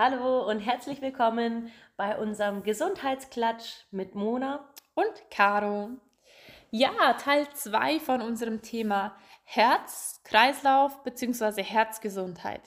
Hallo 0.00 0.48
und 0.48 0.60
herzlich 0.60 1.02
willkommen 1.02 1.72
bei 1.96 2.16
unserem 2.16 2.62
Gesundheitsklatsch 2.62 3.82
mit 3.90 4.14
Mona 4.14 4.64
und 4.94 5.12
Caro. 5.28 5.90
Ja, 6.70 7.14
Teil 7.14 7.48
2 7.52 7.98
von 7.98 8.22
unserem 8.22 8.62
Thema 8.62 9.16
Herz, 9.42 10.20
Kreislauf 10.22 11.02
bzw. 11.02 11.64
Herzgesundheit. 11.64 12.60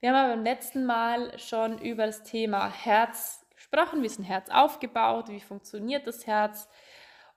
Wir 0.00 0.12
haben 0.12 0.30
beim 0.30 0.42
letzten 0.42 0.84
Mal 0.84 1.38
schon 1.38 1.78
über 1.78 2.06
das 2.06 2.24
Thema 2.24 2.68
Herz 2.68 3.46
gesprochen, 3.54 4.02
wie 4.02 4.06
ist 4.06 4.18
ein 4.18 4.24
Herz 4.24 4.50
aufgebaut, 4.50 5.28
wie 5.28 5.38
funktioniert 5.38 6.08
das 6.08 6.26
Herz 6.26 6.68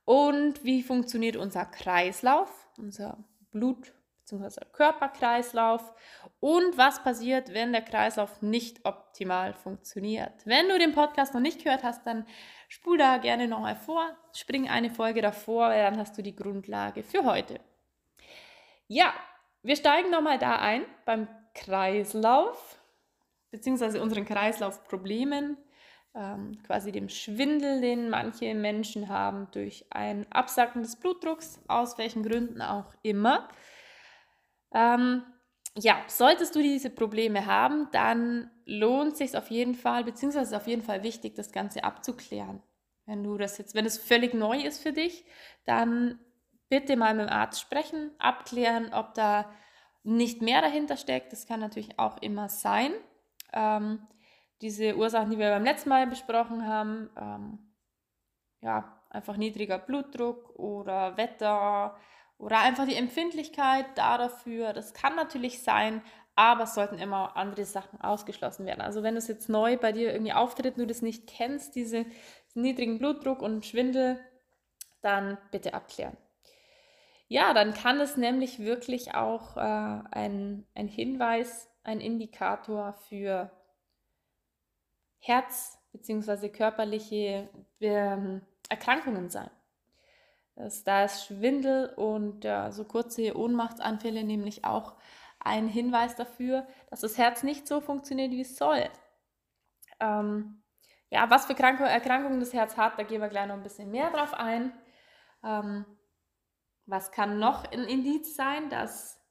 und 0.04 0.64
wie 0.64 0.82
funktioniert 0.82 1.36
unser 1.36 1.65
Kreislauf, 1.65 2.50
unser 2.79 3.24
Blut 3.51 3.93
bzw. 4.28 4.66
Körperkreislauf 4.73 5.93
und 6.39 6.78
was 6.78 7.01
passiert, 7.04 7.54
wenn 7.54 7.71
der 7.71 7.82
Kreislauf 7.82 8.42
nicht 8.42 8.86
optimal 8.86 9.54
funktioniert. 9.54 10.34
Wenn 10.46 10.68
du 10.70 10.78
den 10.78 10.93
Podcast 10.93 11.34
noch 11.34 11.42
nicht 11.42 11.64
gehört 11.64 11.84
hast, 11.84 12.06
dann 12.06 12.25
spul 12.68 12.98
da 12.98 13.18
gerne 13.18 13.48
nochmal 13.48 13.75
vor, 13.75 14.15
spring 14.34 14.70
eine 14.70 14.89
Folge 14.89 15.21
davor, 15.21 15.70
weil 15.70 15.84
dann 15.84 15.98
hast 15.98 16.18
du 16.18 16.21
die 16.21 16.36
Grundlage 16.36 17.04
für 17.04 17.24
heute. 17.24 17.60
Ja, 18.87 19.14
wir 19.64 19.75
steigen 19.75 20.11
nochmal 20.11 20.37
da 20.37 20.57
ein 20.57 20.86
beim 21.06 21.28
Kreislauf 21.54 22.79
bzw. 23.51 24.00
unseren 24.00 24.25
Kreislaufproblemen, 24.25 25.57
ähm, 26.14 26.57
quasi 26.65 26.92
dem 26.92 27.09
Schwindel, 27.09 27.82
den 27.82 28.09
manche 28.09 28.54
Menschen 28.54 29.09
haben 29.09 29.48
durch 29.51 29.86
ein 29.89 30.25
Absacken 30.32 30.84
des 30.84 30.98
Blutdrucks, 30.98 31.59
aus 31.68 31.98
welchen 31.98 32.23
Gründen 32.23 32.62
auch 32.62 32.94
immer. 33.02 33.48
Ähm, 34.73 35.23
ja, 35.76 36.03
solltest 36.08 36.56
du 36.56 36.62
diese 36.62 36.89
Probleme 36.89 37.46
haben, 37.46 37.88
dann 37.92 38.50
lohnt 38.66 39.14
es 39.14 39.18
sich 39.20 39.38
auf 39.38 39.52
jeden 39.52 39.76
Fall, 39.76 40.04
beziehungsweise 40.04 40.56
ist 40.56 40.62
auf 40.62 40.68
jeden 40.68 40.82
Fall 40.82 41.04
wichtig, 41.04 41.36
das 41.36 41.52
Ganze 41.52 41.84
abzuklären. 41.84 42.64
Wenn 43.06 43.24
du 43.24 43.38
das 43.38 43.58
jetzt, 43.58 43.76
wenn 43.76 43.86
es 43.86 43.98
völlig 43.98 44.34
neu 44.34 44.58
ist 44.59 44.82
für 44.82 44.92
dich, 44.92 45.24
dann 45.66 46.20
bitte 46.70 46.98
mal 46.98 47.14
mit 47.14 47.28
dem 47.28 47.34
Arzt 47.34 47.62
sprechen, 47.62 48.12
abklären, 48.20 48.94
ob 48.94 49.14
da 49.14 49.50
nicht 50.04 50.42
mehr 50.42 50.62
dahinter 50.62 50.98
steckt. 50.98 51.31
Das 51.31 51.48
kann 51.48 51.59
natürlich 51.59 52.00
auch 52.00 52.22
immer 52.22 52.50
sein. 52.50 52.92
Ähm, 53.54 54.08
diese 54.62 54.98
Ursachen, 54.98 55.30
die 55.30 55.38
wir 55.38 55.52
beim 55.52 55.64
letzten 55.64 55.90
Mal 55.90 56.08
besprochen 56.08 56.68
haben, 56.68 57.09
ähm, 57.16 57.59
ja, 58.62 59.02
einfach 59.09 59.38
niedriger 59.38 59.78
Blutdruck 59.78 60.58
oder 60.58 61.16
Wetter, 61.18 61.98
oder 62.38 62.60
einfach 62.60 62.86
die 62.86 62.96
Empfindlichkeit 62.96 63.86
da 63.96 64.18
dafür. 64.18 64.74
Das 64.74 64.94
kann 64.94 65.16
natürlich 65.16 65.64
sein, 65.64 66.02
aber 66.36 66.64
es 66.64 66.76
sollten 66.76 67.00
immer 67.00 67.36
andere 67.36 67.66
Sachen 67.66 68.00
ausgeschlossen 68.00 68.66
werden. 68.66 68.82
Also 68.82 69.02
wenn 69.04 69.18
es 69.18 69.28
jetzt 69.28 69.50
neu 69.50 69.78
bei 69.78 69.92
dir 69.92 70.14
irgendwie 70.14 70.34
auftritt 70.34 70.78
du 70.78 70.86
das 70.86 71.02
nicht 71.02 71.28
kennst, 71.28 71.76
diese, 71.76 72.06
diesen 72.50 72.62
niedrigen 72.62 73.00
Blutdruck 73.00 73.42
und 73.42 73.66
Schwindel, 73.66 74.20
dann 75.02 75.38
bitte 75.52 75.74
abklären. 75.74 76.18
Ja, 77.28 77.54
dann 77.54 77.74
kann 77.74 78.00
es 78.00 78.16
nämlich 78.18 78.60
wirklich 78.60 79.16
auch 79.16 79.58
äh, 79.58 79.60
ein, 79.60 80.66
ein 80.76 80.88
Hinweis, 80.88 81.70
ein 81.84 82.00
Indikator 82.00 82.94
für 82.94 83.52
Herz- 85.20 85.78
bzw. 85.92 86.50
körperliche 86.50 87.50
ähm, 87.82 88.42
Erkrankungen 88.70 89.30
sein. 89.30 89.50
Das, 90.58 90.83
da 90.83 91.03
ist 91.03 91.25
Schwindel 91.25 91.94
und 91.95 92.44
ja, 92.44 92.72
so 92.72 92.83
kurze 92.83 93.38
Ohnmachtsanfälle 93.38 94.23
nämlich 94.23 94.66
auch 94.66 94.95
ein 95.39 95.67
Hinweis 95.67 96.16
dafür, 96.16 96.66
dass 96.89 97.02
das 97.02 97.16
Herz 97.16 97.44
nicht 97.44 97.67
so 97.67 97.80
funktioniert, 97.80 98.31
wie 98.31 98.41
es 98.41 98.58
soll. 98.58 98.89
Ähm, 100.00 100.63
ja, 101.12 101.29
was 101.29 101.46
für 101.46 101.53
Krank 101.53 101.79
Erkrankungen 101.79 102.40
das 102.40 102.53
Herz 102.53 102.75
hat, 102.75 102.97
da 102.97 103.03
gehen 103.03 103.22
wir 103.22 103.29
gleich 103.29 103.46
noch 103.46 103.53
ein 103.53 103.62
bisschen 103.62 103.91
mehr 103.91 104.09
drauf 104.09 104.34
ein. 104.34 104.73
Ähm, 105.44 105.85
was 106.88 107.12
kann 107.12 107.38
noch 107.38 107.72
ein 107.72 107.84
Indiz 107.84 108.35
sein, 108.35 108.72
dass 108.72 109.22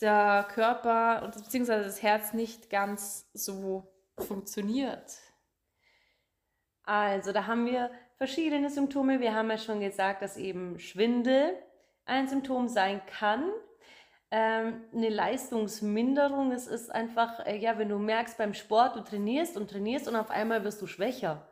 der 0.00 0.46
Körper 0.48 1.28
bzw. 1.34 1.82
das 1.82 2.02
Herz 2.02 2.34
nicht 2.34 2.70
ganz 2.70 3.28
so 3.32 3.92
funktioniert? 4.16 5.18
Also, 6.84 7.32
da 7.32 7.46
haben 7.46 7.66
wir 7.66 7.90
verschiedene 8.18 8.68
Symptome. 8.68 9.20
Wir 9.20 9.34
haben 9.34 9.48
ja 9.48 9.58
schon 9.58 9.80
gesagt, 9.80 10.22
dass 10.22 10.36
eben 10.36 10.78
Schwindel 10.78 11.54
ein 12.04 12.28
Symptom 12.28 12.68
sein 12.68 13.00
kann. 13.06 13.44
Ähm, 14.30 14.82
eine 14.92 15.08
Leistungsminderung, 15.08 16.52
es 16.52 16.66
ist 16.66 16.90
einfach, 16.90 17.46
äh, 17.46 17.56
ja, 17.56 17.78
wenn 17.78 17.88
du 17.88 17.98
merkst 17.98 18.36
beim 18.36 18.52
Sport, 18.52 18.96
du 18.96 19.00
trainierst 19.00 19.56
und 19.56 19.70
trainierst 19.70 20.06
und 20.06 20.16
auf 20.16 20.30
einmal 20.30 20.64
wirst 20.64 20.82
du 20.82 20.86
schwächer. 20.86 21.48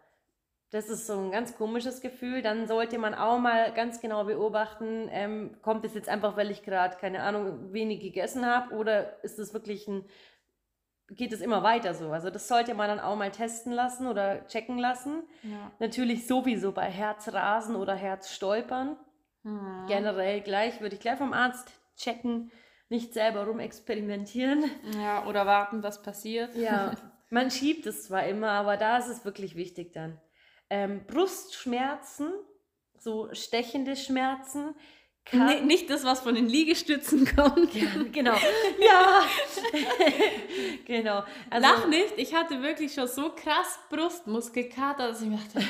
Das 0.70 0.90
ist 0.90 1.06
so 1.06 1.18
ein 1.18 1.30
ganz 1.30 1.56
komisches 1.56 2.02
Gefühl. 2.02 2.42
Dann 2.42 2.66
sollte 2.66 2.98
man 2.98 3.14
auch 3.14 3.38
mal 3.38 3.72
ganz 3.72 4.00
genau 4.00 4.24
beobachten, 4.24 5.08
ähm, 5.10 5.56
kommt 5.62 5.86
es 5.86 5.94
jetzt 5.94 6.08
einfach, 6.08 6.36
weil 6.36 6.50
ich 6.50 6.64
gerade, 6.64 6.96
keine 6.98 7.22
Ahnung, 7.22 7.72
wenig 7.72 8.00
gegessen 8.00 8.44
habe 8.44 8.74
oder 8.74 9.24
ist 9.24 9.38
es 9.38 9.54
wirklich 9.54 9.88
ein 9.88 10.04
geht 11.08 11.32
es 11.32 11.40
immer 11.40 11.62
weiter 11.62 11.94
so. 11.94 12.10
Also 12.10 12.30
das 12.30 12.48
sollte 12.48 12.74
man 12.74 12.88
dann 12.88 13.00
auch 13.00 13.16
mal 13.16 13.30
testen 13.30 13.72
lassen 13.72 14.06
oder 14.06 14.46
checken 14.48 14.78
lassen. 14.78 15.22
Ja. 15.42 15.70
Natürlich 15.78 16.26
sowieso 16.26 16.72
bei 16.72 16.90
Herzrasen 16.90 17.76
oder 17.76 17.94
Herzstolpern. 17.94 18.96
Mhm. 19.42 19.86
Generell 19.86 20.40
gleich, 20.40 20.80
würde 20.80 20.96
ich 20.96 21.00
gleich 21.00 21.18
vom 21.18 21.32
Arzt 21.32 21.70
checken, 21.96 22.50
nicht 22.88 23.12
selber 23.12 23.46
rumexperimentieren. 23.46 24.64
Ja, 25.00 25.26
oder 25.26 25.46
warten, 25.46 25.82
was 25.82 26.02
passiert. 26.02 26.54
Ja, 26.56 26.92
man 27.30 27.50
schiebt 27.50 27.86
es 27.86 28.04
zwar 28.04 28.26
immer, 28.26 28.50
aber 28.50 28.76
da 28.76 28.98
ist 28.98 29.08
es 29.08 29.24
wirklich 29.24 29.54
wichtig 29.54 29.92
dann. 29.92 30.20
Ähm, 30.68 31.06
Brustschmerzen, 31.06 32.32
so 32.98 33.32
stechende 33.32 33.94
Schmerzen, 33.94 34.74
kann. 35.26 35.66
nicht 35.66 35.90
das, 35.90 36.04
was 36.04 36.20
von 36.20 36.34
den 36.34 36.46
Liegestützen 36.46 37.26
kommt. 37.36 37.74
Ja, 37.74 37.88
genau. 38.12 38.34
Ja. 38.78 39.24
genau. 40.86 41.24
Also, 41.50 41.66
Lach 41.68 41.86
nicht. 41.88 42.12
Ich 42.16 42.34
hatte 42.34 42.62
wirklich 42.62 42.92
schon 42.94 43.08
so 43.08 43.30
krass 43.30 43.78
Brustmuskelkater, 43.90 45.08
dass 45.08 45.22
ich 45.22 45.28
mir 45.28 45.38
dachte, 45.38 45.66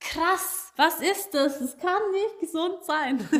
krass, 0.00 0.61
was 0.74 1.00
ist 1.00 1.34
das? 1.34 1.58
Das 1.58 1.76
kann 1.76 2.00
nicht 2.12 2.40
gesund 2.40 2.82
sein. 2.82 3.18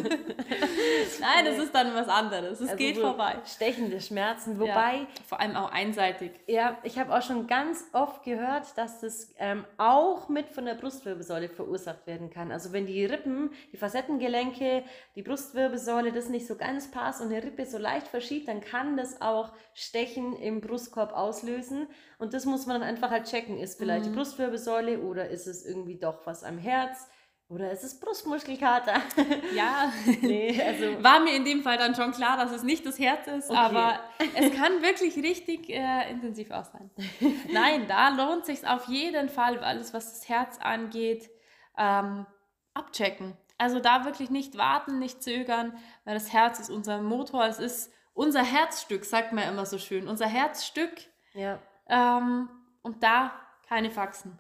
Nein, 1.21 1.45
das 1.47 1.57
ist 1.65 1.75
dann 1.75 1.95
was 1.95 2.07
anderes. 2.07 2.61
Es 2.61 2.69
also 2.69 2.77
geht 2.77 2.97
so 2.97 3.03
vorbei. 3.03 3.37
Stechende 3.47 4.03
Schmerzen, 4.03 4.61
wobei. 4.61 4.97
Ja, 4.97 5.07
vor 5.27 5.41
allem 5.41 5.57
auch 5.57 5.73
einseitig. 5.73 6.33
Ja, 6.47 6.77
ich 6.83 6.99
habe 6.99 7.17
auch 7.17 7.23
schon 7.23 7.47
ganz 7.47 7.85
oft 7.95 8.23
gehört, 8.25 8.77
dass 8.77 9.01
das 9.01 9.33
ähm, 9.39 9.65
auch 9.79 10.29
mit 10.29 10.51
von 10.51 10.67
der 10.67 10.75
Brustwirbelsäule 10.75 11.49
verursacht 11.49 12.07
werden 12.07 12.29
kann. 12.29 12.53
Also 12.53 12.75
wenn 12.75 12.85
die 12.85 13.03
Rippen, 13.07 13.51
die 13.73 13.79
Facettengelenke, 13.79 14.85
die 15.17 15.23
Brustwirbelsäule 15.23 16.13
das 16.13 16.29
nicht 16.29 16.47
so 16.47 16.57
ganz 16.57 16.91
passt 16.91 17.23
und 17.23 17.31
die 17.31 17.37
Rippe 17.37 17.65
so 17.65 17.79
leicht 17.79 18.09
verschiebt, 18.09 18.47
dann 18.47 18.61
kann 18.61 18.99
das 18.99 19.23
auch 19.23 19.53
Stechen 19.73 20.37
im 20.37 20.61
Brustkorb 20.61 21.15
auslösen. 21.15 21.87
Und 22.19 22.35
das 22.35 22.45
muss 22.45 22.67
man 22.67 22.81
dann 22.81 22.89
einfach 22.89 23.11
halt 23.11 23.25
checken. 23.25 23.59
Ist 23.59 23.79
vielleicht 23.79 24.05
mhm. 24.05 24.11
die 24.11 24.17
Brustwirbelsäule 24.17 25.01
oder 25.01 25.31
ist 25.31 25.47
es 25.47 25.65
irgendwie 25.65 25.97
doch 25.97 26.27
was 26.27 26.45
am 26.45 26.59
Herz? 26.59 27.09
Oder 27.53 27.71
ist 27.71 27.85
es 27.85 27.99
Brustmuskelkater? 28.01 28.95
Ja, 29.55 29.93
nee, 30.23 30.61
also 30.63 31.03
war 31.03 31.21
mir 31.21 31.37
in 31.37 31.45
dem 31.45 31.63
Fall 31.63 31.77
dann 31.77 31.95
schon 31.95 32.13
klar, 32.13 32.39
dass 32.39 32.51
es 32.51 32.63
nicht 32.63 32.87
das 32.87 32.99
Herz 32.99 33.27
ist, 33.27 33.51
okay. 33.51 33.59
aber 33.59 34.01
es 34.35 34.55
kann 34.55 34.81
wirklich 34.81 35.17
richtig 35.17 35.69
äh, 35.69 36.11
intensiv 36.11 36.51
auch 36.51 36.65
sein. 36.65 36.91
Nein, 37.53 37.87
da 37.87 38.09
lohnt 38.09 38.47
sich 38.47 38.67
auf 38.67 38.87
jeden 38.89 39.29
Fall, 39.29 39.59
alles 39.59 39.93
was 39.93 40.13
das 40.13 40.29
Herz 40.29 40.59
angeht, 40.59 41.29
ähm, 41.77 42.27
abchecken. 42.73 43.37
Also 43.59 43.81
da 43.81 44.05
wirklich 44.07 44.31
nicht 44.31 44.57
warten, 44.57 44.99
nicht 44.99 45.23
zögern, 45.23 45.77
weil 46.05 46.15
das 46.15 46.33
Herz 46.33 46.59
ist 46.59 46.71
unser 46.71 47.03
Motor, 47.03 47.45
es 47.45 47.59
ist 47.59 47.93
unser 48.15 48.43
Herzstück, 48.43 49.05
sagt 49.05 49.33
man 49.33 49.49
immer 49.49 49.67
so 49.67 49.79
schön, 49.79 50.09
unser 50.09 50.27
Herzstück. 50.27 50.93
Ja. 51.35 51.59
Ähm, 51.89 52.49
und 52.83 53.03
da 53.03 53.33
keine 53.69 53.91
Faxen. 53.91 54.39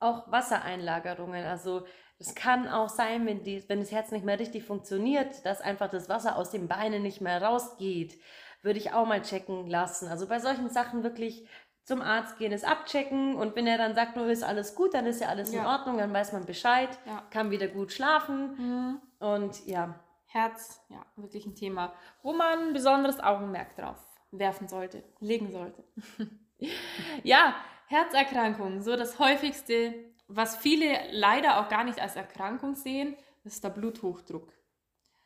Auch 0.00 0.30
Wassereinlagerungen, 0.30 1.44
also 1.44 1.86
es 2.18 2.34
kann 2.34 2.68
auch 2.68 2.88
sein, 2.88 3.26
wenn, 3.26 3.42
die, 3.42 3.68
wenn 3.68 3.80
das 3.80 3.92
Herz 3.92 4.10
nicht 4.10 4.24
mehr 4.24 4.38
richtig 4.38 4.64
funktioniert, 4.64 5.44
dass 5.44 5.60
einfach 5.60 5.90
das 5.90 6.08
Wasser 6.08 6.36
aus 6.36 6.50
den 6.50 6.68
Beinen 6.68 7.02
nicht 7.02 7.20
mehr 7.20 7.42
rausgeht. 7.42 8.18
Würde 8.62 8.78
ich 8.78 8.92
auch 8.92 9.06
mal 9.06 9.20
checken 9.20 9.66
lassen. 9.68 10.08
Also 10.08 10.26
bei 10.26 10.38
solchen 10.38 10.70
Sachen 10.70 11.02
wirklich 11.02 11.46
zum 11.84 12.00
Arzt 12.00 12.38
gehen, 12.38 12.52
es 12.52 12.64
abchecken 12.64 13.36
und 13.36 13.56
wenn 13.56 13.66
er 13.66 13.76
dann 13.76 13.94
sagt, 13.94 14.16
nur 14.16 14.26
ist 14.28 14.42
alles 14.42 14.74
gut, 14.74 14.94
dann 14.94 15.04
ist 15.04 15.20
ja 15.20 15.28
alles 15.28 15.52
ja. 15.52 15.60
in 15.60 15.66
Ordnung, 15.66 15.98
dann 15.98 16.14
weiß 16.14 16.32
man 16.32 16.46
Bescheid, 16.46 16.88
ja. 17.04 17.22
kann 17.30 17.50
wieder 17.50 17.68
gut 17.68 17.92
schlafen 17.92 18.56
mhm. 18.56 19.00
und 19.18 19.66
ja. 19.66 20.00
Herz, 20.26 20.82
ja, 20.88 21.04
wirklich 21.16 21.46
ein 21.46 21.54
Thema, 21.54 21.92
wo 22.22 22.32
man 22.32 22.68
ein 22.68 22.72
besonderes 22.72 23.20
Augenmerk 23.20 23.76
drauf 23.76 23.98
werfen 24.32 24.66
sollte, 24.66 25.04
legen 25.20 25.52
sollte. 25.52 25.84
ja, 27.22 27.54
Herzerkrankungen, 27.86 28.82
so 28.82 28.96
das 28.96 29.18
häufigste 29.18 29.94
was 30.28 30.56
viele 30.56 30.98
leider 31.12 31.60
auch 31.60 31.68
gar 31.68 31.84
nicht 31.84 32.00
als 32.00 32.16
Erkrankung 32.16 32.74
sehen, 32.74 33.16
ist 33.44 33.62
der 33.62 33.70
Bluthochdruck. 33.70 34.52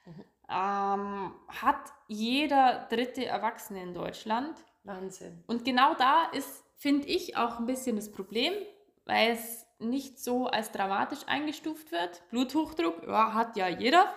Mhm. 0.04 0.24
Ähm, 0.50 1.34
hat 1.48 1.92
jeder 2.08 2.86
dritte 2.90 3.26
Erwachsene 3.26 3.82
in 3.82 3.94
Deutschland. 3.94 4.56
Wahnsinn. 4.84 5.44
Und 5.46 5.64
genau 5.64 5.94
da 5.94 6.24
ist 6.32 6.64
finde 6.78 7.08
ich 7.08 7.36
auch 7.36 7.58
ein 7.58 7.66
bisschen 7.66 7.96
das 7.96 8.10
Problem, 8.10 8.52
weil 9.04 9.32
es 9.32 9.66
nicht 9.78 10.18
so 10.18 10.46
als 10.46 10.72
dramatisch 10.72 11.26
eingestuft 11.26 11.92
wird. 11.92 12.22
Bluthochdruck 12.30 13.06
ja, 13.06 13.34
hat 13.34 13.56
ja 13.56 13.68
jeder. 13.68 14.12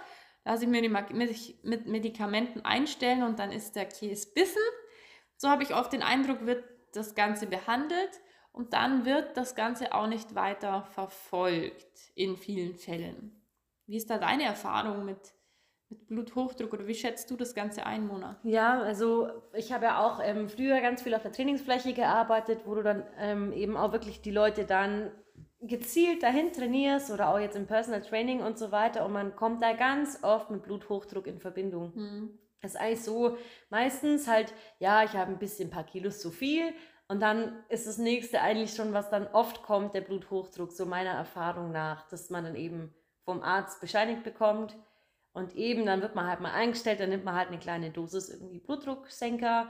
Lasse 0.46 0.64
ich 0.64 0.70
mir 0.70 0.82
die 0.82 1.56
mit 1.64 1.86
Medikamenten 1.88 2.62
einstellen 2.62 3.24
und 3.24 3.38
dann 3.38 3.52
ist 3.52 3.76
der 3.76 3.86
Käse 3.86 4.32
bissen. 4.34 4.62
So 5.38 5.50
habe 5.50 5.64
ich 5.64 5.76
oft 5.76 5.94
den 5.94 6.02
Eindruck, 6.02 6.46
wird 6.46 6.64
das 6.94 7.14
Ganze 7.14 7.48
behandelt 7.48 8.22
und 8.52 8.74
dann 8.74 9.06
wird 9.06 9.38
das 9.38 9.56
Ganze 9.56 9.94
auch 9.94 10.08
nicht 10.08 10.36
weiter 10.36 10.84
verfolgt 10.84 12.12
in 12.16 12.36
vielen 12.36 12.76
Fällen. 12.76 13.42
Wie 13.88 13.98
ist 13.98 14.10
da 14.10 14.18
deine 14.18 14.44
Erfahrung 14.44 15.06
mit, 15.06 15.34
mit 15.90 16.08
Bluthochdruck 16.08 16.74
oder 16.74 16.88
wie 16.88 16.96
schätzt 16.96 17.32
du 17.32 17.38
das 17.38 17.56
Ganze 17.56 17.86
ein, 17.86 18.08
Mona? 18.08 18.40
Ja, 18.44 18.82
also 18.82 19.30
ich 19.54 19.72
habe 19.72 19.86
ja 19.86 20.06
auch 20.06 20.20
ähm, 20.24 20.50
früher 20.50 20.82
ganz 20.82 21.02
viel 21.02 21.16
auf 21.16 21.22
der 21.22 21.32
Trainingsfläche 21.32 21.94
gearbeitet, 21.94 22.62
wo 22.66 22.76
du 22.76 22.84
dann 22.84 23.04
ähm, 23.18 23.54
eben 23.54 23.78
auch 23.78 23.92
wirklich 23.92 24.22
die 24.22 24.32
Leute 24.32 24.66
dann 24.66 25.12
gezielt 25.62 26.24
dahin 26.24 26.52
trainierst 26.52 27.12
oder 27.12 27.30
auch 27.30 27.40
jetzt 27.40 27.56
im 27.56 27.68
Personal 27.68 28.02
Training 28.02 28.42
und 28.42 28.58
so 28.58 28.72
weiter 28.72 29.06
und 29.06 29.14
man 29.14 29.36
kommt 29.36 29.62
da 29.62 29.74
ganz 29.74 30.24
oft 30.24 30.50
mit 30.50 30.64
Bluthochdruck 30.64 31.28
in 31.28 31.40
Verbindung. 31.40 31.94
Hm. 31.94 32.40
Das 32.62 32.76
ist 32.76 32.80
eigentlich 32.80 33.04
so, 33.04 33.38
meistens 33.70 34.28
halt, 34.28 34.54
ja, 34.80 35.04
ich 35.04 35.14
habe 35.14 35.32
ein 35.32 35.40
bisschen 35.40 35.70
ein 35.70 35.72
paar 35.72 35.84
Kilos 35.84 36.20
zu 36.20 36.30
viel 36.32 36.74
und 37.12 37.20
dann 37.20 37.62
ist 37.68 37.88
das 37.88 37.98
nächste 37.98 38.40
eigentlich 38.40 38.74
schon, 38.74 38.94
was 38.94 39.10
dann 39.10 39.28
oft 39.28 39.64
kommt, 39.64 39.94
der 39.94 40.00
Bluthochdruck, 40.00 40.72
so 40.72 40.86
meiner 40.86 41.12
Erfahrung 41.12 41.74
nach, 41.74 42.08
dass 42.08 42.30
man 42.30 42.46
dann 42.46 42.56
eben 42.56 42.94
vom 43.26 43.44
Arzt 43.44 43.82
bescheinigt 43.82 44.24
bekommt 44.24 44.78
und 45.34 45.54
eben 45.58 45.86
dann 45.86 46.02
wird 46.02 46.16
man 46.16 46.28
halt 46.28 46.40
mal 46.40 46.54
eingestellt, 46.54 47.02
dann 47.02 47.10
nimmt 47.10 47.26
man 47.26 47.36
halt 47.36 47.50
eine 47.50 47.60
kleine 47.60 47.92
Dosis 47.92 48.30
irgendwie 48.30 48.60
Blutdrucksenker 48.60 49.70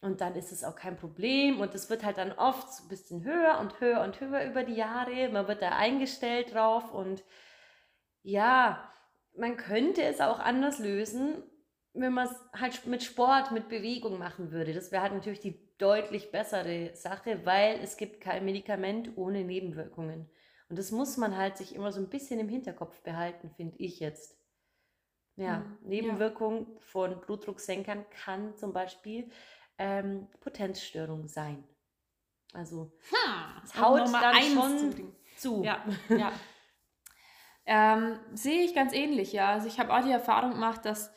und 0.00 0.20
dann 0.20 0.34
ist 0.34 0.50
es 0.50 0.64
auch 0.64 0.74
kein 0.74 0.96
Problem. 0.96 1.60
Und 1.60 1.76
es 1.76 1.88
wird 1.88 2.04
halt 2.04 2.18
dann 2.18 2.32
oft 2.32 2.72
so 2.72 2.82
ein 2.82 2.88
bisschen 2.88 3.22
höher 3.22 3.60
und 3.60 3.80
höher 3.80 4.02
und 4.02 4.20
höher 4.20 4.44
über 4.44 4.64
die 4.64 4.74
Jahre. 4.74 5.28
Man 5.28 5.46
wird 5.46 5.62
da 5.62 5.70
eingestellt 5.70 6.52
drauf. 6.52 6.92
Und 6.92 7.22
ja, 8.24 8.92
man 9.36 9.56
könnte 9.56 10.02
es 10.02 10.20
auch 10.20 10.40
anders 10.40 10.80
lösen, 10.80 11.44
wenn 11.94 12.12
man 12.12 12.26
es 12.26 12.60
halt 12.60 12.84
mit 12.86 13.04
Sport, 13.04 13.52
mit 13.52 13.68
Bewegung 13.68 14.18
machen 14.18 14.50
würde. 14.50 14.74
Das 14.74 14.90
wäre 14.90 15.02
halt 15.02 15.12
natürlich 15.12 15.40
die 15.40 15.71
deutlich 15.82 16.30
bessere 16.30 16.94
Sache, 16.94 17.44
weil 17.44 17.80
es 17.82 17.96
gibt 17.96 18.20
kein 18.20 18.44
Medikament 18.44 19.16
ohne 19.16 19.42
Nebenwirkungen. 19.42 20.30
Und 20.68 20.78
das 20.78 20.92
muss 20.92 21.16
man 21.16 21.36
halt 21.36 21.56
sich 21.56 21.74
immer 21.74 21.90
so 21.90 22.00
ein 22.00 22.08
bisschen 22.08 22.38
im 22.38 22.48
Hinterkopf 22.48 23.02
behalten, 23.02 23.50
finde 23.50 23.76
ich 23.78 23.98
jetzt. 23.98 24.38
Ja, 25.36 25.58
mhm, 25.58 25.78
Nebenwirkung 25.82 26.66
ja. 26.74 26.80
von 26.80 27.20
Blutdrucksenkern 27.20 28.04
kann 28.10 28.56
zum 28.56 28.72
Beispiel 28.72 29.30
ähm, 29.78 30.28
Potenzstörung 30.40 31.26
sein. 31.26 31.64
Also 32.52 32.92
es 33.64 33.80
haut 33.80 34.12
dann 34.12 34.42
schon 34.54 34.78
zu. 34.78 35.16
zu. 35.36 35.64
Ja, 35.64 35.84
ja. 36.10 36.32
ähm, 37.66 38.18
sehe 38.34 38.62
ich 38.62 38.74
ganz 38.74 38.92
ähnlich, 38.92 39.32
ja. 39.32 39.52
Also 39.52 39.66
ich 39.66 39.80
habe 39.80 39.92
auch 39.92 40.04
die 40.04 40.12
Erfahrung 40.12 40.52
gemacht, 40.52 40.84
dass 40.84 41.12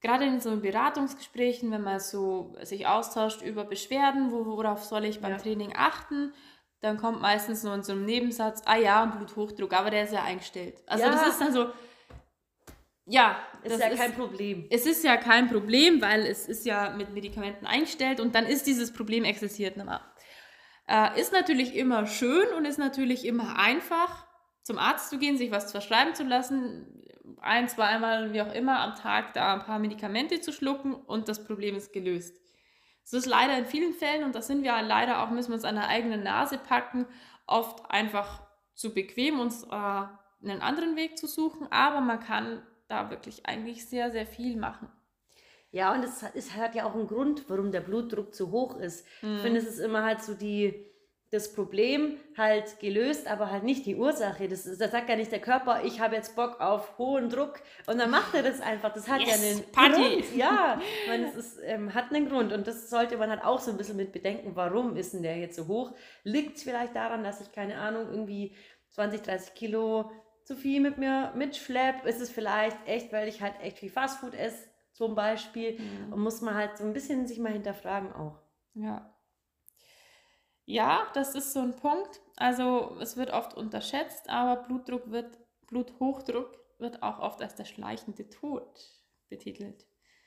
gerade 0.00 0.24
in 0.24 0.40
so 0.40 0.56
Beratungsgesprächen, 0.56 1.70
wenn 1.70 1.82
man 1.82 2.00
so 2.00 2.54
sich 2.62 2.86
austauscht 2.86 3.42
über 3.42 3.64
Beschwerden, 3.64 4.30
worauf 4.30 4.84
soll 4.84 5.04
ich 5.04 5.20
beim 5.20 5.32
ja. 5.32 5.38
Training 5.38 5.72
achten, 5.76 6.32
dann 6.80 6.98
kommt 6.98 7.20
meistens 7.20 7.62
nur 7.62 7.74
in 7.74 7.82
so 7.82 7.92
einem 7.92 8.04
Nebensatz, 8.04 8.62
ah 8.66 8.76
ja, 8.76 9.04
Bluthochdruck, 9.06 9.72
aber 9.72 9.90
der 9.90 10.04
ist 10.04 10.12
ja 10.12 10.22
eingestellt. 10.22 10.82
Also 10.86 11.04
ja. 11.04 11.10
das 11.10 11.26
ist 11.28 11.40
dann 11.40 11.52
so, 11.52 11.70
ja, 13.06 13.36
ist 13.62 13.80
ja 13.80 13.90
kein 13.90 14.14
Problem. 14.14 14.66
Es 14.70 14.84
ist 14.84 15.04
ja 15.04 15.16
kein 15.16 15.48
Problem, 15.48 16.02
weil 16.02 16.26
es 16.26 16.46
ist 16.46 16.66
ja 16.66 16.90
mit 16.90 17.12
Medikamenten 17.12 17.66
eingestellt 17.66 18.20
und 18.20 18.34
dann 18.34 18.46
ist 18.46 18.66
dieses 18.66 18.92
Problem 18.92 19.24
existiert 19.24 19.76
nicht 19.76 19.86
mehr. 19.86 20.00
Äh, 20.88 21.20
ist 21.20 21.32
natürlich 21.32 21.74
immer 21.74 22.06
schön 22.06 22.48
und 22.56 22.64
ist 22.64 22.78
natürlich 22.78 23.24
immer 23.24 23.58
einfach, 23.58 24.26
zum 24.62 24.78
Arzt 24.78 25.10
zu 25.10 25.18
gehen, 25.18 25.38
sich 25.38 25.50
was 25.52 25.70
verschreiben 25.70 26.14
zu 26.14 26.24
lassen, 26.24 27.04
ein, 27.40 27.68
zweimal, 27.68 28.32
wie 28.32 28.42
auch 28.42 28.52
immer, 28.52 28.80
am 28.80 28.94
Tag 28.94 29.34
da 29.34 29.54
ein 29.54 29.62
paar 29.62 29.78
Medikamente 29.78 30.40
zu 30.40 30.52
schlucken 30.52 30.94
und 30.94 31.28
das 31.28 31.44
Problem 31.44 31.76
ist 31.76 31.92
gelöst. 31.92 32.36
Es 33.04 33.12
ist 33.12 33.26
leider 33.26 33.56
in 33.56 33.66
vielen 33.66 33.94
Fällen, 33.94 34.24
und 34.24 34.34
da 34.34 34.42
sind 34.42 34.64
wir 34.64 34.80
leider 34.82 35.22
auch, 35.22 35.30
müssen 35.30 35.50
wir 35.50 35.54
uns 35.54 35.64
an 35.64 35.76
der 35.76 35.88
eigenen 35.88 36.22
Nase 36.22 36.58
packen, 36.58 37.06
oft 37.46 37.88
einfach 37.90 38.42
zu 38.74 38.92
bequem, 38.92 39.38
uns 39.38 39.64
äh, 39.64 39.68
einen 39.70 40.60
anderen 40.60 40.96
Weg 40.96 41.16
zu 41.16 41.26
suchen, 41.26 41.70
aber 41.70 42.00
man 42.00 42.20
kann 42.20 42.62
da 42.88 43.10
wirklich 43.10 43.46
eigentlich 43.46 43.86
sehr, 43.86 44.10
sehr 44.10 44.26
viel 44.26 44.56
machen. 44.56 44.90
Ja, 45.70 45.92
und 45.92 46.04
es, 46.04 46.24
es 46.34 46.54
hat 46.54 46.74
ja 46.74 46.84
auch 46.86 46.94
einen 46.94 47.06
Grund, 47.06 47.48
warum 47.48 47.70
der 47.70 47.80
Blutdruck 47.80 48.34
zu 48.34 48.50
hoch 48.50 48.78
ist. 48.78 49.06
Mhm. 49.22 49.36
Ich 49.36 49.42
finde, 49.42 49.60
es 49.60 49.66
ist 49.66 49.78
immer 49.78 50.04
halt 50.04 50.22
so 50.22 50.34
die, 50.34 50.86
das 51.30 51.52
Problem 51.52 52.18
halt 52.36 52.78
gelöst, 52.78 53.26
aber 53.26 53.50
halt 53.50 53.64
nicht 53.64 53.84
die 53.84 53.96
Ursache. 53.96 54.48
Das, 54.48 54.64
das 54.64 54.90
sagt 54.90 55.08
ja 55.08 55.16
nicht 55.16 55.32
der 55.32 55.40
Körper, 55.40 55.82
ich 55.84 56.00
habe 56.00 56.14
jetzt 56.14 56.36
Bock 56.36 56.60
auf 56.60 56.98
hohen 56.98 57.28
Druck 57.28 57.60
und 57.86 57.98
dann 57.98 58.10
macht 58.10 58.34
er 58.34 58.44
das 58.44 58.60
einfach. 58.60 58.92
Das 58.92 59.08
hat 59.08 59.20
yes, 59.20 59.42
ja 59.42 59.50
einen 59.50 59.72
Party. 59.72 60.20
Grund. 60.20 60.36
Ja, 60.36 60.80
man, 61.08 61.24
es 61.24 61.34
ist, 61.34 61.58
ähm, 61.64 61.94
hat 61.94 62.12
einen 62.12 62.28
Grund 62.28 62.52
und 62.52 62.66
das 62.66 62.88
sollte 62.90 63.16
man 63.16 63.30
halt 63.30 63.42
auch 63.42 63.60
so 63.60 63.72
ein 63.72 63.76
bisschen 63.76 63.96
mit 63.96 64.12
bedenken, 64.12 64.52
warum 64.54 64.96
ist 64.96 65.14
denn 65.14 65.22
der 65.22 65.36
jetzt 65.36 65.56
so 65.56 65.66
hoch? 65.66 65.92
Liegt 66.22 66.58
es 66.58 66.62
vielleicht 66.62 66.94
daran, 66.94 67.24
dass 67.24 67.40
ich, 67.40 67.50
keine 67.50 67.78
Ahnung, 67.78 68.08
irgendwie 68.08 68.54
20, 68.90 69.22
30 69.22 69.54
Kilo 69.54 70.12
zu 70.44 70.54
viel 70.54 70.80
mit 70.80 70.96
mir 70.96 71.32
mitschlepp, 71.34 72.06
ist 72.06 72.20
es 72.20 72.30
vielleicht 72.30 72.76
echt, 72.86 73.12
weil 73.12 73.26
ich 73.26 73.42
halt 73.42 73.54
echt 73.60 73.78
viel 73.78 73.90
Fastfood 73.90 74.34
esse, 74.34 74.68
zum 74.92 75.16
Beispiel. 75.16 75.78
Mhm. 75.78 76.12
Und 76.12 76.20
muss 76.20 76.40
man 76.40 76.54
halt 76.54 76.78
so 76.78 76.84
ein 76.84 76.92
bisschen 76.92 77.26
sich 77.26 77.40
mal 77.40 77.52
hinterfragen 77.52 78.12
auch. 78.12 78.38
Ja. 78.74 79.12
Ja, 80.66 81.06
das 81.14 81.34
ist 81.34 81.52
so 81.52 81.60
ein 81.60 81.76
Punkt. 81.76 82.20
Also 82.36 82.96
es 83.00 83.16
wird 83.16 83.32
oft 83.32 83.54
unterschätzt, 83.54 84.28
aber 84.28 84.62
Blutdruck 84.62 85.10
wird, 85.10 85.38
Bluthochdruck 85.68 86.58
wird 86.78 87.02
auch 87.02 87.20
oft 87.20 87.40
als 87.40 87.54
der 87.54 87.64
schleichende 87.64 88.28
Tod 88.28 88.68
betitelt. 89.28 89.86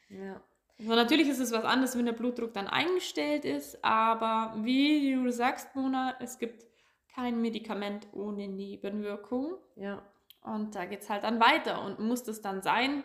Ja. 0.10 0.42
Also 0.80 0.96
natürlich 0.96 1.28
ist 1.28 1.40
es 1.40 1.52
was 1.52 1.66
anderes, 1.66 1.98
wenn 1.98 2.06
der 2.06 2.14
Blutdruck 2.14 2.54
dann 2.54 2.68
eingestellt 2.68 3.44
ist, 3.44 3.84
aber 3.84 4.56
wie 4.64 5.14
du 5.14 5.30
sagst, 5.30 5.76
Mona, 5.76 6.16
es 6.22 6.40
gibt 6.40 6.66
kein 7.14 7.42
Medikament 7.42 8.08
ohne 8.14 8.48
Nebenwirkung. 8.48 9.58
Ja. 9.76 10.10
Und 10.42 10.76
da 10.76 10.86
geht 10.86 11.02
es 11.02 11.10
halt 11.10 11.24
dann 11.24 11.42
weiter. 11.42 11.84
Und 11.84 12.00
muss 12.00 12.24
das 12.24 12.42
dann 12.42 12.62
sein? 12.62 13.04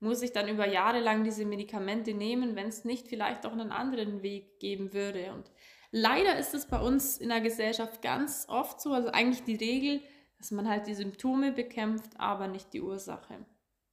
Muss 0.00 0.22
ich 0.22 0.32
dann 0.32 0.48
über 0.48 0.66
Jahre 0.66 0.98
lang 0.98 1.22
diese 1.22 1.44
Medikamente 1.44 2.12
nehmen, 2.12 2.56
wenn 2.56 2.66
es 2.66 2.84
nicht 2.84 3.06
vielleicht 3.06 3.46
auch 3.46 3.52
einen 3.52 3.70
anderen 3.70 4.22
Weg 4.22 4.58
geben 4.58 4.92
würde? 4.92 5.32
Und 5.32 5.48
leider 5.92 6.36
ist 6.36 6.54
es 6.54 6.66
bei 6.66 6.80
uns 6.80 7.18
in 7.18 7.28
der 7.28 7.40
Gesellschaft 7.40 8.02
ganz 8.02 8.46
oft 8.48 8.80
so, 8.80 8.92
also 8.92 9.10
eigentlich 9.10 9.44
die 9.44 9.54
Regel, 9.54 10.02
dass 10.38 10.50
man 10.50 10.68
halt 10.68 10.88
die 10.88 10.94
Symptome 10.94 11.52
bekämpft, 11.52 12.18
aber 12.18 12.48
nicht 12.48 12.72
die 12.72 12.80
Ursache. 12.80 13.46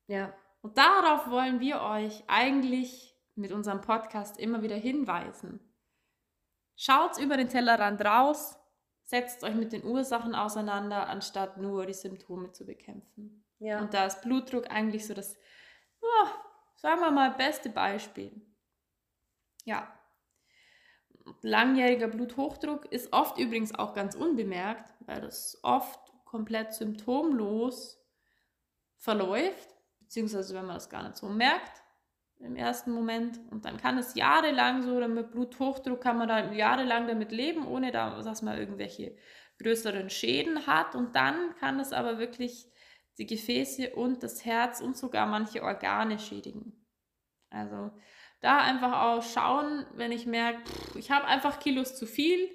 Ja. 0.07 0.33
Und 0.61 0.77
darauf 0.77 1.29
wollen 1.29 1.59
wir 1.59 1.81
euch 1.81 2.23
eigentlich 2.27 3.15
mit 3.35 3.51
unserem 3.51 3.81
Podcast 3.81 4.39
immer 4.39 4.63
wieder 4.63 4.75
hinweisen. 4.75 5.59
Schaut 6.75 7.17
über 7.17 7.37
den 7.37 7.49
Tellerrand 7.49 8.03
raus, 8.03 8.57
setzt 9.03 9.43
euch 9.43 9.55
mit 9.55 9.73
den 9.73 9.83
Ursachen 9.83 10.33
auseinander, 10.33 11.07
anstatt 11.07 11.57
nur 11.57 11.85
die 11.85 11.93
Symptome 11.93 12.51
zu 12.51 12.65
bekämpfen. 12.65 13.45
Ja. 13.59 13.79
Und 13.79 13.93
da 13.93 14.05
ist 14.05 14.21
Blutdruck 14.21 14.71
eigentlich 14.71 15.05
so 15.05 15.13
das, 15.13 15.37
oh, 16.01 16.27
sagen 16.77 17.01
wir 17.01 17.11
mal, 17.11 17.31
beste 17.31 17.69
Beispiel. 17.69 18.41
Ja. 19.65 19.93
Langjähriger 21.41 22.07
Bluthochdruck 22.07 22.91
ist 22.91 23.13
oft 23.13 23.37
übrigens 23.37 23.73
auch 23.75 23.93
ganz 23.93 24.15
unbemerkt, 24.15 24.93
weil 25.01 25.21
das 25.21 25.59
oft 25.63 25.99
komplett 26.25 26.73
symptomlos 26.73 27.99
verläuft, 28.97 29.75
beziehungsweise 29.99 30.53
wenn 30.55 30.65
man 30.65 30.75
das 30.75 30.89
gar 30.89 31.03
nicht 31.03 31.17
so 31.17 31.27
merkt, 31.29 31.83
im 32.39 32.55
ersten 32.55 32.91
Moment. 32.91 33.39
Und 33.51 33.65
dann 33.65 33.77
kann 33.77 33.97
es 33.97 34.15
jahrelang 34.15 34.83
so, 34.83 34.95
mit 35.07 35.31
Bluthochdruck 35.31 36.01
kann 36.01 36.17
man 36.17 36.27
da 36.27 36.51
jahrelang 36.51 37.07
damit 37.07 37.31
leben, 37.31 37.67
ohne 37.67 37.91
dass 37.91 38.41
man 38.41 38.57
irgendwelche 38.57 39.17
größeren 39.61 40.09
Schäden 40.09 40.67
hat. 40.67 40.95
Und 40.95 41.15
dann 41.15 41.55
kann 41.57 41.79
es 41.79 41.91
aber 41.91 42.17
wirklich 42.17 42.71
die 43.17 43.25
Gefäße 43.25 43.95
und 43.95 44.23
das 44.23 44.45
Herz 44.45 44.79
und 44.79 44.97
sogar 44.97 45.25
manche 45.25 45.63
Organe 45.63 46.19
schädigen. 46.19 46.85
Also 47.49 47.91
da 48.41 48.59
einfach 48.59 49.01
auch 49.01 49.23
schauen, 49.23 49.85
wenn 49.95 50.11
ich 50.11 50.25
merke, 50.25 50.61
ich 50.95 51.11
habe 51.11 51.25
einfach 51.25 51.59
Kilos 51.59 51.95
zu 51.95 52.05
viel, 52.05 52.49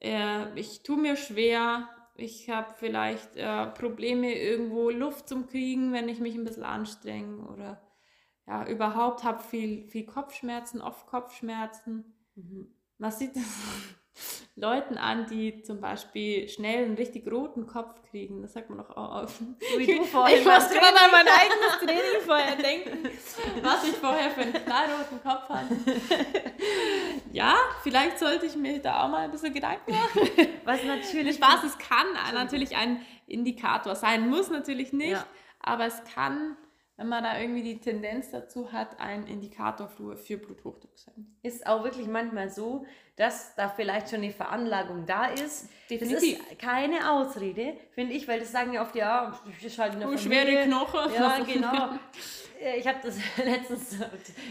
äh, 0.00 0.58
ich 0.58 0.82
tue 0.82 0.96
mir 0.96 1.16
schwer, 1.16 1.88
ich 2.16 2.48
habe 2.48 2.74
vielleicht 2.74 3.36
äh, 3.36 3.66
Probleme 3.66 4.34
irgendwo 4.34 4.90
Luft 4.90 5.28
zum 5.28 5.46
Kriegen, 5.46 5.92
wenn 5.92 6.08
ich 6.08 6.20
mich 6.20 6.34
ein 6.36 6.44
bisschen 6.44 6.64
anstrenge 6.64 7.46
oder 7.48 7.82
ja, 8.46 8.66
überhaupt 8.66 9.24
habe 9.24 9.42
viel, 9.42 9.88
viel 9.88 10.04
Kopfschmerzen, 10.04 10.80
oft 10.80 11.06
Kopfschmerzen. 11.06 12.14
Mhm. 12.34 12.74
Man 12.98 13.10
sieht 13.10 13.34
das 13.36 13.42
Leuten 14.56 14.96
an, 14.96 15.26
die 15.26 15.62
zum 15.62 15.80
Beispiel 15.80 16.48
schnell 16.48 16.84
einen 16.84 16.94
richtig 16.94 17.30
roten 17.30 17.66
Kopf 17.66 18.02
kriegen. 18.10 18.42
Das 18.42 18.52
sagt 18.52 18.70
man 18.70 18.78
doch 18.78 18.90
auch 18.90 19.22
oft. 19.22 19.40
Wie 19.76 19.86
du 19.86 20.04
vorhin. 20.04 20.38
Ich 20.38 20.44
muss 20.44 20.68
gerade 20.70 20.96
an 20.96 21.10
mein 21.10 21.26
eigenes 21.26 21.78
Training 21.80 22.20
vorher 22.24 22.56
denken, 22.56 23.08
was 23.62 23.84
ich 23.84 23.96
vorher 23.96 24.30
für 24.30 24.42
einen 24.42 24.52
knallroten 24.52 25.22
Kopf 25.22 25.48
hatte. 25.48 25.76
Ja, 27.32 27.44
ja, 27.44 27.54
vielleicht 27.82 28.18
sollte 28.18 28.46
ich 28.46 28.54
mir 28.54 28.80
da 28.80 29.02
auch 29.02 29.08
mal 29.08 29.24
ein 29.24 29.30
bisschen 29.30 29.52
Gedanken 29.52 29.90
machen. 29.90 30.48
Was 30.64 30.84
natürlich. 30.84 31.36
Spaß, 31.36 31.64
es 31.64 31.78
kann 31.78 32.06
natürlich 32.32 32.76
ein 32.76 33.04
Indikator 33.26 33.96
sein, 33.96 34.28
muss 34.28 34.50
natürlich 34.50 34.92
nicht, 34.92 35.12
ja. 35.12 35.26
aber 35.60 35.86
es 35.86 36.02
kann 36.14 36.56
wenn 36.96 37.08
man 37.08 37.24
da 37.24 37.40
irgendwie 37.40 37.62
die 37.62 37.80
Tendenz 37.80 38.30
dazu 38.30 38.72
hat, 38.72 39.00
ein 39.00 39.26
Indikator 39.26 39.88
für, 39.88 40.16
für 40.16 40.38
Bluthochdruck 40.38 40.96
sein. 40.96 41.36
Ist 41.42 41.66
auch 41.66 41.82
wirklich 41.82 42.06
manchmal 42.06 42.50
so, 42.50 42.86
dass 43.16 43.54
da 43.54 43.68
vielleicht 43.68 44.10
schon 44.10 44.20
eine 44.22 44.32
Veranlagung 44.32 45.06
da 45.06 45.26
ist. 45.26 45.68
Definitiv. 45.88 46.38
Das 46.38 46.50
ist 46.50 46.58
keine 46.58 47.10
Ausrede, 47.10 47.76
finde 47.92 48.14
ich, 48.14 48.26
weil 48.26 48.40
das 48.40 48.50
sagen 48.50 48.72
ja 48.72 48.82
oft, 48.82 48.94
ja, 48.96 49.38
ich 49.48 49.64
ist 49.64 49.78
halt 49.78 49.96
oh, 50.04 50.16
Schwere 50.16 50.64
Knochen. 50.64 51.14
Ja, 51.14 51.38
genau. 51.38 51.90
Äh, 52.64 52.78
ich 52.78 52.86
habe 52.86 52.98
das 53.02 53.16
letztens 53.44 53.96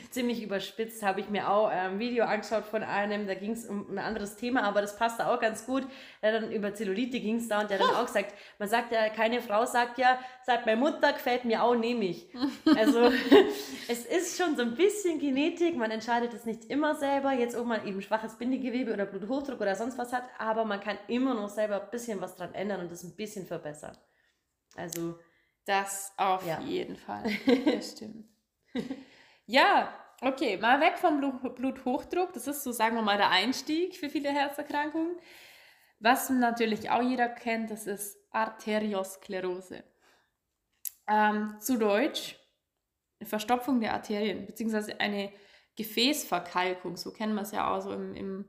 ziemlich 0.09 0.43
überspitzt, 0.43 1.03
habe 1.03 1.21
ich 1.21 1.29
mir 1.29 1.49
auch 1.49 1.67
ein 1.67 1.99
Video 1.99 2.25
angeschaut 2.25 2.65
von 2.65 2.83
einem, 2.83 3.27
da 3.27 3.33
ging 3.33 3.51
es 3.51 3.65
um 3.65 3.89
ein 3.91 3.99
anderes 3.99 4.35
Thema, 4.35 4.63
aber 4.63 4.81
das 4.81 4.95
passte 4.97 5.27
auch 5.27 5.39
ganz 5.39 5.65
gut. 5.65 5.83
Der 6.21 6.33
dann 6.33 6.51
über 6.51 6.73
Zellulite 6.73 7.19
ging 7.19 7.37
es 7.37 7.47
da 7.47 7.61
und 7.61 7.69
der 7.69 7.79
dann 7.79 7.89
auch 7.95 8.05
gesagt, 8.05 8.33
man 8.59 8.69
sagt 8.69 8.91
ja, 8.91 9.09
keine 9.09 9.41
Frau 9.41 9.65
sagt 9.65 9.97
ja, 9.97 10.19
sagt 10.45 10.65
meine 10.65 10.79
Mutter 10.79 11.13
gefällt 11.13 11.45
mir 11.45 11.63
auch, 11.63 11.75
nehme 11.75 12.05
ich. 12.05 12.27
Also 12.75 13.11
es 13.87 14.05
ist 14.05 14.37
schon 14.37 14.55
so 14.55 14.63
ein 14.63 14.75
bisschen 14.75 15.19
Genetik, 15.19 15.75
man 15.75 15.91
entscheidet 15.91 16.33
es 16.33 16.45
nicht 16.45 16.65
immer 16.65 16.95
selber, 16.95 17.31
jetzt 17.31 17.55
ob 17.55 17.65
man 17.65 17.85
eben 17.87 18.01
schwaches 18.01 18.35
Bindegewebe 18.53 18.93
oder 18.93 19.05
Bluthochdruck 19.05 19.59
oder 19.61 19.75
sonst 19.75 19.97
was 19.97 20.13
hat, 20.13 20.23
aber 20.37 20.65
man 20.65 20.79
kann 20.79 20.97
immer 21.07 21.33
noch 21.33 21.49
selber 21.49 21.81
ein 21.81 21.89
bisschen 21.89 22.21
was 22.21 22.35
dran 22.35 22.53
ändern 22.53 22.81
und 22.81 22.91
das 22.91 23.03
ein 23.03 23.15
bisschen 23.15 23.45
verbessern. 23.47 23.97
Also 24.75 25.17
das 25.65 26.13
auf 26.17 26.45
ja. 26.45 26.59
jeden 26.61 26.95
Fall. 26.95 27.23
Das 27.65 27.91
stimmt. 27.91 28.27
ja, 29.45 29.93
okay, 30.21 30.57
mal 30.57 30.81
weg 30.81 30.97
vom 30.97 31.19
Bluthochdruck. 31.55 32.33
Das 32.33 32.47
ist 32.47 32.63
so, 32.63 32.71
sagen 32.71 32.95
wir 32.95 33.01
mal, 33.01 33.17
der 33.17 33.29
Einstieg 33.29 33.95
für 33.95 34.09
viele 34.09 34.29
Herzerkrankungen. 34.29 35.15
Was 35.99 36.29
natürlich 36.29 36.89
auch 36.89 37.01
jeder 37.01 37.29
kennt, 37.29 37.71
das 37.71 37.87
ist 37.87 38.17
Arteriosklerose. 38.31 39.83
Ähm, 41.07 41.57
zu 41.59 41.77
Deutsch 41.77 42.37
eine 43.19 43.29
Verstopfung 43.29 43.79
der 43.79 43.93
Arterien, 43.93 44.45
beziehungsweise 44.45 44.99
eine 44.99 45.31
Gefäßverkalkung. 45.75 46.97
So 46.97 47.11
kennen 47.11 47.35
wir 47.35 47.41
es 47.41 47.51
ja 47.51 47.73
auch 47.73 47.81
so 47.81 47.91
im, 47.91 48.15
im, 48.15 48.45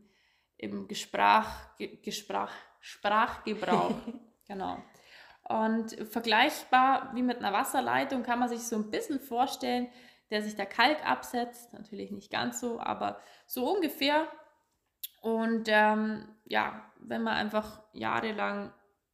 im 0.57 0.89
Gesprach, 0.89 1.77
Gesprach, 1.79 2.53
Sprachgebrauch. 2.81 3.95
genau. 4.49 4.79
Und 5.49 5.93
vergleichbar 6.11 7.11
wie 7.15 7.23
mit 7.23 7.39
einer 7.39 7.53
Wasserleitung 7.53 8.23
kann 8.23 8.39
man 8.39 8.49
sich 8.49 8.61
so 8.61 8.77
ein 8.77 8.91
bisschen 8.91 9.21
vorstellen, 9.21 9.89
der 10.31 10.43
sich 10.43 10.57
der 10.57 10.67
Kalk 10.67 11.05
absetzt. 11.07 11.73
Natürlich 11.73 12.11
nicht 12.11 12.31
ganz 12.31 12.61
so, 12.61 12.81
aber 12.81 13.21
so 13.47 13.71
ungefähr. 13.71 14.27
Und 15.21 15.69
ähm, 15.69 16.29
ja, 16.45 16.91
wenn 16.99 17.23
man 17.23 17.35
einfach 17.35 17.83
jahrelang 17.93 18.73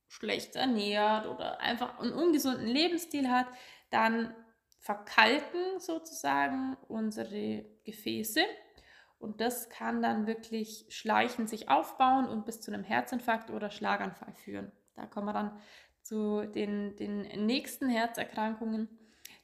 schlecht 0.09 0.57
ernährt 0.57 1.27
oder 1.27 1.61
einfach 1.61 1.99
einen 2.01 2.13
ungesunden 2.13 2.67
Lebensstil 2.67 3.31
hat, 3.31 3.47
dann 3.91 4.35
verkalken 4.81 5.79
sozusagen 5.79 6.77
unsere 6.89 7.65
Gefäße. 7.91 8.43
Und 9.19 9.41
das 9.41 9.69
kann 9.69 10.01
dann 10.01 10.27
wirklich 10.27 10.87
schleichend 10.89 11.49
sich 11.49 11.69
aufbauen 11.69 12.27
und 12.27 12.47
bis 12.47 12.61
zu 12.61 12.73
einem 12.73 12.85
Herzinfarkt 12.85 13.51
oder 13.51 13.71
Schlaganfall 13.71 14.33
führen. 14.33 14.73
Da 14.95 15.07
kommen 15.07 15.27
wir 15.27 15.35
dann 15.35 15.61
zu 16.03 16.47
den, 16.47 16.97
den 16.97 17.23
nächsten 17.47 17.89
Herzerkrankungen. 17.89 18.89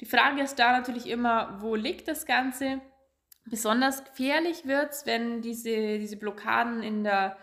Die 0.01 0.07
Frage 0.07 0.43
ist 0.43 0.59
da 0.59 0.73
natürlich 0.73 1.07
immer, 1.09 1.61
wo 1.61 1.75
liegt 1.75 2.09
das 2.09 2.25
Ganze? 2.25 2.81
Besonders 3.45 4.05
gefährlich 4.05 4.67
wird 4.67 4.93
es, 4.93 5.07
wenn 5.07 5.43
diese, 5.43 5.99
diese 5.99 6.17
Blockaden 6.17 6.83
in, 6.83 7.05
der, 7.05 7.37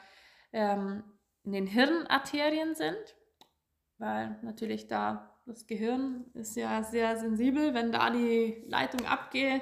ähm, 0.51 1.03
in 1.43 1.53
den 1.53 1.67
Hirnarterien 1.67 2.75
sind, 2.75 3.15
weil 3.99 4.37
natürlich 4.41 4.87
da 4.87 5.29
das 5.45 5.67
Gehirn 5.67 6.25
ist 6.33 6.55
ja 6.55 6.83
sehr 6.83 7.17
sensibel, 7.17 7.73
wenn 7.73 7.91
da 7.91 8.09
die 8.09 8.63
Leitung 8.67 9.05
abge, 9.05 9.61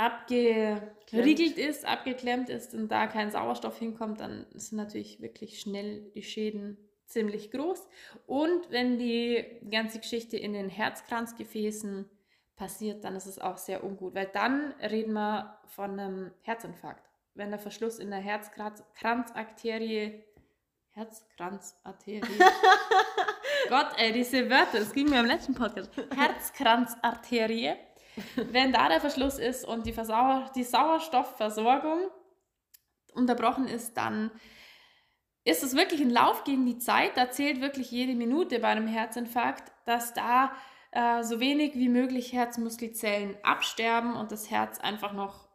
abgeriegelt 0.00 1.58
ist, 1.58 1.84
abgeklemmt 1.84 2.48
ist 2.48 2.74
und 2.74 2.88
da 2.88 3.06
kein 3.06 3.30
Sauerstoff 3.30 3.78
hinkommt, 3.78 4.20
dann 4.20 4.46
sind 4.54 4.78
natürlich 4.78 5.20
wirklich 5.20 5.60
schnell 5.60 6.10
die 6.14 6.22
Schäden 6.22 6.78
ziemlich 7.04 7.50
groß. 7.50 7.86
Und 8.26 8.70
wenn 8.70 8.98
die 8.98 9.44
ganze 9.70 9.98
Geschichte 9.98 10.38
in 10.38 10.54
den 10.54 10.70
Herzkranzgefäßen 10.70 12.08
passiert, 12.56 13.04
dann 13.04 13.14
ist 13.14 13.26
es 13.26 13.38
auch 13.38 13.58
sehr 13.58 13.84
ungut, 13.84 14.14
weil 14.14 14.30
dann 14.32 14.72
reden 14.80 15.12
wir 15.12 15.58
von 15.66 16.00
einem 16.00 16.30
Herzinfarkt. 16.42 17.10
Wenn 17.34 17.50
der 17.50 17.58
Verschluss 17.58 17.98
in 17.98 18.08
der 18.10 18.20
Herzkranzarterie, 18.20 20.24
Herzkranzarterie, 20.92 22.22
Gott, 23.68 23.88
ey, 23.98 24.12
diese 24.12 24.48
Wörter, 24.48 24.78
das 24.78 24.94
ging 24.94 25.10
mir 25.10 25.20
im 25.20 25.26
letzten 25.26 25.54
Podcast, 25.54 25.90
Herzkranzarterie, 26.16 27.74
wenn 28.36 28.72
da 28.72 28.88
der 28.88 29.00
Verschluss 29.00 29.38
ist 29.38 29.64
und 29.64 29.86
die, 29.86 29.92
Versauer 29.92 30.50
die 30.54 30.64
Sauerstoffversorgung 30.64 32.08
unterbrochen 33.14 33.66
ist, 33.66 33.96
dann 33.96 34.30
ist 35.44 35.62
es 35.62 35.74
wirklich 35.74 36.00
ein 36.00 36.10
Lauf 36.10 36.44
gegen 36.44 36.66
die 36.66 36.78
Zeit. 36.78 37.16
Da 37.16 37.30
zählt 37.30 37.60
wirklich 37.60 37.90
jede 37.90 38.14
Minute 38.14 38.60
bei 38.60 38.68
einem 38.68 38.86
Herzinfarkt, 38.86 39.72
dass 39.84 40.12
da 40.12 40.52
äh, 40.92 41.22
so 41.22 41.40
wenig 41.40 41.74
wie 41.74 41.88
möglich 41.88 42.32
Herzmuskelzellen 42.32 43.36
absterben 43.42 44.14
und 44.14 44.32
das 44.32 44.50
Herz 44.50 44.78
einfach 44.80 45.12
noch 45.12 45.48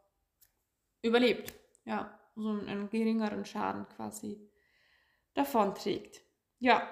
überlebt. 1.02 1.54
Ja, 1.84 2.18
so 2.34 2.48
einen 2.48 2.90
geringeren 2.90 3.44
Schaden 3.44 3.86
quasi 3.96 4.50
davon 5.34 5.74
trägt. 5.74 6.22
Ja, 6.58 6.88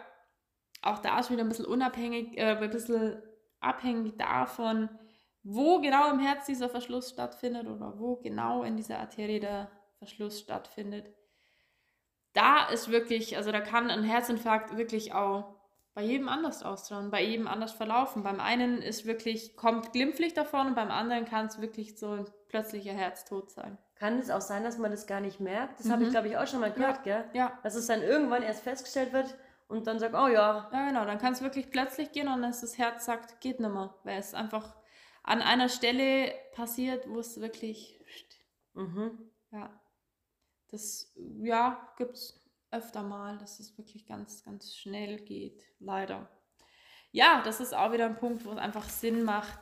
auch 0.83 0.99
da 0.99 1.19
ist 1.19 1.31
wieder 1.31 1.43
ein 1.43 1.49
bisschen 1.49 1.67
unabhängig, 1.67 2.39
äh, 2.39 2.57
ein 2.57 2.71
bisschen 2.71 3.23
abhängig 3.61 4.17
davon, 4.19 4.89
wo 5.45 5.81
genau 5.81 6.11
im 6.11 6.19
Herz 6.19 6.47
dieser 6.47 6.69
Verschluss 6.69 7.11
stattfindet 7.11 7.69
oder 7.69 7.99
wo 7.99 8.17
genau 8.17 8.65
in 8.65 8.77
dieser 8.77 8.99
Arterie 8.99 9.41
der 9.41 9.71
Verschluss 9.99 10.41
stattfindet 10.41 11.15
da 12.35 12.67
ist 12.67 12.91
wirklich, 12.91 13.37
also 13.37 13.51
da 13.53 13.61
kann 13.61 13.91
ein 13.91 14.03
Herzinfarkt 14.03 14.77
wirklich 14.77 15.15
auch 15.15 15.55
bei 15.95 16.03
jedem 16.03 16.29
anders 16.29 16.65
ausschauen, 16.65 17.11
bei 17.11 17.23
jedem 17.23 17.47
anders 17.47 17.73
verlaufen. 17.73 18.25
Beim 18.25 18.41
einen 18.41 18.83
ist 18.83 19.07
wirklich, 19.07 19.57
kommt 19.57 19.93
glimpflich 19.93 20.35
davon 20.35 20.69
und 20.69 20.75
beim 20.75 20.91
anderen 20.91 21.25
kann 21.25 21.47
es 21.47 21.61
wirklich 21.61 21.97
so 21.97 22.11
ein 22.11 22.27
plötzlicher 22.49 22.93
Herztod 22.93 23.51
sein. 23.53 23.79
Kann 23.95 24.19
es 24.19 24.29
auch 24.29 24.41
sein, 24.41 24.65
dass 24.65 24.77
man 24.77 24.91
das 24.91 25.07
gar 25.07 25.21
nicht 25.21 25.39
merkt? 25.39 25.79
Das 25.79 25.87
mhm. 25.87 25.93
habe 25.93 26.03
ich, 26.03 26.11
glaube 26.11 26.27
ich, 26.27 26.37
auch 26.37 26.49
schon 26.49 26.61
mal 26.61 26.73
gehört, 26.73 27.07
ja. 27.07 27.21
gell? 27.21 27.25
Ja. 27.33 27.59
Dass 27.63 27.77
es 27.77 27.87
dann 27.87 28.03
irgendwann 28.03 28.43
erst 28.43 28.65
festgestellt 28.65 29.13
wird 29.13 29.37
und 29.69 29.87
dann 29.87 30.01
sagt, 30.01 30.17
oh 30.17 30.27
ja. 30.27 30.69
Ja, 30.73 30.89
genau, 30.89 31.05
dann 31.05 31.19
kann 31.19 31.33
es 31.33 31.43
wirklich 31.43 31.71
plötzlich 31.71 32.11
gehen 32.11 32.27
und 32.27 32.43
das 32.43 32.77
Herz 32.77 33.05
sagt, 33.05 33.41
geht 33.41 33.61
nicht 33.61 33.73
mehr, 33.73 33.95
weil 34.03 34.19
es 34.19 34.35
einfach 34.35 34.75
an 35.25 35.43
einer 35.43 35.69
Stelle 35.69 36.33
passiert, 36.53 37.09
wo 37.09 37.19
es 37.19 37.41
wirklich. 37.41 38.01
Mhm. 38.75 39.31
Ja. 39.51 39.81
Das, 40.69 41.13
ja, 41.17 41.93
gibt 41.97 42.15
es 42.15 42.41
öfter 42.71 43.03
mal, 43.03 43.39
dass 43.39 43.61
es 43.61 43.77
wirklich 43.79 44.07
ganz, 44.07 44.45
ganz 44.45 44.75
schnell 44.75 45.19
geht, 45.21 45.63
leider. 45.79 46.29
Ja, 47.13 47.43
das 47.43 47.61
ist 47.61 47.75
auch 47.75 47.93
wieder 47.93 48.07
ein 48.07 48.19
Punkt, 48.19 48.45
wo 48.45 48.51
es 48.51 48.59
einfach 48.59 48.89
Sinn 48.89 49.23
macht, 49.23 49.59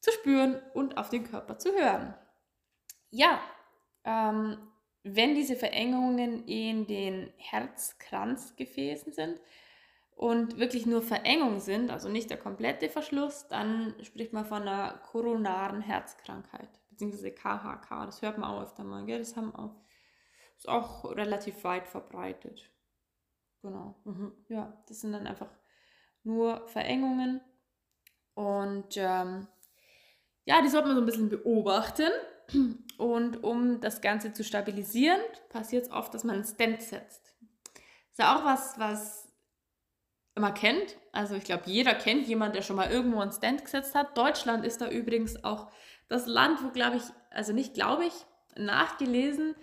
zu 0.00 0.12
spüren 0.12 0.60
und 0.74 0.98
auf 0.98 1.08
den 1.08 1.24
Körper 1.24 1.58
zu 1.58 1.72
hören. 1.72 2.14
Ja, 3.10 3.40
ähm, 4.04 4.58
wenn 5.02 5.34
diese 5.34 5.56
Verengungen 5.56 6.46
in 6.46 6.86
den 6.86 7.32
Herzkranzgefäßen 7.38 9.14
sind 9.14 9.40
und 10.14 10.58
wirklich 10.58 10.86
nur 10.86 11.02
Verengungen 11.02 11.60
sind, 11.60 11.90
also 11.90 12.08
nicht 12.08 12.30
der 12.30 12.38
komplette 12.38 12.88
Verschluss, 12.88 13.48
dann 13.48 13.94
spricht 14.02 14.32
man 14.32 14.44
von 14.44 14.62
einer 14.62 14.98
koronaren 15.10 15.80
Herzkrankheit, 15.80 16.68
beziehungsweise 16.90 17.32
KHK. 17.32 18.06
Das 18.06 18.22
hört 18.22 18.38
man 18.38 18.50
auch 18.50 18.62
öfter 18.62 18.84
mal, 18.84 19.04
gell? 19.04 19.18
Das 19.18 19.36
haben 19.36 19.54
auch 19.54 19.84
ist 20.56 20.68
auch 20.68 21.04
relativ 21.16 21.62
weit 21.64 21.88
verbreitet. 21.88 22.70
Genau. 23.62 24.00
Mhm. 24.04 24.32
Ja, 24.48 24.82
das 24.88 25.00
sind 25.00 25.12
dann 25.12 25.26
einfach 25.26 25.50
nur 26.22 26.66
Verengungen. 26.68 27.40
Und 28.34 28.96
ähm, 28.96 29.46
ja, 30.44 30.62
die 30.62 30.68
sollte 30.68 30.88
man 30.88 30.96
so 30.96 31.02
ein 31.02 31.06
bisschen 31.06 31.28
beobachten. 31.28 32.10
Und 32.98 33.42
um 33.42 33.80
das 33.80 34.00
Ganze 34.00 34.32
zu 34.32 34.44
stabilisieren, 34.44 35.20
passiert 35.48 35.86
es 35.86 35.92
oft, 35.92 36.14
dass 36.14 36.24
man 36.24 36.36
einen 36.36 36.44
Stent 36.44 36.82
setzt. 36.82 37.34
Ist 38.10 38.18
ja 38.18 38.36
auch 38.36 38.44
was, 38.44 38.78
was 38.78 39.23
man 40.42 40.54
kennt. 40.54 40.96
Also 41.12 41.34
ich 41.34 41.44
glaube, 41.44 41.62
jeder 41.66 41.94
kennt 41.94 42.26
jemanden, 42.26 42.54
der 42.54 42.62
schon 42.62 42.76
mal 42.76 42.90
irgendwo 42.90 43.20
einen 43.20 43.32
Stent 43.32 43.64
gesetzt 43.64 43.94
hat. 43.94 44.16
Deutschland 44.16 44.64
ist 44.64 44.80
da 44.80 44.88
übrigens 44.88 45.44
auch 45.44 45.70
das 46.08 46.26
Land, 46.26 46.62
wo, 46.62 46.70
glaube 46.70 46.96
ich, 46.96 47.02
also 47.30 47.52
nicht 47.52 47.74
glaube 47.74 48.04
ich, 48.04 48.14
nachgelesen, 48.56 49.54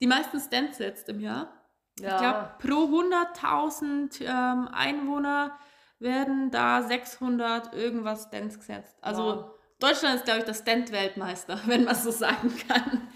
die 0.00 0.06
meisten 0.06 0.40
Stents 0.40 0.78
setzt 0.78 1.08
im 1.08 1.20
Jahr. 1.20 1.52
Ja. 2.00 2.14
Ich 2.14 2.20
glaube, 2.20 2.50
pro 2.58 3.00
100.000 3.00 4.20
ähm, 4.22 4.68
Einwohner 4.68 5.58
werden 5.98 6.50
da 6.50 6.82
600 6.82 7.74
irgendwas 7.74 8.24
Stents 8.24 8.58
gesetzt. 8.58 8.96
Also 9.00 9.22
wow. 9.22 9.44
Deutschland 9.78 10.16
ist, 10.16 10.24
glaube 10.24 10.40
ich, 10.40 10.44
der 10.44 10.54
Stent-Weltmeister, 10.54 11.60
wenn 11.66 11.84
man 11.84 11.94
so 11.94 12.10
sagen 12.10 12.52
kann. 12.68 13.08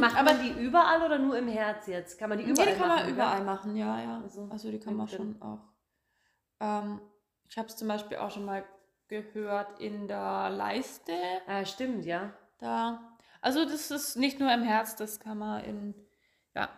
Macht 0.00 0.16
aber 0.16 0.34
die 0.34 0.50
überall 0.60 1.02
oder 1.02 1.18
nur 1.18 1.38
im 1.38 1.46
Herz 1.46 1.86
jetzt? 1.86 2.18
Kann 2.18 2.28
man 2.28 2.38
die 2.38 2.44
überall 2.44 2.66
Nee, 2.66 2.72
die 2.72 2.78
kann 2.78 2.88
man 2.88 2.98
machen, 2.98 3.10
überall 3.10 3.44
machen, 3.44 3.76
ja, 3.76 4.02
ja. 4.02 4.20
Also, 4.20 4.48
Also, 4.50 4.70
die 4.70 4.80
kann 4.80 4.96
man 4.96 5.06
schon 5.06 5.40
auch. 5.40 5.69
Ähm, 6.60 7.00
ich 7.48 7.58
habe 7.58 7.68
es 7.68 7.76
zum 7.76 7.88
Beispiel 7.88 8.18
auch 8.18 8.30
schon 8.30 8.44
mal 8.44 8.64
gehört 9.08 9.80
in 9.80 10.06
der 10.06 10.50
Leiste. 10.50 11.12
Ah, 11.46 11.64
stimmt, 11.64 12.04
ja. 12.04 12.32
Da. 12.58 13.00
Also 13.40 13.64
das 13.64 13.90
ist 13.90 14.16
nicht 14.16 14.38
nur 14.38 14.52
im 14.52 14.62
Herz, 14.62 14.96
das 14.96 15.18
kann 15.18 15.38
man 15.38 15.64
in, 15.64 15.94
ja, 16.54 16.68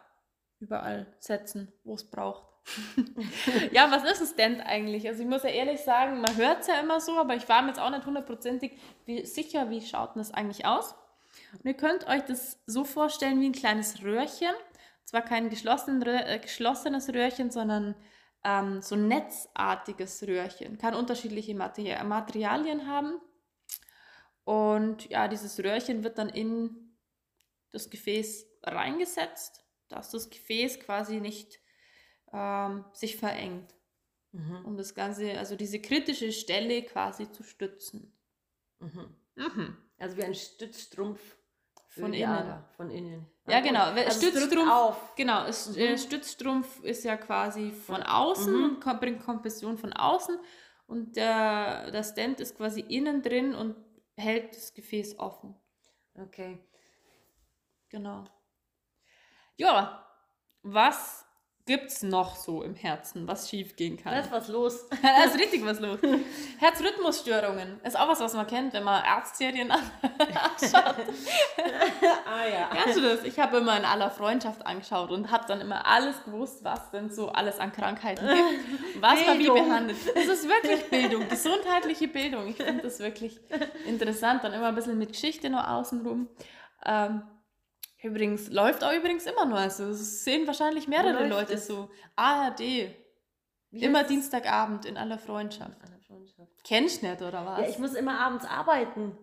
überall 0.61 1.07
setzen, 1.19 1.73
wo 1.85 1.95
es 1.95 2.09
braucht. 2.09 2.47
ja, 3.73 3.91
was 3.91 4.05
ist 4.05 4.21
ein 4.21 4.27
Stand 4.35 4.67
eigentlich? 4.67 5.09
Also 5.09 5.23
ich 5.23 5.29
muss 5.29 5.43
ja 5.43 5.51
ehrlich 5.51 5.81
sagen, 5.81 6.21
man 6.21 6.37
hört 6.37 6.61
es 6.61 6.69
ja 6.69 6.79
immer 6.81 7.01
so, 7.01 7.19
aber 7.19 7.35
ich 7.35 7.49
war 7.49 7.63
mir 7.63 7.69
jetzt 7.69 7.81
auch 7.81 7.91
nicht 7.91 8.07
hundertprozentig 8.07 8.79
sicher, 9.25 9.69
wie 9.71 9.81
schaut 9.81 10.15
denn 10.15 10.21
das 10.21 10.33
eigentlich 10.33 10.65
aus. 10.65 10.95
Und 11.53 11.65
ihr 11.65 11.75
könnt 11.75 12.07
euch 12.07 12.23
das 12.23 12.63
so 12.67 12.85
vorstellen 12.85 13.41
wie 13.41 13.47
ein 13.47 13.53
kleines 13.53 14.03
Röhrchen. 14.05 14.55
Zwar 15.05 15.23
kein 15.23 15.51
geschlossen, 15.51 16.01
äh, 16.03 16.39
geschlossenes 16.41 17.09
Röhrchen, 17.13 17.51
sondern 17.51 17.97
ähm, 18.45 18.83
so 18.83 18.95
ein 18.95 19.09
netzartiges 19.09 20.23
Röhrchen. 20.27 20.79
Kann 20.79 20.95
unterschiedliche 20.95 21.55
Materialien 21.55 22.87
haben. 22.87 23.21
Und 24.45 25.09
ja, 25.09 25.29
dieses 25.29 25.59
Röhrchen 25.63 26.03
wird 26.03 26.19
dann 26.19 26.29
in 26.29 26.97
das 27.71 27.91
Gefäß 27.91 28.47
reingesetzt, 28.65 29.65
dass 29.89 30.11
das 30.11 30.31
Gefäß 30.31 30.81
quasi 30.81 31.21
nicht 31.21 31.61
ähm, 32.33 32.85
sich 32.93 33.17
verengt, 33.17 33.75
Mhm. 34.33 34.65
um 34.65 34.77
das 34.79 34.95
Ganze, 34.95 35.39
also 35.39 35.57
diese 35.57 35.79
kritische 35.79 36.33
Stelle 36.33 36.83
quasi 36.83 37.31
zu 37.31 37.43
stützen. 37.43 38.13
Mhm. 38.81 39.15
Mhm. 39.37 39.77
Also 39.99 40.17
wie 40.17 40.25
ein 40.25 40.35
Stützstrumpf 40.35 41.37
Von 42.01 42.13
die 42.13 42.21
innen. 42.23 42.65
Von 42.77 42.91
innen. 42.91 43.27
Ja, 43.49 43.61
gut. 43.61 43.69
genau. 43.69 43.85
Also 43.85 44.21
Stützstrumpf-. 44.27 45.15
Genau, 45.17 45.43
Mhm. 45.43 45.77
äh, 45.77 45.99
Stützstrumpf 45.99 46.81
ist 46.85 47.05
ja 47.05 47.17
quasi 47.17 47.71
von 47.73 48.03
außen, 48.03 48.53
Mhm. 48.57 48.65
und 48.65 48.85
kom- 48.85 48.99
bringt 48.99 49.23
Kompression 49.25 49.77
von 49.79 49.93
außen 49.93 50.39
und 50.87 51.17
der, 51.17 51.91
der 51.91 52.03
Stand 52.05 52.41
ist 52.41 52.57
quasi 52.57 52.81
innen 52.81 53.21
drin 53.23 53.55
und 53.55 53.77
hält 54.17 54.57
das 54.57 54.73
Gefäß 54.75 55.19
offen. 55.19 55.55
Okay. 56.15 56.59
Genau. 57.89 58.25
Ja, 59.57 60.07
was 60.63 61.22
gibt's 61.65 62.03
noch 62.03 62.37
so 62.37 62.63
im 62.63 62.75
Herzen, 62.75 63.29
was 63.29 63.49
schief 63.49 63.77
gehen 63.77 63.97
kann? 63.97 64.13
Da 64.13 64.21
ist 64.21 64.33
was 64.33 64.49
los. 64.49 64.89
da 65.03 65.25
ist 65.25 65.39
richtig 65.39 65.65
was 65.65 65.79
los. 65.81 65.99
Herzrhythmusstörungen 66.59 67.81
ist 67.85 67.99
auch 67.99 68.09
was, 68.09 68.21
was 68.21 68.35
man 68.35 68.47
kennt, 68.47 68.73
wenn 68.73 68.83
man 68.83 69.03
Arztserien 69.03 69.71
anschaut. 69.71 70.97
ah 72.27 72.49
ja. 72.53 72.71
Kennst 72.73 72.99
du 72.99 73.03
das? 73.03 73.25
Ich 73.25 73.39
habe 73.39 73.59
immer 73.59 73.77
in 73.77 73.85
aller 73.85 74.11
Freundschaft 74.11 74.67
angeschaut 74.67 75.11
und 75.11 75.31
habe 75.31 75.45
dann 75.47 75.61
immer 75.61 75.87
alles 75.87 76.23
gewusst, 76.25 76.65
was 76.65 76.91
denn 76.91 77.11
so 77.11 77.29
alles 77.29 77.59
an 77.59 77.73
Krankheiten 77.73 78.27
gibt. 78.27 79.03
Was 79.03 79.25
man 79.25 79.39
wie 79.39 79.49
behandelt. 79.49 79.99
Es 80.15 80.27
ist 80.27 80.49
wirklich 80.49 80.91
Bildung, 80.91 81.29
gesundheitliche 81.29 82.09
Bildung. 82.09 82.49
Ich 82.49 82.57
finde 82.57 82.83
das 82.83 82.99
wirklich 82.99 83.41
interessant. 83.87 84.43
Dann 84.43 84.53
immer 84.53 84.67
ein 84.67 84.75
bisschen 84.75 84.99
mit 84.99 85.13
Geschichte 85.13 85.49
noch 85.49 85.67
außenrum. 85.69 86.29
Ähm, 86.85 87.23
übrigens, 88.03 88.49
läuft 88.51 88.85
auch 88.85 88.93
übrigens 88.93 89.27
immer 89.27 89.45
noch. 89.45 89.59
Also 89.59 89.85
es 89.91 90.25
sehen 90.25 90.47
wahrscheinlich 90.47 90.89
mehrere 90.89 91.27
Leute 91.29 91.55
es? 91.55 91.67
so. 91.67 91.91
ARD. 92.17 92.61
Wie 92.61 93.83
immer 93.83 94.03
es? 94.03 94.09
Dienstagabend 94.09 94.85
in 94.85 94.97
aller 94.97 95.19
Freundschaft. 95.19 95.81
An 95.83 95.91
der 95.91 96.01
Freundschaft. 96.01 96.51
Kennst 96.65 97.03
du 97.03 97.07
nicht, 97.09 97.23
oder 97.23 97.45
was? 97.47 97.61
Ja, 97.61 97.69
ich 97.69 97.79
muss 97.79 97.95
immer 97.95 98.19
abends 98.21 98.45
arbeiten. 98.45 99.17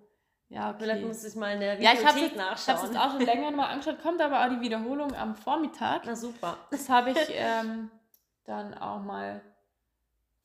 ja, 0.49 0.69
okay. 0.69 0.77
Vielleicht 0.79 1.05
muss 1.05 1.23
ich 1.23 1.35
mal 1.35 1.53
in 1.53 1.59
der 1.59 1.79
ja, 1.81 1.93
ich 1.93 2.05
habe 2.05 2.17
Videothek 2.17 2.23
es 2.25 2.31
ich 2.31 2.37
nachschauen. 2.37 2.85
jetzt 2.85 2.97
auch 2.97 3.11
schon 3.11 3.21
länger 3.25 3.51
mal 3.51 3.67
angeschaut. 3.67 4.01
Kommt 4.01 4.21
aber 4.21 4.43
auch 4.43 4.49
die 4.49 4.61
Wiederholung 4.61 5.13
am 5.13 5.35
Vormittag. 5.35 6.01
Na 6.05 6.15
super. 6.15 6.57
Das 6.71 6.89
habe 6.89 7.11
ich 7.11 7.17
ähm, 7.29 7.91
dann 8.45 8.73
auch 8.73 9.01
mal 9.01 9.41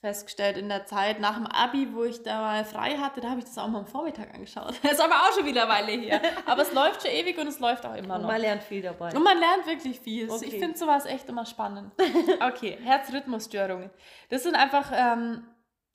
festgestellt 0.04 0.58
in 0.58 0.68
der 0.68 0.84
Zeit 0.84 1.18
nach 1.18 1.36
dem 1.36 1.46
Abi, 1.46 1.94
wo 1.94 2.04
ich 2.04 2.22
da 2.22 2.42
mal 2.42 2.64
frei 2.66 2.98
hatte, 2.98 3.22
da 3.22 3.30
habe 3.30 3.38
ich 3.38 3.46
das 3.46 3.56
auch 3.56 3.68
mal 3.68 3.78
am 3.78 3.86
Vormittag 3.86 4.34
angeschaut. 4.34 4.74
Das 4.82 4.92
ist 4.92 5.00
aber 5.00 5.14
auch 5.14 5.32
schon 5.34 5.46
wieder 5.46 5.62
eine 5.62 5.72
Weile 5.72 5.92
her. 5.92 6.20
Aber 6.44 6.60
es 6.60 6.72
läuft 6.74 7.00
schon 7.02 7.10
ewig 7.10 7.38
und 7.38 7.46
es 7.46 7.58
läuft 7.58 7.86
auch 7.86 7.94
immer 7.94 8.16
Und 8.16 8.22
noch. 8.22 8.28
man 8.28 8.40
lernt 8.40 8.62
viel 8.62 8.82
dabei. 8.82 9.14
Und 9.16 9.22
man 9.24 9.38
lernt 9.38 9.66
wirklich 9.66 9.98
viel. 10.00 10.30
Okay. 10.30 10.44
Ich 10.44 10.58
finde 10.58 10.76
sowas 10.76 11.06
echt 11.06 11.28
immer 11.30 11.46
spannend. 11.46 11.92
Okay, 12.40 12.78
Herzrhythmusstörungen. 12.82 13.90
Das 14.28 14.42
sind 14.42 14.56
einfach, 14.56 14.92
ähm, 14.94 15.48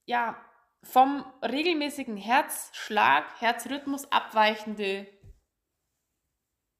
ja, 0.05 0.35
vom 0.81 1.23
regelmäßigen 1.43 2.17
Herzschlag, 2.17 3.25
Herzrhythmus 3.39 4.11
abweichende 4.11 5.05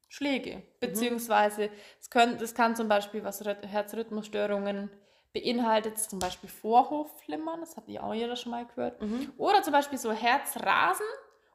Schläge. 0.08 0.64
Beziehungsweise, 0.80 1.70
es 2.00 2.10
können, 2.10 2.38
das 2.40 2.56
kann 2.56 2.76
zum 2.76 2.88
Beispiel, 2.88 3.24
was 3.24 3.46
Rhyth- 3.46 3.66
Herzrhythmusstörungen 3.68 4.90
beinhaltet, 5.34 5.98
zum 6.00 6.20
Beispiel 6.20 6.50
Vorhofflimmern, 6.50 7.60
das 7.60 7.78
hat 7.78 7.88
ja 7.88 8.04
auch 8.04 8.14
jeder 8.14 8.36
schon 8.36 8.52
mal 8.52 8.66
gehört. 8.66 9.02
Mhm. 9.02 9.34
Oder 9.38 9.62
zum 9.62 9.74
Beispiel 9.74 9.98
so 9.98 10.12
Herzrasen 10.12 11.06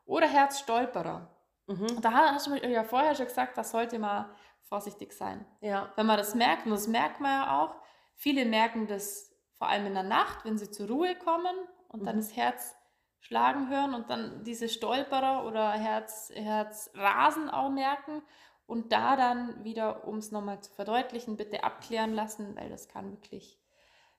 oder 0.04 0.26
Herzstolperer. 0.28 1.30
Mhm. 1.66 2.00
Da 2.00 2.10
hast 2.34 2.46
du 2.46 2.50
mir 2.50 2.68
ja 2.68 2.84
vorher 2.84 3.14
schon 3.14 3.26
gesagt, 3.26 3.56
da 3.58 3.64
sollte 3.64 3.98
man 3.98 4.30
vorsichtig 4.62 5.12
sein. 5.12 5.46
Ja. 5.60 5.92
Wenn 5.96 6.06
man 6.06 6.16
das 6.18 6.34
merkt, 6.34 6.66
und 6.66 6.72
das 6.72 6.86
merkt 6.88 7.20
man 7.20 7.30
ja 7.30 7.60
auch, 7.60 7.74
viele 8.14 8.44
merken 8.44 8.86
das 8.86 9.34
vor 9.52 9.68
allem 9.68 9.86
in 9.86 9.94
der 9.94 10.02
Nacht, 10.02 10.44
wenn 10.44 10.58
sie 10.58 10.70
zur 10.70 10.88
Ruhe 10.88 11.14
kommen 11.16 11.56
und 11.88 12.06
dann 12.06 12.16
Mhm. 12.16 12.20
das 12.20 12.36
Herz 12.36 12.74
schlagen 13.20 13.70
hören 13.70 13.94
und 13.94 14.10
dann 14.10 14.44
diese 14.44 14.68
Stolperer 14.68 15.46
oder 15.46 15.70
Herz, 15.72 16.30
Herzrasen 16.34 17.48
auch 17.48 17.70
merken 17.70 18.22
und 18.66 18.92
da 18.92 19.16
dann 19.16 19.64
wieder, 19.64 20.06
um 20.06 20.18
es 20.18 20.30
nochmal 20.30 20.60
zu 20.60 20.70
verdeutlichen, 20.72 21.36
bitte 21.36 21.64
abklären 21.64 22.12
lassen, 22.14 22.54
weil 22.56 22.68
das 22.68 22.88
kann 22.88 23.10
wirklich 23.12 23.58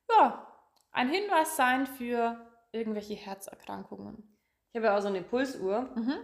ja, 0.09 0.47
ein 0.91 1.09
Hinweis 1.09 1.55
sein 1.55 1.87
für 1.87 2.45
irgendwelche 2.71 3.15
Herzerkrankungen. 3.15 4.37
Ich 4.71 4.77
habe 4.77 4.87
ja 4.87 4.97
auch 4.97 5.01
so 5.01 5.07
eine 5.07 5.21
Pulsuhr. 5.21 5.89
Mhm. 5.95 6.19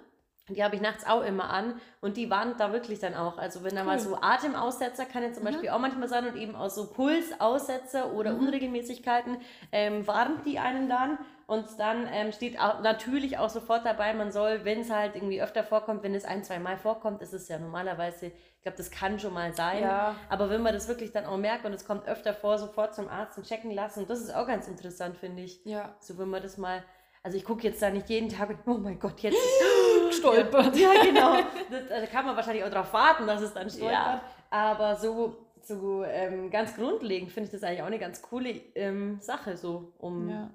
Die 0.49 0.63
habe 0.63 0.75
ich 0.75 0.81
nachts 0.81 1.05
auch 1.05 1.23
immer 1.23 1.49
an 1.49 1.79
und 2.01 2.17
die 2.17 2.29
warnt 2.29 2.59
da 2.59 2.73
wirklich 2.73 2.99
dann 2.99 3.13
auch. 3.15 3.37
Also 3.37 3.63
wenn 3.63 3.75
da 3.75 3.83
mal 3.83 3.97
Cool. 3.97 3.99
so 4.03 4.17
Atemaussetzer 4.21 5.05
kann 5.05 5.23
ja 5.23 5.31
zum 5.31 5.43
Mhm. 5.43 5.47
Beispiel 5.47 5.69
auch 5.69 5.79
manchmal 5.79 6.09
sein 6.09 6.27
und 6.27 6.35
eben 6.35 6.55
auch 6.55 6.69
so 6.69 6.87
Pulsaussetzer 7.35 8.11
oder 8.13 8.33
Mhm. 8.33 8.39
Unregelmäßigkeiten 8.47 9.37
ähm, 9.71 10.05
warnt 10.07 10.45
die 10.45 10.59
einen 10.59 10.89
dann 10.89 11.17
und 11.47 11.65
dann 11.79 12.07
ähm, 12.11 12.31
steht 12.31 12.59
auch 12.59 12.81
natürlich 12.81 13.37
auch 13.37 13.49
sofort 13.49 13.85
dabei, 13.85 14.13
man 14.13 14.31
soll, 14.31 14.63
wenn 14.65 14.81
es 14.81 14.89
halt 14.89 15.15
irgendwie 15.15 15.41
öfter 15.41 15.63
vorkommt, 15.63 16.01
wenn 16.03 16.15
es 16.15 16.25
ein, 16.25 16.43
zwei 16.43 16.59
Mal 16.59 16.77
vorkommt, 16.77 17.21
ist 17.21 17.33
es 17.33 17.47
ja 17.49 17.59
normalerweise, 17.59 18.27
ich 18.27 18.61
glaube, 18.61 18.77
das 18.77 18.89
kann 18.89 19.19
schon 19.19 19.33
mal 19.33 19.53
sein. 19.53 19.83
Ja. 19.83 20.15
Aber 20.29 20.49
wenn 20.49 20.61
man 20.61 20.73
das 20.73 20.87
wirklich 20.87 21.11
dann 21.11 21.25
auch 21.25 21.37
merkt 21.37 21.65
und 21.65 21.73
es 21.73 21.85
kommt 21.85 22.07
öfter 22.07 22.33
vor, 22.33 22.57
sofort 22.57 22.95
zum 22.95 23.09
Arzt 23.09 23.37
und 23.37 23.45
checken 23.47 23.71
lassen, 23.71 24.07
das 24.07 24.19
ist 24.21 24.33
auch 24.33 24.47
ganz 24.47 24.67
interessant, 24.67 25.17
finde 25.17 25.43
ich. 25.43 25.63
Ja. 25.65 25.93
So 25.99 26.17
wenn 26.17 26.29
man 26.29 26.41
das 26.41 26.57
mal, 26.57 26.83
also 27.21 27.37
ich 27.37 27.43
gucke 27.45 27.63
jetzt 27.63 27.81
da 27.81 27.89
nicht 27.89 28.09
jeden 28.09 28.29
Tag 28.29 28.49
und 28.49 28.59
oh 28.65 28.77
mein 28.77 28.99
Gott, 28.99 29.19
jetzt 29.19 29.37
Stolpert. 30.11 30.75
ja, 30.75 30.89
genau. 31.03 31.37
Das, 31.69 31.87
da 31.89 32.05
kann 32.07 32.25
man 32.25 32.35
wahrscheinlich 32.35 32.63
auch 32.63 32.69
darauf 32.69 32.91
warten, 32.93 33.27
dass 33.27 33.41
es 33.41 33.53
dann 33.53 33.69
stolpert. 33.69 33.91
Ja. 33.93 34.21
Aber 34.49 34.95
so, 34.95 35.37
so 35.61 36.03
ähm, 36.03 36.49
ganz 36.51 36.75
grundlegend 36.75 37.31
finde 37.31 37.47
ich 37.47 37.51
das 37.51 37.63
eigentlich 37.63 37.81
auch 37.81 37.87
eine 37.87 37.99
ganz 37.99 38.21
coole 38.21 38.49
ähm, 38.75 39.19
Sache, 39.21 39.55
so, 39.57 39.93
um 39.99 40.29
Ja. 40.29 40.49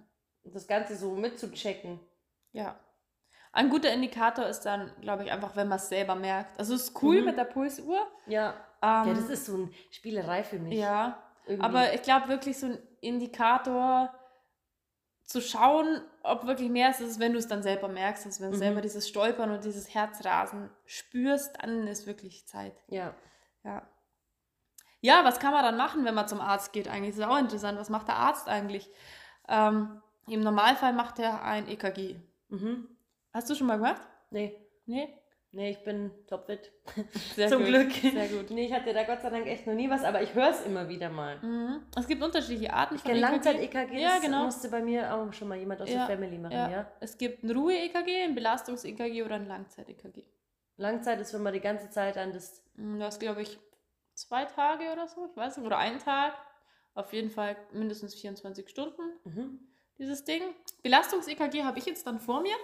das 0.44 0.66
Ganze 0.66 0.96
so 0.96 1.12
mitzuchecken. 1.12 1.98
Ja. 2.52 2.76
Ein 3.52 3.70
guter 3.70 3.90
Indikator 3.92 4.44
ist 4.46 4.60
dann, 4.66 4.90
glaube 5.00 5.24
ich, 5.24 5.32
einfach, 5.32 5.56
wenn 5.56 5.68
man 5.68 5.76
es 5.78 5.88
selber 5.88 6.14
merkt. 6.14 6.58
Also 6.58 6.74
es 6.74 6.88
ist 6.88 7.02
cool 7.02 7.20
Mhm. 7.20 7.24
mit 7.26 7.38
der 7.38 7.44
Pulsuhr. 7.44 8.06
Ja. 8.26 8.50
Ähm, 8.82 9.08
ja, 9.08 9.14
das 9.14 9.30
ist 9.30 9.46
so 9.46 9.54
eine 9.54 9.70
Spielerei 9.90 10.44
für 10.44 10.58
mich. 10.58 10.74
ja. 10.78 11.18
irgendwie. 11.46 11.64
Aber 11.64 11.94
ich 11.94 12.02
glaube 12.02 12.28
wirklich 12.28 12.58
so 12.58 12.66
ein 12.66 12.78
Indikator 13.00 14.12
zu 15.26 15.40
schauen, 15.42 16.00
ob 16.22 16.46
wirklich 16.46 16.70
mehr 16.70 16.90
ist, 16.90 17.00
ist, 17.00 17.18
wenn 17.20 17.32
du 17.32 17.38
es 17.38 17.48
dann 17.48 17.62
selber 17.62 17.88
merkst. 17.88 18.24
Also 18.26 18.42
wenn 18.42 18.50
du 18.50 18.56
Mhm. 18.56 18.60
selber 18.60 18.80
dieses 18.80 19.08
Stolpern 19.08 19.50
und 19.50 19.64
dieses 19.64 19.92
Herzrasen 19.92 20.70
spürst, 20.84 21.56
dann 21.60 21.86
ist 21.88 22.06
wirklich 22.06 22.46
Zeit. 22.46 22.74
ja. 22.88 23.14
Ja. 23.64 23.82
Ja, 25.00 25.24
was 25.24 25.38
kann 25.40 25.52
man 25.52 25.62
dann 25.64 25.76
machen, 25.76 26.04
wenn 26.04 26.14
man 26.14 26.26
zum 26.26 26.40
Arzt 26.40 26.72
geht? 26.72 26.88
Eigentlich 26.88 27.10
ist 27.10 27.18
es 27.18 27.24
auch 27.26 27.36
interessant. 27.38 27.78
Was 27.78 27.90
macht 27.90 28.08
der 28.08 28.16
Arzt 28.16 28.48
eigentlich? 28.48 28.90
Ähm, 29.48 30.00
Im 30.28 30.40
Normalfall 30.40 30.92
macht 30.92 31.18
er 31.18 31.42
ein 31.44 31.68
EKG. 31.68 32.16
Mhm. 32.48 32.88
Hast 33.32 33.48
du 33.50 33.54
schon 33.54 33.66
mal 33.66 33.76
gemacht? 33.76 34.00
Nee. 34.30 34.56
Nee? 34.86 35.16
Nee, 35.56 35.70
ich 35.70 35.82
bin 35.84 36.10
topfit. 36.26 36.70
Sehr 37.34 37.48
Zum 37.48 37.60
gut. 37.60 37.68
Glück. 37.68 37.92
Sehr 37.92 38.28
gut. 38.28 38.50
Nee, 38.50 38.66
ich 38.66 38.72
hatte 38.74 38.92
da 38.92 39.04
Gott 39.04 39.22
sei 39.22 39.30
Dank 39.30 39.46
echt 39.46 39.66
noch 39.66 39.72
nie 39.72 39.88
was, 39.88 40.04
aber 40.04 40.20
ich 40.20 40.34
höre 40.34 40.50
es 40.50 40.60
immer 40.66 40.86
wieder 40.90 41.08
mal. 41.08 41.38
Mhm. 41.40 41.82
Es 41.96 42.06
gibt 42.06 42.22
unterschiedliche 42.22 42.74
Arten 42.74 42.96
Ich 42.96 43.00
von 43.00 43.10
EKG. 43.12 43.20
Langzeit-EKG, 43.22 43.98
Ja, 43.98 44.10
das 44.16 44.20
genau. 44.20 44.44
musste 44.44 44.68
bei 44.68 44.82
mir 44.82 45.14
auch 45.14 45.32
schon 45.32 45.48
mal 45.48 45.56
jemand 45.56 45.80
aus 45.80 45.88
Ja, 45.88 46.06
der 46.06 46.14
Family 46.16 46.36
machen, 46.36 46.52
Ja. 46.52 46.70
ja? 46.70 46.92
Es 47.00 47.16
gibt 47.16 47.42
ein 47.42 47.50
Ruhe-EKG, 47.50 48.24
ein 48.24 48.34
Belastungs-EKG 48.34 49.22
oder 49.22 49.36
ein 49.36 49.46
Langzeit-EKG. 49.46 50.24
Langzeit 50.76 51.18
ist, 51.20 51.32
wenn 51.32 51.42
man 51.42 51.54
die 51.54 51.60
ganze 51.60 51.88
Zeit 51.90 52.18
an 52.18 52.32
das 52.32 52.62
Mm, 52.78 52.98
Das 53.00 53.18
glaube 53.18 53.40
ich 53.40 53.58
zwei 54.12 54.44
Tage 54.44 54.92
oder 54.92 55.08
so, 55.08 55.24
ich 55.30 55.34
weiß 55.34 55.56
nicht, 55.56 55.64
oder 55.66 55.78
einen 55.78 55.98
Tag. 55.98 56.34
Auf 56.92 57.14
jeden 57.14 57.30
Fall 57.30 57.56
mindestens 57.72 58.14
24 58.14 58.68
Stunden, 58.68 59.00
Mhm. 59.24 59.58
dieses 59.98 60.24
Ding. 60.26 60.42
Belastungs-EKG 60.82 61.64
habe 61.64 61.78
ich 61.78 61.86
jetzt 61.86 62.06
dann 62.06 62.20
vor 62.20 62.42
mir. 62.42 62.54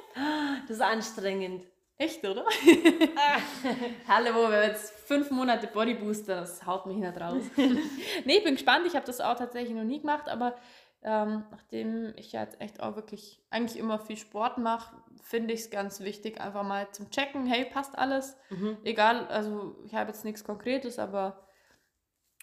Das 0.69 0.77
ist 0.77 0.83
anstrengend. 0.83 1.65
Echt, 1.99 2.25
oder? 2.25 2.45
Hallo, 4.09 4.35
wir 4.51 4.57
haben 4.57 4.69
jetzt 4.69 4.93
fünf 4.93 5.31
Monate 5.31 5.69
Bodybooster, 5.69 6.41
das 6.41 6.67
haut 6.67 6.87
mich 6.87 6.97
nicht 6.97 7.21
raus. 7.21 7.43
nee, 8.25 8.39
ich 8.39 8.45
bin 8.45 8.55
gespannt, 8.55 8.87
ich 8.87 8.97
habe 8.97 9.07
das 9.07 9.21
auch 9.21 9.37
tatsächlich 9.37 9.75
noch 9.75 9.85
nie 9.85 10.01
gemacht, 10.01 10.29
aber 10.29 10.57
ähm, 11.03 11.45
nachdem 11.51 12.13
ich 12.17 12.33
ja 12.33 12.43
jetzt 12.43 12.61
echt 12.61 12.81
auch 12.83 12.97
wirklich 12.97 13.41
eigentlich 13.51 13.79
immer 13.79 13.99
viel 13.99 14.17
Sport 14.17 14.59
mache, 14.59 14.97
finde 15.23 15.55
ich 15.55 15.61
es 15.61 15.71
ganz 15.71 16.01
wichtig, 16.01 16.41
einfach 16.41 16.65
mal 16.65 16.91
zum 16.91 17.11
Checken, 17.11 17.47
hey, 17.47 17.67
passt 17.67 17.97
alles. 17.97 18.37
Mhm. 18.51 18.79
Egal, 18.85 19.27
also 19.29 19.77
ich 19.85 19.95
habe 19.95 20.11
jetzt 20.11 20.25
nichts 20.25 20.45
Konkretes, 20.45 20.99
aber 20.99 21.47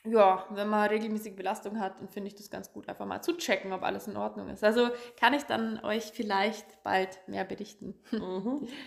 ja, 0.05 0.45
wenn 0.51 0.69
man 0.69 0.87
regelmäßig 0.87 1.35
Belastung 1.35 1.79
hat, 1.79 1.99
dann 1.99 2.07
finde 2.07 2.29
ich 2.29 2.35
das 2.35 2.49
ganz 2.49 2.71
gut, 2.71 2.87
einfach 2.87 3.05
mal 3.05 3.21
zu 3.21 3.35
checken, 3.35 3.73
ob 3.73 3.83
alles 3.83 4.07
in 4.07 4.15
Ordnung 4.15 4.49
ist. 4.49 4.63
Also 4.63 4.89
kann 5.19 5.33
ich 5.33 5.43
dann 5.43 5.83
euch 5.83 6.05
vielleicht 6.13 6.83
bald 6.83 7.19
mehr 7.27 7.43
berichten. 7.43 7.95
Mhm. 8.11 8.67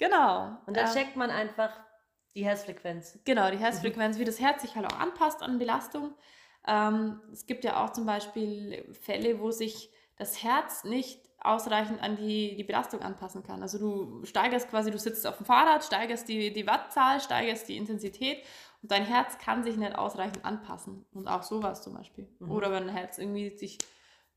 genau. 0.00 0.56
Und 0.66 0.76
da 0.76 0.90
äh, 0.90 0.92
checkt 0.92 1.14
man 1.14 1.30
einfach 1.30 1.70
die 2.34 2.44
Herzfrequenz. 2.44 3.20
Genau, 3.24 3.50
die 3.50 3.58
Herzfrequenz, 3.58 4.16
mhm. 4.16 4.20
wie 4.20 4.24
das 4.24 4.40
Herz 4.40 4.62
sich 4.62 4.74
halt 4.74 4.92
auch 4.92 4.98
anpasst 4.98 5.42
an 5.42 5.58
Belastung. 5.58 6.14
Ähm, 6.66 7.20
es 7.32 7.46
gibt 7.46 7.64
ja 7.64 7.84
auch 7.84 7.90
zum 7.90 8.06
Beispiel 8.06 8.92
Fälle, 8.92 9.40
wo 9.40 9.52
sich 9.52 9.90
das 10.16 10.42
Herz 10.42 10.84
nicht 10.84 11.20
ausreichend 11.42 12.02
an 12.02 12.16
die, 12.16 12.56
die 12.56 12.64
Belastung 12.64 13.00
anpassen 13.00 13.42
kann. 13.42 13.62
Also 13.62 13.78
du 13.78 14.24
steigerst 14.24 14.68
quasi, 14.68 14.90
du 14.90 14.98
sitzt 14.98 15.26
auf 15.26 15.38
dem 15.38 15.46
Fahrrad, 15.46 15.82
steigerst 15.82 16.28
die, 16.28 16.52
die 16.52 16.66
Wattzahl, 16.66 17.20
steigerst 17.20 17.68
die 17.68 17.76
Intensität 17.78 18.44
und 18.82 18.90
dein 18.90 19.04
Herz 19.04 19.38
kann 19.38 19.62
sich 19.64 19.76
nicht 19.76 19.96
ausreichend 19.96 20.44
anpassen. 20.44 21.06
Und 21.12 21.28
auch 21.28 21.42
sowas 21.42 21.82
zum 21.82 21.94
Beispiel. 21.94 22.28
Mhm. 22.38 22.50
Oder 22.50 22.70
wenn 22.70 22.88
ein 22.88 22.94
Herz 22.94 23.18
irgendwie 23.18 23.56
sich, 23.56 23.78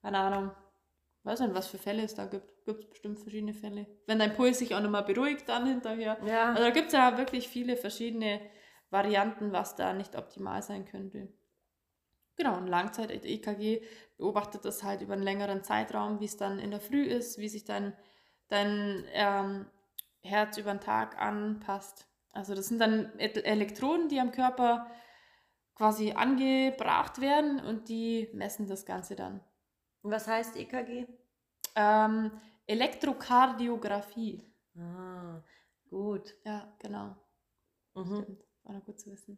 keine 0.01 0.19
Ahnung, 0.19 0.51
weiß 1.23 1.39
nicht, 1.41 1.53
was 1.53 1.67
für 1.67 1.77
Fälle 1.77 2.03
es 2.03 2.15
da 2.15 2.25
gibt. 2.25 2.65
Gibt 2.65 2.83
es 2.83 2.89
bestimmt 2.89 3.19
verschiedene 3.19 3.53
Fälle. 3.53 3.87
Wenn 4.07 4.19
dein 4.19 4.33
Puls 4.33 4.59
sich 4.59 4.73
auch 4.75 4.81
nochmal 4.81 5.03
beruhigt 5.03 5.49
dann 5.49 5.65
hinterher. 5.65 6.17
Ja. 6.25 6.49
Also 6.49 6.63
da 6.63 6.69
gibt 6.69 6.87
es 6.87 6.93
ja 6.93 7.17
wirklich 7.17 7.47
viele 7.47 7.75
verschiedene 7.75 8.39
Varianten, 8.89 9.51
was 9.51 9.75
da 9.75 9.93
nicht 9.93 10.15
optimal 10.15 10.61
sein 10.61 10.85
könnte. 10.85 11.33
Genau, 12.35 12.55
ein 12.55 12.67
Langzeit-EKG 12.67 13.83
beobachtet 14.17 14.65
das 14.65 14.83
halt 14.83 15.01
über 15.01 15.13
einen 15.13 15.23
längeren 15.23 15.63
Zeitraum, 15.63 16.19
wie 16.19 16.25
es 16.25 16.37
dann 16.37 16.59
in 16.59 16.71
der 16.71 16.79
Früh 16.79 17.03
ist, 17.03 17.37
wie 17.37 17.49
sich 17.49 17.63
dein, 17.63 17.93
dein 18.47 19.05
ähm, 19.11 19.65
Herz 20.21 20.57
über 20.57 20.71
den 20.71 20.79
Tag 20.79 21.21
anpasst. 21.21 22.07
Also 22.31 22.55
das 22.55 22.67
sind 22.67 22.79
dann 22.79 23.17
Elektroden, 23.19 24.09
die 24.09 24.19
am 24.19 24.31
Körper 24.31 24.87
quasi 25.75 26.13
angebracht 26.13 27.21
werden 27.21 27.59
und 27.59 27.89
die 27.89 28.29
messen 28.33 28.67
das 28.67 28.85
Ganze 28.85 29.15
dann. 29.15 29.41
Was 30.03 30.27
heißt 30.27 30.57
EKG? 30.57 31.07
Ähm, 31.75 32.31
Elektrokardiographie. 32.67 34.43
Ah, 34.77 35.41
gut. 35.89 36.35
Ja, 36.45 36.71
genau. 36.79 37.15
Mhm. 37.95 38.23
Stimmt. 38.23 38.43
War 38.63 38.75
noch 38.75 38.85
gut 38.85 38.99
zu 38.99 39.11
wissen. 39.11 39.37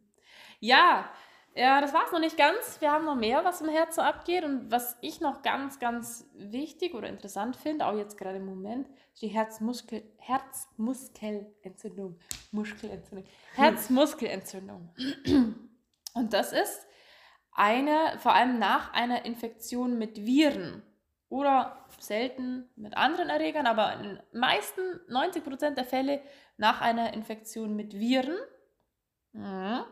Ja, 0.60 1.10
ja, 1.54 1.80
das 1.80 1.94
war 1.94 2.04
es 2.04 2.12
noch 2.12 2.20
nicht 2.20 2.36
ganz. 2.36 2.80
Wir 2.80 2.92
haben 2.92 3.06
noch 3.06 3.16
mehr, 3.16 3.42
was 3.44 3.62
im 3.62 3.70
Herzen 3.70 4.00
abgeht. 4.00 4.44
Und 4.44 4.70
was 4.70 4.98
ich 5.00 5.20
noch 5.20 5.42
ganz, 5.42 5.78
ganz 5.78 6.28
wichtig 6.34 6.94
oder 6.94 7.08
interessant 7.08 7.56
finde, 7.56 7.86
auch 7.86 7.96
jetzt 7.96 8.18
gerade 8.18 8.36
im 8.36 8.44
Moment, 8.44 8.88
ist 9.14 9.22
die 9.22 9.28
Herzmuskel 9.28 10.02
Herzmuskelentzündung. 10.18 12.18
Muskelentzündung. 12.52 13.26
Herzmuskelentzündung. 13.54 14.90
Und 16.14 16.32
das 16.32 16.52
ist 16.52 16.86
eine, 17.56 18.18
vor 18.18 18.34
allem 18.34 18.58
nach 18.58 18.92
einer 18.92 19.24
Infektion 19.24 19.98
mit 19.98 20.24
Viren 20.24 20.82
oder 21.28 21.86
selten 21.98 22.68
mit 22.76 22.96
anderen 22.96 23.28
Erregern, 23.28 23.66
aber 23.66 23.94
in 23.94 24.02
den 24.02 24.20
meisten 24.32 24.80
90% 25.08 25.70
der 25.74 25.84
Fälle 25.84 26.22
nach 26.56 26.80
einer 26.80 27.14
Infektion 27.14 27.74
mit 27.74 27.94
Viren. 27.94 28.36
Mhm 29.32 29.84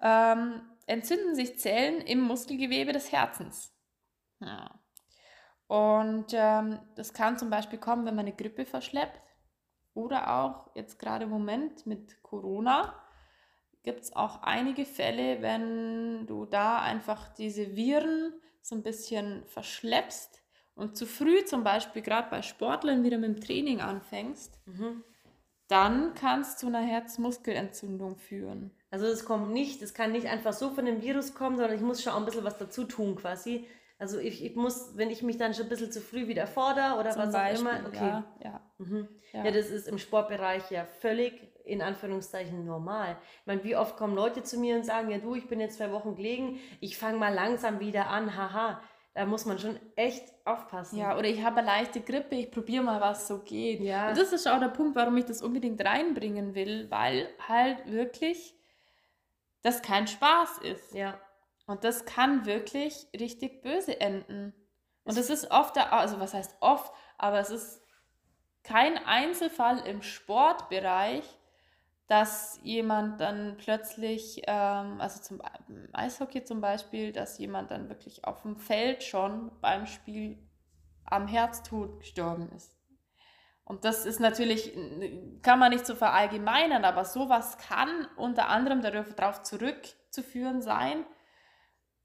ähm, 0.00 0.62
entzünden 0.86 1.34
sich 1.34 1.58
Zellen 1.58 2.00
im 2.00 2.20
Muskelgewebe 2.20 2.92
des 2.92 3.12
Herzens. 3.12 3.72
Ja. 4.40 4.80
Und 5.66 6.32
ähm, 6.32 6.80
das 6.96 7.12
kann 7.12 7.38
zum 7.38 7.50
Beispiel 7.50 7.78
kommen, 7.78 8.04
wenn 8.06 8.16
man 8.16 8.26
eine 8.26 8.34
Grippe 8.34 8.66
verschleppt 8.66 9.20
oder 9.94 10.32
auch 10.34 10.74
jetzt 10.74 10.98
gerade 10.98 11.24
im 11.24 11.30
Moment 11.30 11.86
mit 11.86 12.22
Corona 12.22 12.94
gibt 13.82 14.02
es 14.02 14.14
auch 14.14 14.42
einige 14.42 14.84
Fälle, 14.84 15.42
wenn 15.42 16.26
du 16.26 16.46
da 16.46 16.80
einfach 16.80 17.28
diese 17.28 17.76
Viren 17.76 18.34
so 18.62 18.74
ein 18.74 18.82
bisschen 18.82 19.44
verschleppst 19.46 20.42
und 20.74 20.96
zu 20.96 21.06
früh 21.06 21.44
zum 21.44 21.64
Beispiel 21.64 22.02
gerade 22.02 22.28
bei 22.30 22.42
Sportlern 22.42 23.02
wieder 23.02 23.18
mit 23.18 23.36
dem 23.36 23.40
Training 23.40 23.80
anfängst, 23.80 24.58
mhm. 24.66 25.02
dann 25.68 26.14
kann 26.14 26.42
es 26.42 26.56
zu 26.56 26.66
einer 26.66 26.80
Herzmuskelentzündung 26.80 28.16
führen. 28.16 28.70
Also 28.90 29.06
es 29.06 29.24
kommt 29.24 29.50
nicht, 29.52 29.82
es 29.82 29.94
kann 29.94 30.12
nicht 30.12 30.26
einfach 30.26 30.52
so 30.52 30.70
von 30.70 30.84
dem 30.84 31.00
Virus 31.02 31.34
kommen, 31.34 31.56
sondern 31.56 31.76
ich 31.76 31.82
muss 31.82 32.02
schon 32.02 32.12
auch 32.12 32.18
ein 32.18 32.24
bisschen 32.24 32.44
was 32.44 32.58
dazu 32.58 32.84
tun 32.84 33.16
quasi. 33.16 33.66
Also 33.98 34.18
ich, 34.18 34.42
ich 34.42 34.56
muss, 34.56 34.96
wenn 34.96 35.10
ich 35.10 35.22
mich 35.22 35.36
dann 35.36 35.52
schon 35.52 35.66
ein 35.66 35.68
bisschen 35.68 35.92
zu 35.92 36.00
früh 36.00 36.26
wieder 36.26 36.46
fordere 36.46 36.98
oder 36.98 37.10
Zum 37.10 37.22
was 37.22 37.32
Beispiel, 37.32 37.68
auch 37.68 37.78
immer. 37.78 37.88
Okay. 37.88 37.98
Ja, 37.98 38.24
ja. 38.42 38.60
Mhm. 38.78 39.08
ja. 39.32 39.44
ja, 39.44 39.50
das 39.50 39.68
ist 39.68 39.86
im 39.86 39.98
Sportbereich 39.98 40.70
ja 40.70 40.86
völlig 40.86 41.49
in 41.70 41.82
Anführungszeichen 41.82 42.64
normal. 42.64 43.16
Ich 43.40 43.46
meine, 43.46 43.64
wie 43.64 43.76
oft 43.76 43.96
kommen 43.96 44.14
Leute 44.14 44.42
zu 44.42 44.58
mir 44.58 44.76
und 44.76 44.84
sagen, 44.84 45.10
ja 45.10 45.18
du, 45.18 45.34
ich 45.34 45.48
bin 45.48 45.60
jetzt 45.60 45.78
zwei 45.78 45.92
Wochen 45.92 46.16
gelegen, 46.16 46.60
ich 46.80 46.98
fange 46.98 47.18
mal 47.18 47.32
langsam 47.32 47.80
wieder 47.80 48.08
an, 48.08 48.36
haha. 48.36 48.80
Da 49.12 49.26
muss 49.26 49.44
man 49.44 49.58
schon 49.58 49.78
echt 49.96 50.32
aufpassen. 50.44 50.96
Ja, 50.96 51.18
oder 51.18 51.26
ich 51.26 51.42
habe 51.42 51.58
eine 51.58 51.66
leichte 51.66 52.00
Grippe, 52.00 52.36
ich 52.36 52.50
probiere 52.50 52.84
mal, 52.84 53.00
was 53.00 53.26
so 53.26 53.40
geht. 53.40 53.80
Ja. 53.80 54.08
Und 54.08 54.16
das 54.16 54.32
ist 54.32 54.46
auch 54.46 54.60
der 54.60 54.68
Punkt, 54.68 54.94
warum 54.94 55.16
ich 55.16 55.24
das 55.24 55.42
unbedingt 55.42 55.84
reinbringen 55.84 56.54
will, 56.54 56.88
weil 56.90 57.28
halt 57.48 57.90
wirklich 57.90 58.54
das 59.62 59.82
kein 59.82 60.06
Spaß 60.06 60.58
ist. 60.58 60.94
Ja. 60.94 61.20
Und 61.66 61.84
das 61.84 62.04
kann 62.04 62.46
wirklich 62.46 63.08
richtig 63.18 63.62
böse 63.62 64.00
enden. 64.00 64.54
Und 65.04 65.16
das 65.16 65.28
ist 65.28 65.50
oft, 65.50 65.76
also 65.76 66.20
was 66.20 66.34
heißt 66.34 66.56
oft, 66.60 66.92
aber 67.18 67.40
es 67.40 67.50
ist 67.50 67.82
kein 68.62 68.98
Einzelfall 68.98 69.80
im 69.86 70.02
Sportbereich, 70.02 71.24
dass 72.10 72.58
jemand 72.64 73.20
dann 73.20 73.56
plötzlich, 73.56 74.42
ähm, 74.48 75.00
also 75.00 75.22
zum 75.22 75.40
Eishockey 75.92 76.42
zum 76.42 76.60
Beispiel, 76.60 77.12
dass 77.12 77.38
jemand 77.38 77.70
dann 77.70 77.88
wirklich 77.88 78.24
auf 78.24 78.42
dem 78.42 78.56
Feld 78.56 79.04
schon 79.04 79.52
beim 79.60 79.86
Spiel 79.86 80.36
am 81.04 81.28
Herztod 81.28 82.00
gestorben 82.00 82.50
ist. 82.56 82.76
Und 83.62 83.84
das 83.84 84.06
ist 84.06 84.18
natürlich, 84.18 84.76
kann 85.42 85.60
man 85.60 85.70
nicht 85.70 85.86
so 85.86 85.94
verallgemeinern, 85.94 86.84
aber 86.84 87.04
sowas 87.04 87.58
kann 87.58 88.08
unter 88.16 88.48
anderem 88.48 88.82
darauf 88.82 89.44
zurückzuführen 89.44 90.62
sein, 90.62 91.06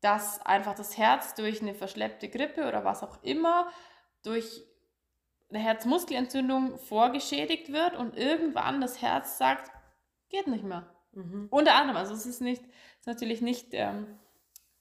dass 0.02 0.40
einfach 0.46 0.76
das 0.76 1.00
Herz 1.00 1.34
durch 1.34 1.64
eine 1.64 1.74
verschleppte 1.74 2.30
Grippe 2.30 2.68
oder 2.68 2.86
was 2.86 3.02
auch 3.02 3.24
immer, 3.24 3.72
durch 4.22 4.62
eine 5.50 5.58
Herzmuskelentzündung 5.58 6.78
vorgeschädigt 6.78 7.74
wird 7.74 7.96
und 7.96 8.16
irgendwann 8.16 8.82
das 8.82 9.02
Herz 9.02 9.40
sagt, 9.40 9.72
geht 10.36 10.48
nicht 10.48 10.64
mehr. 10.64 10.86
Mhm. 11.14 11.48
Unter 11.50 11.76
anderem, 11.76 11.98
also 11.98 12.14
es 12.14 12.26
ist 12.26 12.42
nicht, 12.42 12.64
ist 13.00 13.08
natürlich 13.08 13.42
nicht 13.42 13.68
ähm, 13.72 14.20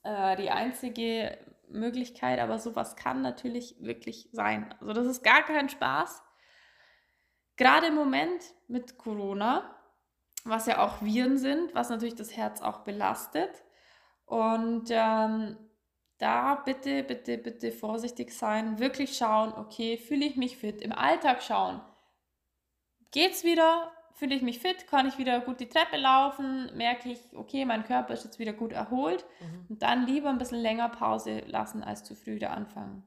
äh, 0.02 0.36
die 0.36 0.50
einzige 0.50 1.38
Möglichkeit, 1.68 2.40
aber 2.40 2.58
sowas 2.58 2.96
kann 2.96 3.22
natürlich 3.22 3.76
wirklich 3.80 4.28
sein. 4.32 4.74
Also 4.80 4.92
das 4.92 5.06
ist 5.06 5.22
gar 5.22 5.42
kein 5.42 5.68
Spaß. 5.68 6.22
Gerade 7.56 7.86
im 7.86 7.94
Moment 7.94 8.42
mit 8.66 8.98
Corona, 8.98 9.78
was 10.44 10.66
ja 10.66 10.84
auch 10.84 11.02
Viren 11.02 11.38
sind, 11.38 11.74
was 11.74 11.88
natürlich 11.88 12.16
das 12.16 12.36
Herz 12.36 12.60
auch 12.60 12.80
belastet. 12.80 13.50
Und 14.26 14.88
ähm, 14.90 15.56
da 16.18 16.56
bitte, 16.56 17.04
bitte, 17.04 17.38
bitte 17.38 17.70
vorsichtig 17.70 18.32
sein, 18.32 18.78
wirklich 18.80 19.16
schauen, 19.16 19.52
okay, 19.52 19.98
fühle 19.98 20.26
ich 20.26 20.36
mich 20.36 20.56
fit, 20.56 20.82
im 20.82 20.92
Alltag 20.92 21.42
schauen. 21.42 21.80
Geht's 23.12 23.44
wieder? 23.44 23.92
Fühle 24.16 24.36
ich 24.36 24.42
mich 24.42 24.60
fit? 24.60 24.86
Kann 24.86 25.08
ich 25.08 25.18
wieder 25.18 25.40
gut 25.40 25.58
die 25.58 25.68
Treppe 25.68 25.96
laufen? 25.96 26.70
Merke 26.76 27.10
ich, 27.10 27.18
okay, 27.34 27.64
mein 27.64 27.84
Körper 27.84 28.14
ist 28.14 28.24
jetzt 28.24 28.38
wieder 28.38 28.52
gut 28.52 28.72
erholt? 28.72 29.24
Mhm. 29.40 29.66
Und 29.68 29.82
dann 29.82 30.06
lieber 30.06 30.30
ein 30.30 30.38
bisschen 30.38 30.60
länger 30.60 30.88
Pause 30.88 31.42
lassen, 31.46 31.82
als 31.82 32.04
zu 32.04 32.14
früh 32.14 32.36
wieder 32.36 32.52
anfangen. 32.52 33.02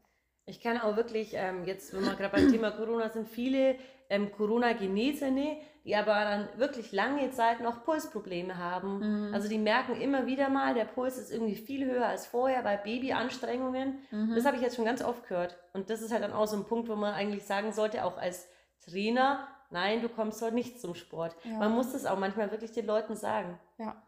Ich 0.46 0.62
kann 0.62 0.78
auch 0.78 0.96
wirklich, 0.98 1.32
ähm, 1.34 1.66
jetzt, 1.66 1.94
wenn 1.94 2.04
wir 2.04 2.16
gerade 2.16 2.36
beim 2.36 2.52
Thema 2.52 2.72
Corona 2.72 3.10
sind, 3.10 3.28
viele 3.28 3.78
ähm, 4.10 4.32
Corona-Genesene, 4.32 5.58
die 5.86 5.96
aber 5.96 6.14
dann 6.14 6.50
wirklich 6.58 6.92
lange 6.92 7.30
Zeit 7.32 7.62
noch 7.62 7.84
Pulsprobleme 7.84 8.58
haben. 8.58 9.28
Mhm. 9.28 9.34
Also 9.34 9.48
die 9.48 9.58
merken 9.58 9.96
immer 10.00 10.26
wieder 10.26 10.50
mal, 10.50 10.74
der 10.74 10.86
Puls 10.86 11.18
ist 11.18 11.32
irgendwie 11.32 11.56
viel 11.56 11.86
höher 11.86 12.06
als 12.06 12.28
vorher 12.28 12.64
bei 12.64 12.76
Babyanstrengungen. 12.76 14.00
Mhm. 14.12 14.36
Das 14.36 14.46
habe 14.46 14.58
ich 14.58 14.62
jetzt 14.62 14.76
schon 14.76 14.86
ganz 14.86 15.02
oft 15.02 15.26
gehört. 15.28 15.58
Und 15.74 15.90
das 15.90 16.02
ist 16.02 16.12
halt 16.12 16.24
dann 16.24 16.34
auch 16.34 16.48
so 16.48 16.58
ein 16.58 16.66
Punkt, 16.66 16.90
wo 16.90 16.96
man 16.96 17.14
eigentlich 17.14 17.46
sagen 17.46 17.72
sollte, 17.72 18.04
auch 18.04 18.18
als 18.18 18.50
Trainer, 18.86 19.48
nein, 19.70 20.02
du 20.02 20.10
kommst 20.10 20.42
heute 20.42 20.56
nicht 20.56 20.80
zum 20.80 20.96
Sport. 20.96 21.36
Ja. 21.44 21.60
Man 21.60 21.74
muss 21.74 21.94
das 21.94 22.06
auch 22.06 22.18
manchmal 22.18 22.52
wirklich 22.52 22.72
den 22.72 22.86
Leuten 22.86 23.16
sagen. 23.16 23.60
Ja. 23.78 24.02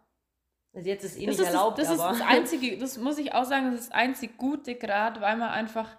Also 0.73 0.87
jetzt 0.87 1.03
ist 1.03 1.17
eh 1.17 1.25
das 1.25 1.37
nicht 1.37 1.47
ist 1.47 1.53
erlaubt, 1.53 1.79
das, 1.79 1.87
das 1.87 1.99
aber. 1.99 2.13
ist 2.13 2.19
das 2.19 2.27
einzige, 2.27 2.77
das 2.77 2.97
muss 2.97 3.17
ich 3.17 3.33
auch 3.33 3.45
sagen, 3.45 3.71
das 3.71 3.81
ist 3.81 3.89
das 3.89 3.97
einzig 3.97 4.37
Gute 4.37 4.75
gerade, 4.75 5.19
weil 5.21 5.35
man 5.35 5.49
einfach 5.49 5.97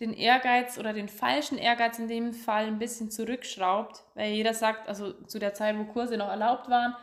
den 0.00 0.12
Ehrgeiz 0.12 0.78
oder 0.78 0.92
den 0.92 1.08
falschen 1.08 1.58
Ehrgeiz 1.58 1.98
in 1.98 2.08
dem 2.08 2.32
Fall 2.32 2.66
ein 2.66 2.78
bisschen 2.78 3.10
zurückschraubt, 3.10 4.04
weil 4.14 4.32
jeder 4.32 4.54
sagt, 4.54 4.88
also 4.88 5.12
zu 5.24 5.38
der 5.38 5.54
Zeit, 5.54 5.76
wo 5.78 5.84
Kurse 5.84 6.16
noch 6.16 6.28
erlaubt 6.28 6.68
waren, 6.68 6.96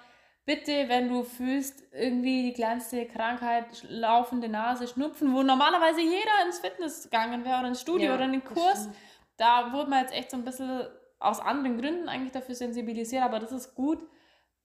bitte, 0.46 0.88
wenn 0.88 1.10
du 1.10 1.24
fühlst, 1.24 1.84
irgendwie 1.92 2.44
die 2.44 2.54
kleinste 2.54 3.06
Krankheit, 3.06 3.66
laufende 3.90 4.48
Nase, 4.48 4.88
Schnupfen, 4.88 5.34
wo 5.34 5.44
normalerweise 5.44 6.02
jeder 6.02 6.46
ins 6.46 6.60
Fitness 6.60 7.04
gegangen 7.04 7.44
wäre 7.44 7.60
oder 7.60 7.68
ins 7.70 7.82
Studio 7.82 8.10
Ja, 8.10 8.16
oder 8.16 8.26
in 8.26 8.34
den 8.34 8.44
Kurs, 8.44 8.90
da 9.38 9.74
wurde 9.74 9.90
man 9.90 10.02
jetzt 10.02 10.14
echt 10.14 10.32
so 10.32 10.38
ein 10.38 10.46
bisschen 10.46 10.88
aus 11.26 11.40
anderen 11.40 11.80
Gründen 11.80 12.10
eigentlich 12.10 12.32
dafür 12.32 12.56
sensibilisiert, 12.56 13.24
aber 13.24 13.40
das 13.40 13.52
ist 13.52 13.76
gut, 13.76 14.00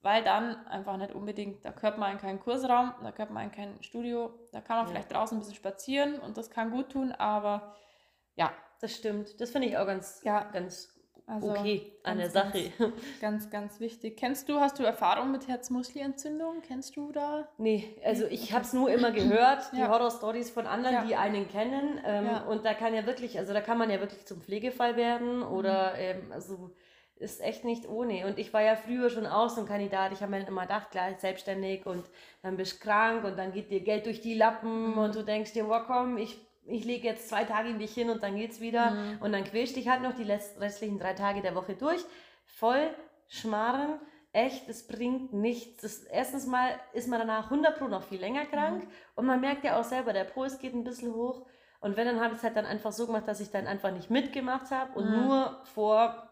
weil 0.03 0.23
dann 0.25 0.67
einfach 0.67 0.97
nicht 0.97 1.13
unbedingt, 1.15 1.65
da 1.65 1.71
gehört 1.73 1.99
man 1.99 2.13
in 2.13 2.19
keinen 2.19 2.41
Kursraum, 2.41 2.95
da 3.03 3.11
gehört 3.11 3.31
man 3.31 3.45
in 3.45 3.53
kein 3.53 3.83
Studio, 3.83 4.33
da 4.53 4.61
kann 4.61 4.77
man 4.79 4.87
Ja. 4.87 4.93
vielleicht 4.93 5.13
draußen 5.13 5.37
ein 5.37 5.41
bisschen 5.41 5.57
spazieren 5.57 6.19
und 6.19 6.37
das 6.37 6.51
kann 6.51 6.71
gut 6.71 6.91
tun, 6.91 7.13
aber 7.13 7.75
ja, 8.37 8.53
Das 8.81 8.97
stimmt. 8.97 9.39
Das 9.43 9.51
finde 9.51 9.69
ich 9.69 9.77
auch 9.77 9.85
ganz, 9.85 10.23
Ja. 10.25 10.45
ganz 10.45 10.99
also 11.31 11.51
okay 11.51 11.93
an 12.03 12.19
der 12.19 12.29
ganz, 12.29 12.53
Sache. 12.55 12.73
Ganz, 13.21 13.51
ganz 13.51 13.81
wichtig. 13.81 14.17
Kennst 14.17 14.49
du, 14.49 14.59
hast 14.61 14.79
du 14.79 14.83
Erfahrung 14.85 15.31
mit 15.31 15.47
Herzmuskelentzündung? 15.49 16.63
Kennst 16.67 16.97
du 16.97 17.13
da? 17.13 17.49
Nee, 17.59 17.85
also 18.05 18.27
ich 18.27 18.53
habe 18.53 18.65
es 18.65 18.73
nur 18.73 18.91
immer 18.91 19.11
gehört, 19.13 19.71
die 19.73 19.79
Ja. 19.81 19.89
Horror-Stories 19.89 20.51
von 20.51 20.67
anderen, 20.67 20.95
Ja. 20.95 21.05
die 21.05 21.17
einen 21.17 21.49
kennen. 21.49 22.01
Ähm, 22.05 22.25
Ja. 22.27 22.41
Und 22.45 22.65
da 22.65 22.75
kann 22.75 22.95
ja 22.95 23.07
wirklich, 23.07 23.39
also 23.39 23.53
da 23.53 23.61
kann 23.61 23.79
man 23.79 23.91
ja 23.91 24.01
wirklich 24.01 24.25
zum 24.27 24.41
Pflegefall 24.41 24.97
werden 24.97 25.43
oder 25.43 25.93
Mhm. 25.93 25.99
ähm, 25.99 26.33
also 26.33 26.71
ist 27.17 27.43
echt 27.43 27.65
nicht 27.65 27.87
ohne. 27.87 28.27
Und 28.27 28.39
ich 28.39 28.51
war 28.55 28.63
ja 28.63 28.77
früher 28.77 29.11
schon 29.11 29.27
auch 29.27 29.51
so 29.51 29.61
ein 29.61 29.67
Kandidat. 29.67 30.13
Ich 30.13 30.23
habe 30.23 30.31
mir 30.31 30.47
immer 30.49 30.63
gedacht, 30.63 30.91
klar, 30.91 31.11
selbstständig 31.19 31.85
und 31.85 32.05
dann 32.43 32.57
bist 32.57 32.81
du 32.81 32.87
krank 32.87 33.25
und 33.25 33.39
dann 33.39 33.53
geht 33.53 33.71
dir 33.71 33.81
Geld 33.81 34.07
durch 34.07 34.23
die 34.23 34.33
Lappen 34.35 34.93
Mhm. 34.93 34.99
und 34.99 35.15
du 35.15 35.23
denkst 35.23 35.53
dir, 35.53 35.69
wow, 35.69 35.83
komm, 35.87 36.17
ich, 36.17 36.41
ich 36.71 36.85
lege 36.85 37.07
jetzt 37.09 37.29
zwei 37.29 37.45
Tage 37.45 37.69
in 37.69 37.79
dich 37.79 37.93
hin 37.93 38.11
und 38.11 38.23
dann 38.23 38.37
geht's 38.37 38.61
wieder. 38.61 38.91
Mhm. 38.93 39.19
Und 39.23 39.33
dann 39.33 39.45
quälst 39.45 39.77
dich 39.77 39.89
halt 39.89 40.03
noch 40.03 40.15
die 40.15 40.23
restlichen 40.25 40.99
drei 40.99 41.15
Tage 41.15 41.43
der 41.43 41.55
Woche 41.55 41.75
durch. 41.75 42.01
Voll 42.47 42.91
schmarren. 43.29 44.01
Echt, 44.33 44.69
es 44.69 44.87
bringt 44.87 45.33
nichts. 45.33 45.83
Das, 45.83 45.99
erstens 46.05 46.47
mal 46.47 46.69
ist 46.93 47.09
man 47.09 47.19
danach 47.19 47.45
100 47.51 47.79
Pro 47.79 47.89
noch 47.89 48.05
viel 48.05 48.21
länger 48.21 48.47
krank 48.47 48.87
und 49.17 49.27
man 49.27 49.41
merkt 49.41 49.65
ja 49.65 49.79
auch 49.81 49.85
selber, 49.85 50.13
der 50.13 50.23
Puls 50.25 50.59
geht 50.59 50.73
ein 50.73 50.85
bisschen 50.85 51.13
hoch. 51.13 51.47
Und 51.81 51.97
wenn, 51.97 52.07
dann 52.07 52.21
habe 52.21 52.33
ich 52.35 52.39
es 52.39 52.45
halt 52.45 52.57
dann 52.57 52.67
einfach 52.67 52.93
so 52.93 53.07
gemacht, 53.07 53.27
dass 53.27 53.41
ich 53.41 53.51
dann 53.51 53.67
einfach 53.67 53.91
nicht 53.91 54.09
mitgemacht 54.11 54.71
habe 54.71 54.97
und 54.99 55.11
Mhm. 55.11 55.27
nur 55.27 55.61
vor 55.75 56.29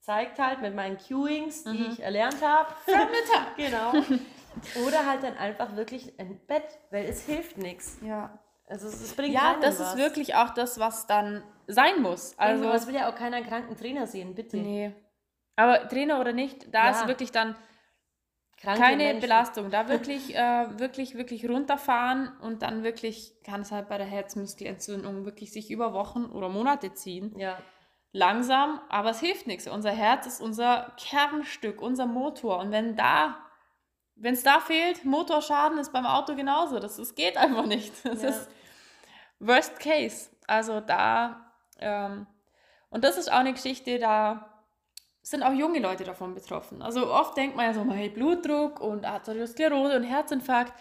zeigt 0.00 0.38
halt 0.38 0.60
mit 0.60 0.74
meinen 0.74 0.98
Cueings, 0.98 1.64
die 1.64 1.78
Mhm. 1.78 1.90
ich 1.92 2.00
erlernt 2.02 2.42
habe. 2.42 2.68
Top. 2.86 3.08
genau. 3.56 3.92
Oder 4.86 5.06
halt 5.06 5.22
dann 5.22 5.36
einfach 5.38 5.76
wirklich 5.76 6.18
ein 6.20 6.38
Bett, 6.46 6.64
weil 6.90 7.06
es 7.06 7.24
hilft 7.24 7.56
nichts. 7.56 7.98
Ja. 8.02 8.38
Also 8.66 8.88
es, 8.88 9.00
es 9.02 9.14
bringt 9.14 9.34
Ja, 9.34 9.56
das 9.60 9.78
was. 9.78 9.90
ist 9.94 9.98
wirklich 9.98 10.34
auch 10.34 10.50
das, 10.50 10.78
was 10.78 11.06
dann 11.06 11.42
sein 11.66 12.00
muss. 12.02 12.38
Also, 12.38 12.70
es 12.70 12.86
will 12.86 12.94
ja 12.94 13.10
auch 13.10 13.14
keiner 13.14 13.36
einen 13.38 13.46
kranken 13.46 13.76
Trainer 13.76 14.06
sehen, 14.06 14.34
bitte. 14.34 14.56
nee. 14.56 14.94
Aber 15.56 15.88
Trainer 15.88 16.20
oder 16.20 16.32
nicht, 16.32 16.74
da 16.74 16.86
Ja. 16.86 16.90
ist 16.90 17.06
wirklich 17.06 17.30
dann 17.30 17.54
Kranke 18.56 18.80
keine 18.80 19.04
Menschen. 19.04 19.20
Belastung. 19.20 19.70
Da 19.70 19.88
wirklich, 19.88 20.34
äh, 20.34 20.78
wirklich, 20.78 21.14
wirklich 21.16 21.48
runterfahren 21.48 22.32
und 22.40 22.62
dann 22.62 22.82
wirklich 22.82 23.34
kann 23.44 23.60
es 23.60 23.70
halt 23.70 23.88
bei 23.88 23.98
der 23.98 24.06
Herzmuskelentzündung 24.06 25.24
wirklich 25.24 25.52
sich 25.52 25.70
über 25.70 25.92
Wochen 25.92 26.24
oder 26.26 26.48
Monate 26.48 26.94
ziehen. 26.94 27.38
Ja, 27.38 27.58
Langsam, 28.16 28.80
aber 28.90 29.10
es 29.10 29.18
hilft 29.18 29.48
nichts. 29.48 29.66
Unser 29.66 29.90
Herz 29.90 30.26
ist 30.26 30.40
unser 30.40 30.92
Kernstück, 30.98 31.82
unser 31.82 32.06
Motor. 32.06 32.60
Und 32.60 32.70
wenn 32.70 32.94
da, 32.94 33.43
wenn 34.16 34.34
es 34.34 34.42
da 34.42 34.60
fehlt, 34.60 35.04
Motorschaden 35.04 35.78
ist 35.78 35.92
beim 35.92 36.06
Auto 36.06 36.34
genauso. 36.34 36.78
Das, 36.78 36.96
das 36.96 37.14
geht 37.14 37.36
einfach 37.36 37.66
nicht. 37.66 37.92
Das 38.04 38.22
Ja. 38.22 38.28
ist 38.30 38.48
Worst 39.40 39.78
Case. 39.80 40.30
Also 40.46 40.80
da, 40.80 41.52
ähm, 41.78 42.26
und 42.90 43.02
das 43.04 43.16
ist 43.18 43.30
auch 43.32 43.38
eine 43.38 43.52
Geschichte, 43.52 43.98
da 43.98 44.50
sind 45.22 45.42
auch 45.42 45.52
junge 45.52 45.80
Leute 45.80 46.04
davon 46.04 46.34
betroffen. 46.34 46.82
Also 46.82 47.10
oft 47.12 47.36
denkt 47.36 47.56
man 47.56 47.66
ja 47.66 47.74
so, 47.74 47.84
hey, 47.90 48.10
Blutdruck 48.10 48.80
und 48.80 49.04
Arteriosklerose 49.04 49.96
und 49.96 50.04
Herzinfarkt. 50.04 50.72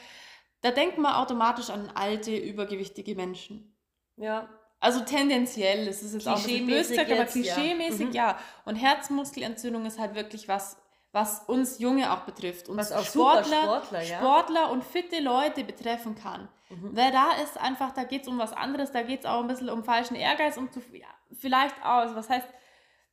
Da 0.62 0.72
denkt 0.72 0.98
man 0.98 1.14
automatisch 1.16 1.70
an 1.70 1.92
alte, 1.96 2.36
übergewichtige 2.36 3.16
Menschen. 3.16 3.76
ja. 4.18 4.48
Also 4.80 5.00
tendenziell, 5.00 5.88
es 5.88 6.04
ist 6.04 6.14
jetzt 6.14 6.28
auch 6.28 6.32
ein 6.36 6.44
bisschen 6.44 6.66
Klischeemäßig 6.68 6.90
gesagt, 6.98 7.12
aber 7.12 7.20
jetzt, 7.22 7.36
ja. 7.38 7.54
klischeemäßig, 7.54 8.08
Mhm. 8.08 8.12
ja. 8.12 8.38
Und 8.66 8.76
Herzmuskelentzündung 8.76 9.86
ist 9.86 9.98
halt 9.98 10.14
wirklich 10.14 10.50
was, 10.50 10.76
was 11.14 11.44
uns 11.48 11.80
Junge 11.80 12.12
auch 12.12 12.22
betrifft. 12.22 12.68
Uns 12.68 12.78
Was 12.78 12.92
auch 12.92 13.06
super 13.06 13.44
Sportler, 13.44 13.62
Sportler, 13.62 14.02
ja. 14.02 14.18
Sportler 14.18 14.72
und 14.72 14.84
fitte 14.84 15.22
Leute 15.22 15.64
betreffen 15.64 16.16
kann. 16.16 16.50
Mhm. 16.70 16.98
Weil 16.98 17.12
da 17.12 17.32
ist 17.44 17.58
einfach, 17.58 17.92
da 17.92 18.04
geht 18.04 18.24
es 18.24 18.28
um 18.28 18.40
was 18.40 18.52
anderes, 18.52 18.92
da 18.92 19.04
geht 19.04 19.22
es 19.22 19.26
auch 19.26 19.40
ein 19.40 19.48
bisschen 19.48 19.70
um 19.70 19.84
falschen 19.84 20.16
Ehrgeiz 20.16 20.58
und 20.58 20.74
zu, 20.74 20.82
ja, 20.92 21.08
vielleicht 21.32 21.76
auch, 21.82 22.00
also 22.00 22.16
was 22.16 22.30
heißt 22.30 22.48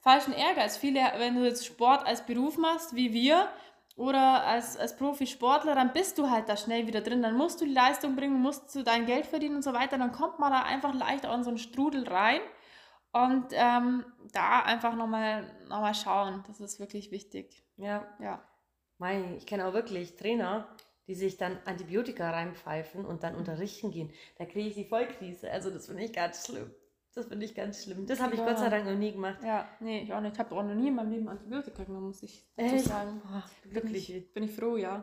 falschen 0.00 0.32
Ehrgeiz? 0.32 0.78
Viele, 0.78 1.00
wenn 1.18 1.36
du 1.36 1.44
jetzt 1.44 1.66
Sport 1.66 2.06
als 2.06 2.24
Beruf 2.24 2.56
machst, 2.56 2.94
wie 2.94 3.12
wir, 3.12 3.48
oder 3.96 4.44
als, 4.46 4.78
als 4.78 4.96
Profisportler, 4.96 5.74
dann 5.74 5.92
bist 5.92 6.16
du 6.16 6.30
halt 6.30 6.48
da 6.48 6.56
schnell 6.56 6.86
wieder 6.86 7.02
drin. 7.02 7.20
Dann 7.20 7.36
musst 7.36 7.60
du 7.60 7.66
die 7.66 7.74
Leistung 7.74 8.16
bringen, 8.16 8.40
musst 8.40 8.74
du 8.74 8.82
dein 8.82 9.04
Geld 9.04 9.26
verdienen 9.26 9.56
und 9.56 9.62
so 9.62 9.74
weiter. 9.74 9.98
Dann 9.98 10.10
kommt 10.10 10.38
man 10.38 10.50
da 10.50 10.62
einfach 10.62 10.94
leicht 10.94 11.26
auch 11.26 11.34
in 11.34 11.44
so 11.44 11.50
einen 11.50 11.58
Strudel 11.58 12.08
rein. 12.08 12.40
Und 13.12 13.46
ähm, 13.52 14.04
da 14.32 14.60
einfach 14.60 14.94
nochmal 14.94 15.44
noch 15.68 15.80
mal 15.80 15.94
schauen. 15.94 16.44
Das 16.46 16.60
ist 16.60 16.78
wirklich 16.78 17.10
wichtig. 17.10 17.64
Ja, 17.76 18.06
Ja. 18.20 18.42
Mei, 18.98 19.34
ich 19.38 19.46
kenne 19.46 19.66
auch 19.66 19.72
wirklich 19.72 20.16
Trainer, 20.16 20.68
die 21.06 21.14
sich 21.14 21.38
dann 21.38 21.58
Antibiotika 21.64 22.30
reinpfeifen 22.30 23.04
und 23.06 23.16
Mhm. 23.16 23.20
dann 23.20 23.34
unterrichten 23.34 23.90
gehen. 23.90 24.12
Da 24.36 24.44
kriege 24.44 24.68
ich 24.68 24.74
die 24.74 24.84
Vollkrise. 24.84 25.50
Also 25.50 25.70
das 25.70 25.86
finde 25.86 26.04
ich 26.04 26.12
ganz 26.12 26.46
schlimm. 26.46 26.70
Das 27.14 27.26
finde 27.26 27.44
ich 27.46 27.54
ganz 27.54 27.82
schlimm. 27.82 28.06
Das 28.06 28.20
habe 28.20 28.34
ich 28.34 28.40
Ja. 28.40 28.46
Gott 28.46 28.58
sei 28.58 28.68
Dank 28.68 28.84
noch 28.84 28.94
nie 28.94 29.10
gemacht. 29.12 29.38
Ja, 29.42 29.66
nee, 29.80 30.02
ich 30.02 30.12
auch 30.12 30.20
nicht. 30.20 30.34
Ich 30.34 30.38
habe 30.38 30.54
auch 30.54 30.62
noch 30.62 30.74
nie 30.74 30.88
in 30.88 30.94
meinem 30.94 31.10
Leben 31.10 31.28
Antibiotika 31.28 31.82
genommen, 31.82 32.06
muss 32.08 32.22
ich 32.22 32.46
dazu 32.56 32.74
Echt? 32.76 32.84
sagen. 32.84 33.20
Boah, 33.24 33.42
Bin 33.64 33.74
wirklich 33.74 34.14
ich, 34.14 34.32
bin 34.32 34.44
ich 34.44 34.52
froh, 34.54 34.76
ja. 34.76 35.02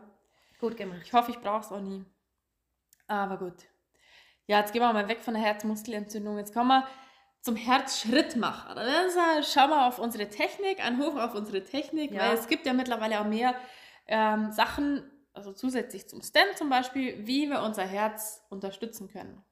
gut 0.60 0.76
gemacht. 0.76 1.02
Ich 1.04 1.12
hoffe, 1.12 1.32
ich 1.32 1.38
brauche 1.40 1.60
es 1.60 1.72
auch 1.72 1.80
nie. 1.82 2.04
Aber 3.08 3.36
gut. 3.36 3.64
Ja, 4.46 4.60
jetzt 4.60 4.72
gehen 4.72 4.80
wir 4.80 4.92
mal 4.92 5.08
weg 5.08 5.20
von 5.22 5.34
der 5.34 5.42
Herzmuskelentzündung. 5.42 6.38
Jetzt 6.38 6.54
kommen 6.54 6.68
wir 6.68 6.86
zum 7.48 7.56
Herzschrittmacher. 7.56 8.76
Äh, 8.76 9.42
schauen 9.42 9.70
wir 9.70 9.86
auf 9.86 9.98
unsere 9.98 10.28
Technik, 10.28 10.84
ein 10.84 10.98
Hoch 11.00 11.16
auf 11.16 11.34
unsere 11.34 11.64
Technik, 11.64 12.12
Ja. 12.12 12.20
weil 12.20 12.34
es 12.34 12.46
gibt 12.46 12.66
ja 12.66 12.74
mittlerweile 12.74 13.20
auch 13.20 13.24
mehr 13.24 13.54
ähm, 14.06 14.52
Sachen, 14.52 15.10
also 15.32 15.54
zusätzlich 15.54 16.06
zum 16.10 16.20
Stent 16.20 16.58
zum 16.58 16.68
Beispiel, 16.68 17.26
wie 17.26 17.48
wir 17.48 17.62
unser 17.62 17.84
Herz 17.84 18.44
unterstützen 18.50 19.08
können. 19.08 19.42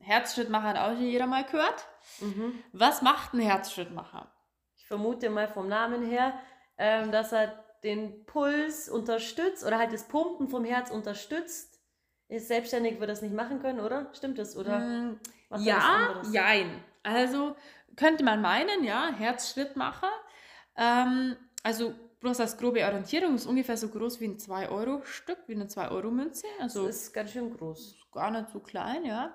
Herzschrittmacher 0.00 0.68
hat 0.68 0.76
auch 0.78 0.98
jeder 0.98 1.26
mal 1.26 1.44
gehört. 1.44 1.86
Mhm. 2.20 2.62
Was 2.72 3.00
macht 3.00 3.32
ein 3.32 3.40
Herzschrittmacher? 3.40 4.30
Ich 4.76 4.86
vermute 4.86 5.30
mal 5.30 5.48
vom 5.48 5.66
Namen 5.66 6.04
her, 6.04 6.34
ähm, 6.76 7.10
dass 7.10 7.32
er 7.32 7.64
den 7.82 8.26
Puls 8.26 8.90
unterstützt 8.90 9.64
oder 9.64 9.78
halt 9.78 9.94
das 9.94 10.08
Pumpen 10.08 10.48
vom 10.48 10.64
Herz 10.66 10.90
unterstützt. 10.90 11.80
Ist 12.28 12.48
selbstständig, 12.48 13.00
wird 13.00 13.08
das 13.08 13.22
nicht 13.22 13.34
machen 13.34 13.60
können, 13.60 13.80
oder? 13.80 14.10
Stimmt 14.12 14.38
das? 14.38 14.56
Oder 14.58 15.16
was 15.48 15.64
Ja, 15.64 16.20
jein. 16.30 16.84
Also 17.06 17.54
könnte 17.94 18.24
man 18.24 18.42
meinen, 18.42 18.82
ja, 18.82 19.12
Herzschrittmacher. 19.12 20.10
Ähm, 20.76 21.36
also 21.62 21.94
bloß 22.20 22.40
als 22.40 22.58
grobe 22.58 22.84
Orientierung 22.84 23.36
ist 23.36 23.46
ungefähr 23.46 23.76
so 23.76 23.88
groß 23.88 24.20
wie 24.20 24.26
ein 24.26 24.38
2-Euro-Stück, 24.38 25.38
wie 25.46 25.54
eine 25.54 25.66
2-Euro-Münze. 25.66 26.46
Also 26.60 26.86
das 26.86 27.02
ist 27.02 27.12
ganz 27.12 27.30
schön 27.30 27.56
groß. 27.56 27.96
gar 28.10 28.32
nicht 28.32 28.50
so 28.50 28.58
klein, 28.58 29.04
ja. 29.04 29.32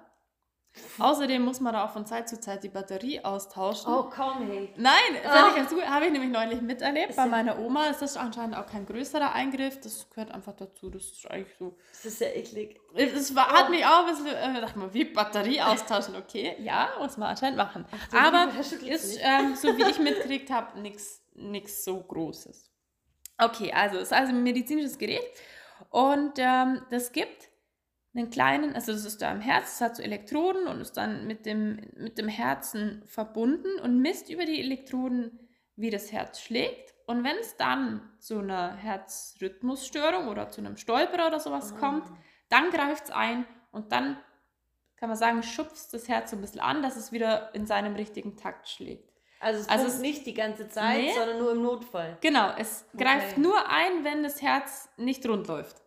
Außerdem 0.99 1.41
muss 1.43 1.59
man 1.59 1.73
da 1.73 1.85
auch 1.85 1.91
von 1.91 2.05
Zeit 2.05 2.29
zu 2.29 2.39
Zeit 2.39 2.63
die 2.63 2.69
Batterie 2.69 3.23
austauschen. 3.23 3.91
Oh, 3.91 4.09
komm, 4.09 4.47
hey. 4.47 4.73
Nein, 4.77 4.93
oh. 5.25 5.89
habe 5.89 6.05
ich 6.05 6.11
nämlich 6.11 6.31
neulich 6.31 6.61
miterlebt. 6.61 7.09
Ist 7.09 7.15
Bei 7.17 7.23
ja- 7.23 7.29
meiner 7.29 7.59
Oma 7.59 7.87
ist 7.87 8.01
das 8.01 8.15
anscheinend 8.15 8.55
auch 8.55 8.65
kein 8.65 8.85
größerer 8.85 9.33
Eingriff. 9.33 9.79
Das 9.81 10.09
gehört 10.09 10.31
einfach 10.31 10.53
dazu. 10.53 10.89
Das 10.89 11.03
ist 11.03 11.29
eigentlich 11.29 11.55
so. 11.57 11.77
Das 11.91 12.05
ist 12.05 12.21
ja 12.21 12.27
eklig. 12.27 12.79
Es 12.95 13.35
war, 13.35 13.47
hat 13.51 13.69
mich 13.69 13.85
auch 13.85 14.05
ein 14.05 14.15
bisschen, 14.15 14.27
äh, 14.27 14.61
dachte 14.61 14.79
mal, 14.79 14.93
wie 14.93 15.05
Batterie 15.05 15.61
austauschen, 15.61 16.15
okay, 16.15 16.55
ja, 16.59 16.89
muss 16.99 17.17
man 17.17 17.29
anscheinend 17.29 17.57
machen. 17.57 17.85
du 18.09 18.17
Aber 18.17 18.51
ist, 18.59 19.19
ähm, 19.21 19.55
so 19.55 19.77
wie 19.77 19.83
ich 19.83 19.99
mitgekriegt 19.99 20.49
habe, 20.49 20.79
nichts 20.79 21.83
so 21.83 22.01
Großes. 22.01 22.71
Okay, 23.37 23.73
also 23.73 23.97
es 23.97 24.03
ist 24.03 24.13
also 24.13 24.33
ein 24.33 24.43
medizinisches 24.43 24.97
Gerät 24.97 25.23
und 25.89 26.33
ähm, 26.37 26.81
das 26.91 27.11
gibt 27.11 27.49
einen 28.13 28.29
kleinen, 28.29 28.73
also 28.75 28.91
das 28.91 29.05
ist 29.05 29.21
da 29.21 29.31
im 29.31 29.39
Herz, 29.41 29.77
das 29.79 29.81
hat 29.81 29.95
so 29.95 30.03
Elektroden 30.03 30.67
und 30.67 30.81
ist 30.81 30.93
dann 30.97 31.27
mit 31.27 31.45
dem, 31.45 31.79
mit 31.95 32.17
dem 32.17 32.27
Herzen 32.27 33.03
verbunden 33.05 33.79
und 33.81 33.99
misst 34.01 34.29
über 34.29 34.45
die 34.45 34.59
Elektroden, 34.59 35.47
wie 35.77 35.89
das 35.89 36.11
Herz 36.11 36.41
schlägt. 36.41 36.93
Und 37.07 37.23
wenn 37.23 37.37
es 37.37 37.55
dann 37.57 38.01
zu 38.19 38.39
einer 38.39 38.75
Herzrhythmusstörung 38.75 40.27
oder 40.27 40.49
zu 40.49 40.61
einem 40.61 40.77
Stolperer 40.77 41.27
oder 41.27 41.39
sowas 41.39 41.73
Ah. 41.73 41.79
kommt, 41.79 42.07
dann 42.49 42.69
greift 42.69 43.05
es 43.05 43.11
ein 43.11 43.45
und 43.71 43.91
dann 43.91 44.17
kann 44.97 45.09
man 45.09 45.17
sagen, 45.17 45.41
schubst 45.41 45.93
das 45.93 46.07
Herz 46.07 46.29
so 46.31 46.37
ein 46.37 46.41
bisschen 46.41 46.59
an, 46.59 46.83
dass 46.83 46.95
es 46.95 47.11
wieder 47.11 47.53
in 47.55 47.65
seinem 47.65 47.95
richtigen 47.95 48.37
Takt 48.37 48.67
schlägt. 48.69 49.09
Also 49.39 49.61
es 49.61 49.69
Also 49.69 49.87
es- 49.87 49.99
nicht 49.99 50.25
die 50.27 50.35
ganze 50.35 50.69
Zeit, 50.69 51.01
Nee. 51.01 51.13
sondern 51.15 51.39
nur 51.39 51.51
im 51.53 51.63
Notfall. 51.63 52.17
Genau, 52.21 52.51
es 52.57 52.85
Okay. 52.93 53.03
greift 53.05 53.37
nur 53.39 53.67
ein, 53.69 54.03
wenn 54.03 54.21
das 54.21 54.41
Herz 54.41 54.89
nicht 54.97 55.25
rund 55.27 55.47
läuft. 55.47 55.80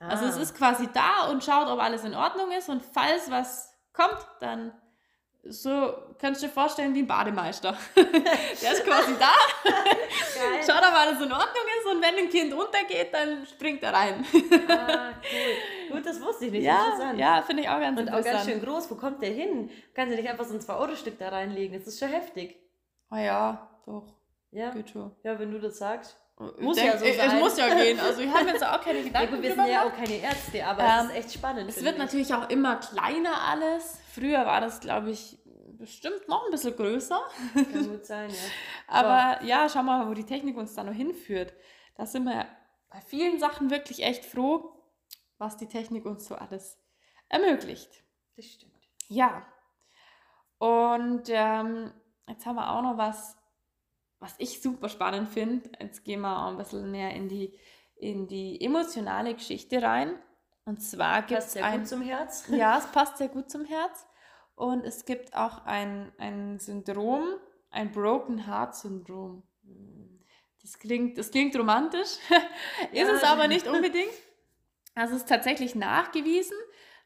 Also 0.00 0.26
es 0.26 0.36
Ah. 0.36 0.42
ist 0.42 0.56
quasi 0.56 0.88
da 0.92 1.28
und 1.30 1.42
schaut, 1.42 1.68
ob 1.68 1.80
alles 1.80 2.04
in 2.04 2.14
Ordnung 2.14 2.50
ist 2.52 2.68
und 2.68 2.82
falls 2.82 3.30
was 3.30 3.72
kommt, 3.92 4.26
dann 4.40 4.72
so 5.44 5.92
kannst 6.18 6.42
du 6.42 6.46
dir 6.46 6.52
vorstellen 6.52 6.94
wie 6.94 7.00
ein 7.02 7.06
Bademeister. 7.06 7.74
der 7.96 8.72
ist 8.72 8.84
quasi 8.84 9.14
da, 9.18 9.32
schaut, 10.66 10.82
ob 10.86 10.94
alles 10.94 11.20
in 11.20 11.32
Ordnung 11.32 11.64
ist 11.78 11.86
und 11.92 12.02
wenn 12.02 12.16
ein 12.16 12.28
Kind 12.28 12.52
untergeht, 12.52 13.12
dann 13.14 13.46
springt 13.46 13.82
er 13.82 13.92
rein. 13.94 14.24
ah, 14.68 15.10
cool. 15.90 15.90
Gut, 15.96 16.06
das 16.06 16.20
wusste 16.20 16.46
ich 16.46 16.52
nicht. 16.52 16.64
Ja, 16.64 16.84
interessant. 16.84 17.18
ja 17.18 17.42
finde 17.42 17.62
ich 17.62 17.68
auch 17.68 17.80
ganz 17.80 17.98
und 17.98 18.06
interessant. 18.08 18.26
Und 18.26 18.30
auch 18.30 18.32
ganz 18.46 18.50
schön 18.50 18.62
groß. 18.62 18.90
Wo 18.90 18.94
kommt 18.96 19.22
der 19.22 19.30
hin? 19.30 19.70
Kannst 19.94 20.12
du 20.12 20.16
nicht 20.20 20.28
einfach 20.28 20.44
so 20.44 20.54
ein 20.54 20.60
2-Euro-Stück 20.60 21.18
da 21.18 21.30
reinlegen? 21.30 21.78
Das 21.78 21.86
ist 21.86 21.98
schon 21.98 22.08
heftig. 22.08 22.56
Ah 23.10 23.16
oh 23.16 23.18
ja, 23.18 23.68
doch. 23.86 24.14
Ja. 24.50 24.70
Geht 24.70 24.90
schon. 24.90 25.14
Ja, 25.22 25.38
wenn 25.38 25.50
du 25.50 25.58
das 25.58 25.78
sagst. 25.78 26.18
Muss 26.60 26.76
denk, 26.76 26.92
ja 26.92 26.98
so 26.98 27.04
sein. 27.04 27.30
Es 27.30 27.40
muss 27.40 27.58
ja 27.58 27.74
gehen. 27.74 27.98
Also 28.02 28.20
ich 28.20 28.32
habe 28.32 28.48
jetzt 28.48 28.64
auch 28.64 28.80
keine 28.80 29.02
Gedanken. 29.02 29.36
Ja, 29.36 29.42
wir 29.42 29.54
sind 29.54 29.66
ja 29.66 29.86
auch 29.86 29.92
keine 29.92 30.16
Ärzte, 30.16 30.64
aber 30.64 30.82
ähm, 30.82 30.88
es 30.88 31.04
ist 31.04 31.16
echt 31.16 31.32
spannend. 31.32 31.68
Es 31.68 31.82
wird 31.82 31.94
ich. 31.94 31.98
natürlich 31.98 32.34
auch 32.34 32.48
immer 32.48 32.76
kleiner 32.76 33.42
alles. 33.42 33.98
Früher 34.14 34.46
war 34.46 34.60
das, 34.60 34.78
glaube 34.80 35.10
ich, 35.10 35.38
bestimmt 35.78 36.28
noch 36.28 36.44
ein 36.44 36.50
bisschen 36.50 36.76
größer. 36.76 37.20
Kann 37.54 37.88
gut 37.88 38.06
sein, 38.06 38.30
ja. 38.30 38.36
aber 38.86 39.44
ja, 39.44 39.68
schau 39.68 39.82
mal, 39.82 40.08
wo 40.08 40.14
die 40.14 40.24
Technik 40.24 40.56
uns 40.56 40.74
da 40.74 40.84
noch 40.84 40.92
hinführt. 40.92 41.54
Da 41.96 42.06
sind 42.06 42.24
wir 42.24 42.46
bei 42.88 43.00
vielen 43.00 43.38
Sachen 43.40 43.70
wirklich 43.70 44.04
echt 44.04 44.24
froh, 44.24 44.72
was 45.38 45.56
die 45.56 45.68
Technik 45.68 46.04
uns 46.06 46.26
so 46.26 46.36
alles 46.36 46.78
ermöglicht. 47.28 48.04
Das 48.36 48.46
stimmt. 48.46 48.78
Ja. 49.08 49.46
Und 50.58 51.24
ähm, 51.28 51.92
jetzt 52.28 52.46
haben 52.46 52.56
wir 52.56 52.70
auch 52.70 52.82
noch 52.82 52.98
was 52.98 53.37
was 54.20 54.34
ich 54.38 54.60
super 54.60 54.88
spannend 54.88 55.28
finde, 55.28 55.70
jetzt 55.80 56.04
gehen 56.04 56.20
wir 56.20 56.38
auch 56.38 56.50
ein 56.50 56.58
bisschen 56.58 56.90
näher 56.90 57.14
in 57.14 57.28
die, 57.28 57.56
in 57.96 58.26
die 58.26 58.60
emotionale 58.60 59.34
Geschichte 59.34 59.82
rein. 59.82 60.12
Und 60.64 60.82
zwar 60.82 61.22
gibt 61.22 61.40
es 61.40 61.56
ein... 61.56 61.80
gut 61.80 61.88
zum 61.88 62.02
Herz. 62.02 62.46
Ja, 62.50 62.78
es 62.78 62.86
passt 62.86 63.18
sehr 63.18 63.28
gut 63.28 63.50
zum 63.50 63.64
Herz. 63.64 64.06
Und 64.54 64.84
es 64.84 65.04
gibt 65.04 65.34
auch 65.36 65.64
ein, 65.66 66.12
ein 66.18 66.58
Syndrom, 66.58 67.24
ein 67.70 67.92
Broken 67.92 68.46
Heart 68.46 68.74
Syndrom. 68.74 69.44
Das 70.60 70.78
klingt, 70.78 71.16
das 71.16 71.30
klingt 71.30 71.56
romantisch, 71.56 72.18
ist 72.92 73.08
ja. 73.08 73.12
es 73.14 73.22
aber 73.22 73.48
nicht 73.48 73.66
unbedingt. 73.68 74.12
Also 74.94 75.14
es 75.14 75.22
ist 75.22 75.28
tatsächlich 75.28 75.74
nachgewiesen, 75.74 76.56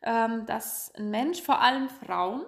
ähm, 0.03 0.47
dass 0.47 0.93
ein 0.95 1.11
Mensch, 1.11 1.43
vor 1.43 1.61
allem 1.61 1.89
Frauen, 1.89 2.45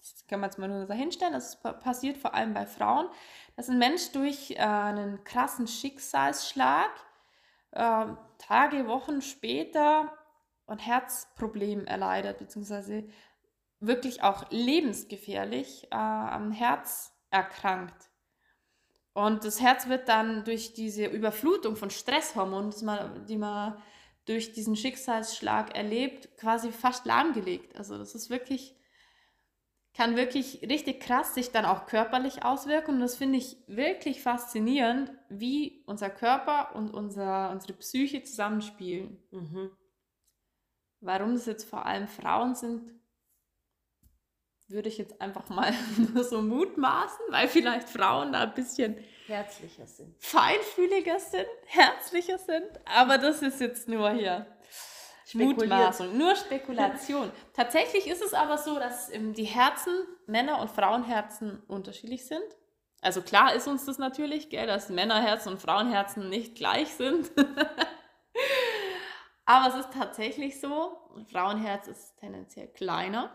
das 0.00 0.26
kann 0.26 0.40
man 0.40 0.50
jetzt 0.50 0.58
mal 0.58 0.68
nur 0.68 0.86
so 0.86 0.92
hinstellen, 0.92 1.32
das 1.32 1.62
passiert 1.62 2.18
vor 2.18 2.34
allem 2.34 2.52
bei 2.52 2.66
Frauen, 2.66 3.08
dass 3.58 3.68
ein 3.68 3.78
Mensch 3.80 4.12
durch 4.12 4.52
äh, 4.52 4.58
einen 4.58 5.24
krassen 5.24 5.66
Schicksalsschlag 5.66 6.92
äh, 7.72 8.06
Tage, 8.38 8.86
Wochen 8.86 9.20
später 9.20 10.16
ein 10.68 10.78
Herzproblem 10.78 11.84
erleidet, 11.84 12.38
beziehungsweise 12.38 13.08
wirklich 13.80 14.22
auch 14.22 14.48
lebensgefährlich 14.50 15.88
äh, 15.90 15.96
am 15.96 16.52
Herz 16.52 17.12
erkrankt. 17.30 18.10
Und 19.12 19.44
das 19.44 19.60
Herz 19.60 19.88
wird 19.88 20.08
dann 20.08 20.44
durch 20.44 20.74
diese 20.74 21.06
Überflutung 21.06 21.74
von 21.74 21.90
Stresshormonen, 21.90 22.72
man, 22.82 23.26
die 23.26 23.38
man 23.38 23.82
durch 24.24 24.52
diesen 24.52 24.76
Schicksalsschlag 24.76 25.76
erlebt, 25.76 26.28
quasi 26.36 26.70
fast 26.70 27.06
lahmgelegt. 27.06 27.76
Also 27.76 27.98
das 27.98 28.14
ist 28.14 28.30
wirklich 28.30 28.77
kann 29.94 30.16
wirklich 30.16 30.62
richtig 30.62 31.00
krass 31.00 31.34
sich 31.34 31.50
dann 31.50 31.64
auch 31.64 31.86
körperlich 31.86 32.44
auswirken. 32.44 32.94
Und 32.94 33.00
das 33.00 33.16
finde 33.16 33.38
ich 33.38 33.56
wirklich 33.66 34.22
faszinierend, 34.22 35.12
wie 35.28 35.82
unser 35.86 36.10
Körper 36.10 36.74
und 36.74 36.94
unser, 36.94 37.50
unsere 37.50 37.72
Psyche 37.74 38.22
zusammenspielen. 38.22 39.22
Mhm. 39.30 39.70
Warum 41.00 41.34
das 41.34 41.46
jetzt 41.46 41.68
vor 41.68 41.86
allem 41.86 42.08
Frauen 42.08 42.54
sind, 42.54 42.92
würde 44.68 44.88
ich 44.88 44.98
jetzt 44.98 45.20
einfach 45.20 45.48
mal 45.48 45.72
nur 46.14 46.24
so 46.24 46.42
mutmaßen, 46.42 47.26
weil 47.30 47.48
vielleicht 47.48 47.88
Frauen 47.88 48.32
da 48.32 48.42
ein 48.42 48.54
bisschen 48.54 48.96
herzlicher 49.26 49.86
sind, 49.86 50.14
feinfühliger 50.22 51.18
sind, 51.18 51.46
herzlicher 51.66 52.38
sind. 52.38 52.68
Aber 52.84 53.18
das 53.18 53.42
ist 53.42 53.60
jetzt 53.60 53.88
nur 53.88 54.10
hier 54.10 54.46
Mutmaßung, 55.34 56.16
nur 56.16 56.36
Spekulation. 56.36 57.30
Tatsächlich 57.52 58.06
ist 58.06 58.22
es 58.22 58.34
aber 58.34 58.58
so, 58.58 58.78
dass 58.78 59.12
ähm, 59.12 59.34
die 59.34 59.44
Herzen, 59.44 59.92
Männer- 60.26 60.60
und 60.60 60.70
Frauenherzen 60.70 61.62
unterschiedlich 61.66 62.26
sind. 62.26 62.44
Also 63.00 63.22
klar 63.22 63.54
ist 63.54 63.68
uns 63.68 63.84
das 63.84 63.98
natürlich, 63.98 64.48
gell, 64.48 64.66
dass 64.66 64.88
Männerherzen 64.88 65.52
und 65.52 65.60
Frauenherzen 65.60 66.28
nicht 66.28 66.56
gleich 66.56 66.92
sind. 66.94 67.30
aber 69.44 69.68
es 69.68 69.86
ist 69.86 69.92
tatsächlich 69.92 70.60
so, 70.60 70.98
ein 71.16 71.26
Frauenherz 71.26 71.86
ist 71.86 72.16
tendenziell 72.18 72.68
kleiner 72.68 73.30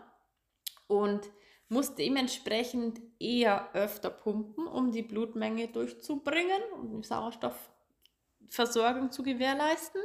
und 0.86 1.30
muss 1.68 1.94
dementsprechend 1.94 3.00
eher 3.18 3.74
öfter 3.74 4.10
pumpen, 4.10 4.66
um 4.66 4.92
die 4.92 5.02
Blutmenge 5.02 5.68
durchzubringen, 5.68 6.60
um 6.74 7.00
die 7.00 7.06
Sauerstoffversorgung 7.06 9.10
zu 9.10 9.22
gewährleisten. 9.22 10.02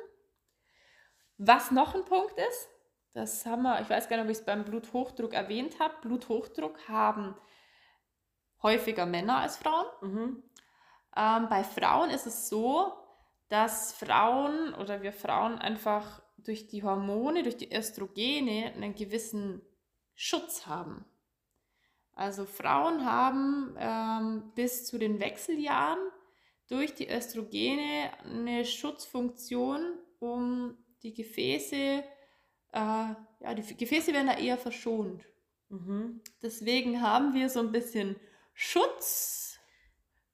Was 1.39 1.71
noch 1.71 1.95
ein 1.95 2.04
Punkt 2.04 2.38
ist, 2.38 2.69
das 3.13 3.45
haben 3.45 3.63
wir, 3.63 3.80
ich 3.80 3.89
weiß 3.89 4.10
gar 4.10 4.17
nicht, 4.17 4.25
ob 4.25 4.32
ich 4.32 4.39
es 4.39 4.45
beim 4.45 4.65
Bluthochdruck 4.65 5.34
erwähnt 5.34 5.80
habe. 5.80 5.93
Bluthochdruck 6.02 6.89
haben 6.89 7.34
häufiger 8.62 9.06
Männer 9.06 9.38
als 9.38 9.56
Frauen. 9.56 9.86
Mhm. 10.02 10.43
Ähm, 11.15 11.47
bei 11.49 11.63
Frauen 11.63 12.10
ist 12.10 12.28
es 12.28 12.49
so, 12.49 12.91
dass 13.47 13.93
Frauen 13.93 14.73
oder 14.73 15.02
wir 15.02 15.13
Frauen 15.13 15.58
einfach 15.58 16.21
durch 16.38 16.67
die 16.67 16.84
Hormone, 16.84 17.43
durch 17.43 17.56
die 17.56 17.73
Östrogene 17.73 18.73
einen 18.75 18.93
gewissen 18.93 19.62
Schutz 20.15 20.67
haben. 20.67 21.06
Also 22.13 22.45
Frauen 22.45 23.06
haben 23.06 23.78
ähm, 23.80 24.52
bis 24.56 24.86
zu 24.86 24.97
den 24.97 25.21
Wechseljahren 25.21 25.99
durch 26.67 26.93
die 26.95 27.10
Östrogene 27.10 28.12
eine 28.25 28.65
Schutzfunktion, 28.65 29.97
um 30.19 30.78
die 31.03 31.13
Gefäße, 31.13 31.75
äh, 31.75 32.03
ja, 32.73 33.53
die 33.55 33.77
Gefäße 33.77 34.13
werden 34.13 34.27
da 34.27 34.38
eher 34.38 34.57
verschont. 34.57 35.23
Mhm. 35.69 36.21
Deswegen 36.41 37.01
haben 37.01 37.33
wir 37.33 37.49
so 37.49 37.59
ein 37.59 37.71
bisschen 37.71 38.15
Schutz 38.53 39.59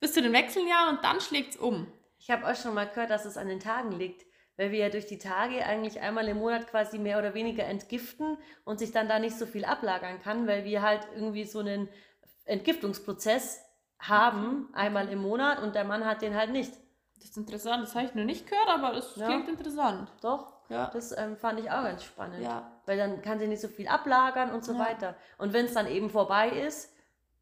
bis 0.00 0.14
zu 0.14 0.22
den 0.22 0.32
Wechseljahren 0.32 0.96
und 0.96 1.04
dann 1.04 1.20
schlägt 1.20 1.54
es 1.54 1.56
um. 1.56 1.86
Ich 2.18 2.30
habe 2.30 2.46
auch 2.46 2.56
schon 2.56 2.74
mal 2.74 2.88
gehört, 2.88 3.10
dass 3.10 3.24
es 3.24 3.36
an 3.36 3.48
den 3.48 3.60
Tagen 3.60 3.92
liegt, 3.92 4.26
weil 4.56 4.72
wir 4.72 4.78
ja 4.78 4.88
durch 4.88 5.06
die 5.06 5.18
Tage 5.18 5.64
eigentlich 5.64 6.00
einmal 6.00 6.26
im 6.28 6.38
Monat 6.38 6.66
quasi 6.66 6.98
mehr 6.98 7.18
oder 7.18 7.34
weniger 7.34 7.64
entgiften 7.64 8.38
und 8.64 8.78
sich 8.78 8.90
dann 8.90 9.08
da 9.08 9.18
nicht 9.18 9.36
so 9.36 9.46
viel 9.46 9.64
ablagern 9.64 10.20
kann, 10.20 10.46
weil 10.46 10.64
wir 10.64 10.82
halt 10.82 11.06
irgendwie 11.14 11.44
so 11.44 11.60
einen 11.60 11.88
Entgiftungsprozess 12.44 13.62
haben, 13.98 14.68
einmal 14.72 15.08
im 15.08 15.20
Monat 15.20 15.62
und 15.62 15.74
der 15.74 15.84
Mann 15.84 16.04
hat 16.04 16.22
den 16.22 16.34
halt 16.34 16.50
nicht. 16.50 16.72
Das 17.16 17.30
ist 17.30 17.36
interessant, 17.36 17.82
das 17.82 17.94
habe 17.94 18.06
ich 18.06 18.14
noch 18.14 18.24
nicht 18.24 18.46
gehört, 18.46 18.68
aber 18.68 18.94
es 18.94 19.16
ja. 19.16 19.26
klingt 19.26 19.48
interessant. 19.48 20.10
Doch. 20.22 20.55
Ja. 20.68 20.90
Das 20.92 21.16
ähm, 21.16 21.36
fand 21.36 21.60
ich 21.60 21.70
auch 21.70 21.82
ganz 21.82 22.04
spannend. 22.04 22.42
Ja. 22.42 22.72
Weil 22.86 22.98
dann 22.98 23.22
kann 23.22 23.38
sie 23.38 23.46
nicht 23.46 23.60
so 23.60 23.68
viel 23.68 23.88
ablagern 23.88 24.50
und 24.50 24.64
so 24.64 24.72
ja. 24.72 24.78
weiter. 24.80 25.14
Und 25.38 25.52
wenn 25.52 25.66
es 25.66 25.74
dann 25.74 25.86
eben 25.86 26.10
vorbei 26.10 26.48
ist, 26.48 26.92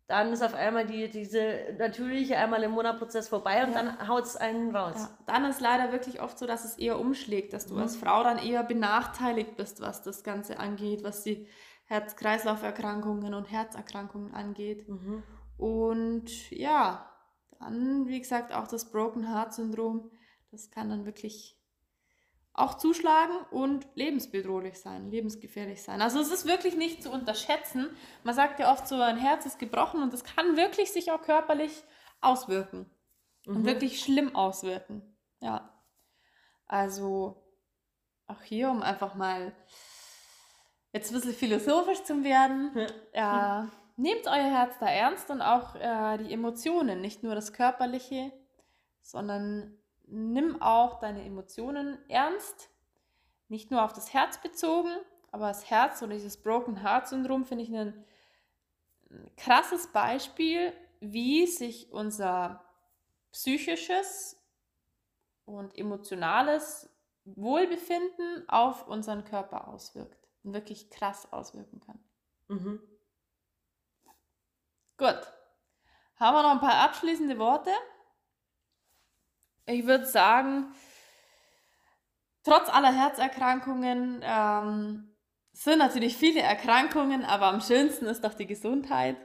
dann 0.07 0.33
ist 0.33 0.43
auf 0.43 0.55
einmal 0.55 0.87
die, 0.87 1.09
diese 1.09 1.75
natürliche 1.79 2.37
einmal 2.37 2.63
im 2.63 2.73
Monat 2.73 2.99
Prozess 2.99 3.29
vorbei 3.29 3.65
und 3.65 3.73
ja. 3.73 3.83
dann 3.83 4.09
haut 4.09 4.25
es 4.25 4.37
einen 4.37 4.75
raus. 4.77 4.97
Ja. 4.99 5.19
Dann 5.27 5.45
ist 5.47 5.61
leider 5.61 5.93
wirklich 5.93 6.21
oft 6.21 6.39
so, 6.39 6.47
dass 6.47 6.65
es 6.65 6.77
eher 6.77 6.99
umschlägt, 7.01 7.55
dass 7.55 7.67
du 7.67 7.75
mhm. 7.75 7.81
als 7.81 7.97
Frau 7.97 8.23
dann 8.23 8.39
eher 8.39 8.63
benachteiligt 8.63 9.57
bist, 9.57 9.81
was 9.81 10.03
das 10.03 10.23
Ganze 10.23 10.59
angeht, 10.59 11.05
was 11.05 11.23
die 11.23 11.49
Herz-Kreislauf-Erkrankungen 11.87 13.33
und 13.33 13.51
Herzerkrankungen 13.51 14.35
angeht. 14.35 14.87
Mhm. 14.89 15.23
Und 15.57 16.51
ja, 16.51 17.11
dann, 17.59 18.07
wie 18.07 18.21
gesagt, 18.21 18.53
auch 18.53 18.67
das 18.67 18.91
Broken 18.91 19.33
Heart 19.33 19.55
Syndrom, 19.55 20.11
das 20.51 20.71
kann 20.71 20.91
dann 20.91 21.07
wirklich 21.07 21.59
auch 22.55 22.75
zuschlagen 22.75 23.37
und 23.51 23.87
lebensbedrohlich 23.97 24.79
sein, 24.79 25.11
lebensgefährlich 25.11 25.83
sein. 25.83 26.01
Also 26.01 26.21
es 26.21 26.31
ist 26.31 26.47
wirklich 26.47 26.77
nicht 26.77 27.03
zu 27.03 27.11
unterschätzen. 27.11 27.91
Man 28.23 28.35
sagt 28.35 28.61
ja 28.61 28.73
oft 28.73 28.87
so, 28.87 28.95
ein 29.01 29.17
Herz 29.17 29.45
ist 29.45 29.59
gebrochen 29.59 30.03
und 30.03 30.13
das 30.13 30.23
kann 30.23 30.57
wirklich 30.57 30.93
sich 30.93 31.11
auch 31.11 31.21
körperlich 31.21 31.83
auswirken 32.21 32.89
mhm. 33.45 33.57
und 33.57 33.65
wirklich 33.65 34.01
schlimm 34.01 34.37
auswirken. 34.37 35.17
Ja. 35.41 35.69
Also 36.67 37.43
auch 38.29 38.41
hier, 38.43 38.71
um 38.71 38.83
einfach 38.83 39.17
mal 39.17 39.55
jetzt 40.93 41.11
ein 41.11 41.15
bisschen 41.15 41.35
philosophisch 41.35 42.05
zu 42.05 42.23
werden, 42.23 42.71
ja. 43.13 43.69
nehmt 43.97 44.27
euer 44.29 44.51
Herz 44.51 44.79
da 44.79 44.87
ernst 44.87 45.29
und 45.29 45.43
auch 45.43 45.75
äh, 45.75 46.19
die 46.19 46.33
Emotionen, 46.33 47.01
nicht 47.01 47.25
nur 47.25 47.35
das 47.35 47.53
Körperliche, 47.53 48.33
sondern 49.03 49.77
nimm 50.07 50.61
auch 50.61 51.01
deine 51.01 51.25
Emotionen 51.25 51.99
ernst, 52.09 52.71
nicht 53.49 53.71
nur 53.71 53.85
auf 53.85 53.93
das 53.93 54.13
Herz 54.13 54.41
bezogen, 54.41 54.91
aber 55.31 55.49
das 55.49 55.69
Herz 55.71 56.03
oder 56.03 56.15
dieses 56.15 56.37
Broken 56.37 56.83
Heart 56.83 57.09
Syndrom 57.09 57.45
finde 57.45 57.65
ich 57.65 57.75
ein 57.75 58.05
krasses 59.37 59.89
Beispiel, 59.93 60.73
wie 61.01 61.47
sich 61.47 61.93
unser 61.93 62.65
psychisches 63.33 64.41
und 65.45 65.77
emotionales 65.77 66.89
Wohlbefinden 67.25 68.49
auf 68.49 68.87
unseren 68.87 69.25
Körper 69.25 69.69
auswirkt 69.69 70.29
und 70.43 70.53
wirklich 70.53 70.91
krass 70.91 71.33
auswirken 71.33 71.81
kann. 71.81 71.99
Mhm. 72.49 72.81
Gut. 74.97 75.21
Haben 76.17 76.37
wir 76.37 76.43
noch 76.43 76.53
ein 76.53 76.61
paar 76.61 76.85
abschließende 76.85 77.39
Worte? 77.39 77.71
Ich 79.67 79.87
würde 79.87 80.07
sagen, 80.07 80.75
trotz 82.43 82.69
aller 82.69 82.93
Herzerkrankungen 82.93 84.21
ähm, 84.23 85.15
sind 85.53 85.79
natürlich 85.79 86.17
viele 86.17 86.41
Erkrankungen, 86.41 87.25
aber 87.25 87.47
am 87.47 87.61
schönsten 87.61 88.07
ist 88.07 88.25
doch 88.25 88.35
die 88.35 88.47
Gesundheit. 88.47 89.17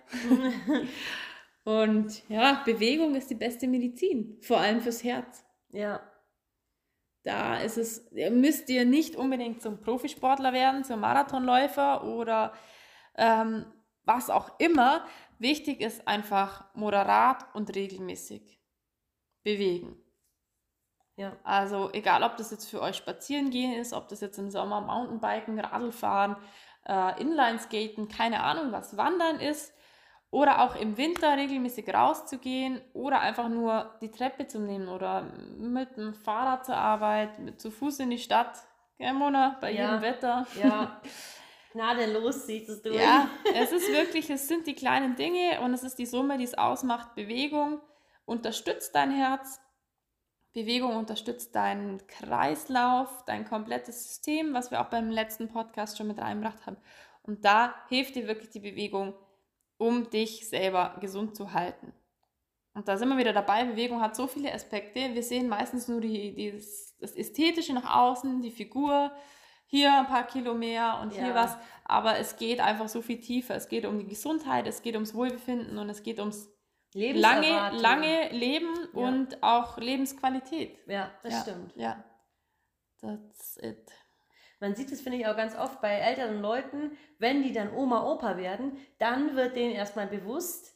Und 1.66 2.28
ja, 2.30 2.62
Bewegung 2.66 3.16
ist 3.16 3.30
die 3.30 3.36
beste 3.36 3.68
Medizin, 3.68 4.40
vor 4.42 4.60
allem 4.60 4.80
fürs 4.82 5.04
Herz. 5.04 5.46
Ja. 5.70 6.02
Da 7.24 7.58
ist 7.60 7.78
es, 7.78 8.10
müsst 8.32 8.70
ihr 8.70 8.86
nicht 8.86 9.16
unbedingt 9.16 9.62
zum 9.62 9.82
Profisportler 9.82 10.54
werden, 10.54 10.86
zum 10.86 11.02
Marathonläufer 11.02 12.06
oder 12.06 12.54
ähm, 13.16 13.66
was 14.04 14.30
auch 14.30 14.58
immer. 14.60 15.06
Wichtig 15.38 15.82
ist 15.82 16.08
einfach 16.08 16.74
moderat 16.74 17.46
und 17.54 17.76
regelmäßig 17.76 18.60
bewegen. 19.44 19.98
Ja. 21.20 21.34
Also 21.44 21.90
egal, 21.92 22.24
ob 22.24 22.38
das 22.38 22.50
jetzt 22.52 22.70
für 22.70 22.82
euch 22.82 22.96
spazieren 22.96 23.50
gehen 23.50 23.74
ist, 23.74 23.92
ob 23.94 24.08
das 24.08 24.22
jetzt 24.22 24.38
im 24.40 24.50
Sommer 24.50 24.80
Mountainbiken, 24.80 25.60
Radlfahren, 25.60 26.38
äh, 26.88 27.22
Inlineskaten, 27.22 28.08
keine 28.08 28.42
Ahnung 28.42 28.72
was, 28.72 28.96
Wandern 28.96 29.40
ist 29.42 29.74
oder 30.32 30.62
auch 30.62 30.76
im 30.76 30.96
Winter 30.96 31.36
regelmäßig 31.36 31.94
rauszugehen 31.94 32.80
oder 32.94 33.20
einfach 33.20 33.50
nur 33.50 33.96
die 34.02 34.12
Treppe 34.12 34.48
zu 34.48 34.60
nehmen 34.60 34.88
oder 34.88 35.24
mit 35.58 35.98
dem 35.98 36.14
Fahrrad 36.14 36.66
zur 36.66 36.78
Arbeit, 36.78 37.38
mit, 37.40 37.60
zu 37.60 37.70
Fuß 37.70 38.00
in 38.00 38.12
die 38.12 38.18
Stadt. 38.20 38.58
Gell, 38.98 39.14
Mona, 39.14 39.58
bei 39.60 39.72
Ja. 39.72 39.88
jedem 39.88 40.02
Wetter. 40.02 40.48
Ja. 40.62 41.02
Gnadenlos 41.74 42.46
siehst 42.46 42.70
es 42.70 42.82
durch. 42.82 42.96
Ja, 42.96 43.28
es 43.56 43.72
ist 43.72 43.92
wirklich, 43.92 44.30
es 44.30 44.48
sind 44.48 44.66
die 44.68 44.74
kleinen 44.74 45.16
Dinge 45.16 45.60
und 45.62 45.74
es 45.74 45.84
ist 45.84 46.00
die 46.00 46.06
Summe, 46.06 46.38
die 46.38 46.44
es 46.46 46.58
ausmacht. 46.58 47.14
Bewegung 47.16 47.82
unterstützt 48.26 48.96
dein 48.96 49.12
Herz, 49.12 49.60
Bewegung 50.54 50.96
unterstützt 50.96 51.56
deinen 51.56 52.06
Kreislauf, 52.08 53.24
dein 53.26 53.46
komplettes 53.46 54.08
System, 54.08 54.54
was 54.54 54.72
wir 54.72 54.82
auch 54.82 54.90
beim 54.90 55.10
letzten 55.10 55.48
Podcast 55.48 55.98
schon 55.98 56.08
mit 56.08 56.20
reingebracht 56.20 56.66
haben. 56.66 56.78
Und 57.22 57.46
da 57.46 57.76
hilft 57.90 58.16
dir 58.16 58.28
wirklich 58.28 58.50
die 58.50 58.60
Bewegung, 58.60 59.14
um 59.78 60.10
dich 60.10 60.50
selber 60.50 60.98
gesund 61.00 61.36
zu 61.36 61.54
halten. 61.54 61.94
Und 62.74 62.88
da 62.88 62.98
sind 62.98 63.10
wir 63.10 63.18
wieder 63.18 63.34
dabei. 63.34 63.64
Bewegung 63.66 64.02
hat 64.02 64.16
so 64.16 64.28
viele 64.28 64.54
Aspekte. 64.54 65.14
Wir 65.14 65.24
sehen 65.24 65.48
meistens 65.50 65.88
nur 65.88 66.02
die, 66.02 66.34
die, 66.34 66.52
das, 67.00 67.16
Ästhetische 67.16 67.74
nach 67.74 67.96
außen, 67.96 68.42
die 68.42 68.52
Figur, 68.52 69.12
hier 69.66 69.94
ein 69.94 70.08
paar 70.08 70.26
Kilo 70.26 70.54
mehr 70.56 71.00
und 71.02 71.14
hier 71.14 71.28
Ja. 71.30 71.36
was. 71.36 71.58
Aber 71.86 72.18
es 72.18 72.38
geht 72.38 72.60
einfach 72.60 72.90
so 72.90 73.02
viel 73.02 73.20
tiefer. 73.20 73.56
Es 73.56 73.70
geht 73.70 73.86
um 73.86 74.00
die 74.00 74.08
Gesundheit, 74.08 74.66
es 74.68 74.82
geht 74.82 74.96
ums 74.96 75.14
Wohlbefinden 75.14 75.78
und 75.78 75.90
es 75.90 76.04
geht 76.04 76.20
ums 76.20 76.50
lange, 76.94 77.72
lange 77.78 78.30
Leben 78.30 78.74
Ja. 78.94 79.00
und 79.08 79.42
auch 79.44 79.78
Lebensqualität. 79.78 80.78
Ja, 80.88 81.12
das 81.24 81.34
ja, 81.34 81.42
stimmt. 81.42 81.76
Ja, 81.76 82.04
that's 83.02 83.58
it. 83.62 83.92
Man 84.60 84.76
sieht 84.76 84.92
es, 84.92 85.00
finde 85.02 85.18
ich, 85.18 85.26
auch 85.28 85.38
ganz 85.38 85.56
oft 85.56 85.80
bei 85.82 85.92
älteren 85.94 86.42
Leuten, 86.42 86.98
wenn 87.18 87.44
die 87.44 87.54
dann 87.54 87.74
Oma, 87.74 88.04
Opa 88.12 88.36
werden, 88.38 88.78
dann 88.98 89.36
wird 89.36 89.56
denen 89.56 89.74
erstmal 89.74 90.08
bewusst, 90.08 90.76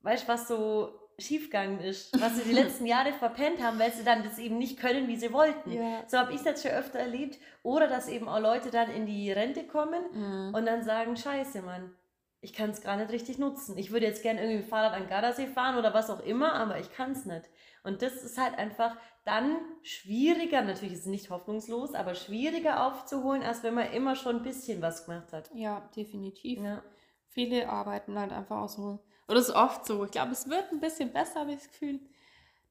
weißt 0.00 0.24
du, 0.24 0.28
was 0.32 0.48
so 0.48 0.94
schiefgegangen 1.18 1.80
ist, 1.80 2.18
was 2.18 2.36
sie 2.36 2.44
die 2.44 2.52
letzten 2.78 2.86
Jahre 2.86 3.12
verpennt 3.12 3.62
haben, 3.62 3.78
weil 3.78 3.92
sie 3.92 4.04
dann 4.04 4.24
das 4.24 4.38
eben 4.38 4.56
nicht 4.56 4.78
können, 4.80 5.06
wie 5.06 5.16
sie 5.16 5.34
wollten. 5.34 5.70
Ja. 5.70 6.02
So 6.06 6.16
habe 6.16 6.32
ich 6.32 6.42
jetzt 6.44 6.62
schon 6.62 6.70
öfter 6.72 6.98
erlebt. 6.98 7.38
Oder 7.62 7.88
dass 7.88 8.08
eben 8.08 8.26
auch 8.26 8.40
Leute 8.40 8.70
dann 8.70 8.90
in 8.90 9.04
die 9.04 9.30
Rente 9.30 9.66
kommen 9.66 10.02
Mhm. 10.14 10.54
und 10.54 10.64
dann 10.64 10.82
sagen, 10.82 11.14
scheiße, 11.18 11.60
Mann, 11.60 11.94
ich 12.42 12.54
kann 12.54 12.70
es 12.70 12.80
gar 12.80 12.96
nicht 12.96 13.10
richtig 13.10 13.38
nutzen. 13.38 13.76
Ich 13.76 13.90
würde 13.90 14.06
jetzt 14.06 14.22
gerne 14.22 14.40
irgendwie 14.40 14.58
mit 14.58 14.66
dem 14.66 14.70
Fahrrad 14.70 14.94
an 14.94 15.08
Gardasee 15.08 15.46
fahren 15.46 15.76
oder 15.76 15.92
was 15.92 16.08
auch 16.08 16.20
immer, 16.20 16.54
aber 16.54 16.78
ich 16.78 16.92
kann 16.92 17.12
es 17.12 17.26
nicht. 17.26 17.48
Und 17.82 18.02
das 18.02 18.14
ist 18.22 18.38
halt 18.38 18.58
einfach 18.58 18.96
dann 19.24 19.56
schwieriger, 19.82 20.62
natürlich 20.62 20.94
ist 20.94 21.00
es 21.00 21.06
nicht 21.06 21.30
hoffnungslos, 21.30 21.94
aber 21.94 22.14
schwieriger 22.14 22.86
aufzuholen, 22.86 23.42
als 23.42 23.62
wenn 23.62 23.74
man 23.74 23.92
immer 23.92 24.16
schon 24.16 24.36
ein 24.36 24.42
bisschen 24.42 24.80
was 24.80 25.04
gemacht 25.04 25.32
hat. 25.32 25.50
ja, 25.54 25.88
definitiv. 25.94 26.60
Ja, 26.60 26.82
Viele 27.28 27.68
arbeiten 27.68 28.18
halt 28.18 28.32
einfach 28.32 28.62
auch 28.62 28.68
so. 28.68 28.98
Oder 29.28 29.38
es 29.38 29.48
ist 29.48 29.54
oft 29.54 29.86
so. 29.86 30.04
Ich 30.04 30.10
glaube, 30.10 30.32
es 30.32 30.48
wird 30.48 30.72
ein 30.72 30.80
bisschen 30.80 31.12
besser, 31.12 31.40
habe 31.40 31.52
ich 31.52 31.58
das 31.58 31.68
Gefühl, 31.68 32.00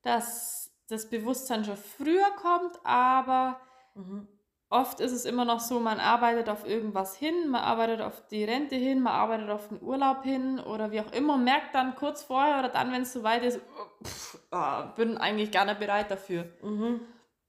dass 0.02 0.72
das 0.88 1.10
Bewusstsein 1.10 1.64
schon 1.64 1.78
früher 1.78 2.30
kommt, 2.32 2.78
aber 2.84 3.60
mhm. 3.96 4.28
Oft 4.70 5.00
ist 5.00 5.12
es 5.12 5.26
immer 5.26 5.46
noch 5.46 5.60
so, 5.60 5.80
man 5.80 6.00
arbeitet 6.00 6.48
auf 6.50 6.68
irgendwas 6.68 7.16
hin, 7.16 7.50
man 7.50 7.62
arbeitet 7.62 8.02
auf 8.02 8.28
die 8.28 8.44
Rente 8.44 8.76
hin, 8.76 9.02
man 9.02 9.14
arbeitet 9.14 9.50
auf 9.50 9.68
den 9.68 9.82
Urlaub 9.82 10.24
hin 10.24 10.60
oder 10.60 10.92
wie 10.92 11.02
auch 11.02 11.12
immer, 11.12 11.38
merkt 11.38 11.74
dann 11.74 11.96
kurz 11.96 12.24
vorher 12.24 12.60
oder 12.60 12.70
dann, 12.70 12.92
wenn 12.92 13.02
es 13.02 13.14
soweit 13.14 13.44
ist, 13.44 13.60
oh, 13.60 14.04
pff, 14.04 14.40
ah, 14.52 14.84
bin 14.96 15.18
eigentlich 15.18 15.52
gar 15.52 15.66
nicht 15.66 15.80
bereit 15.80 16.12
dafür. 16.12 16.46
Mhm. 16.62 17.02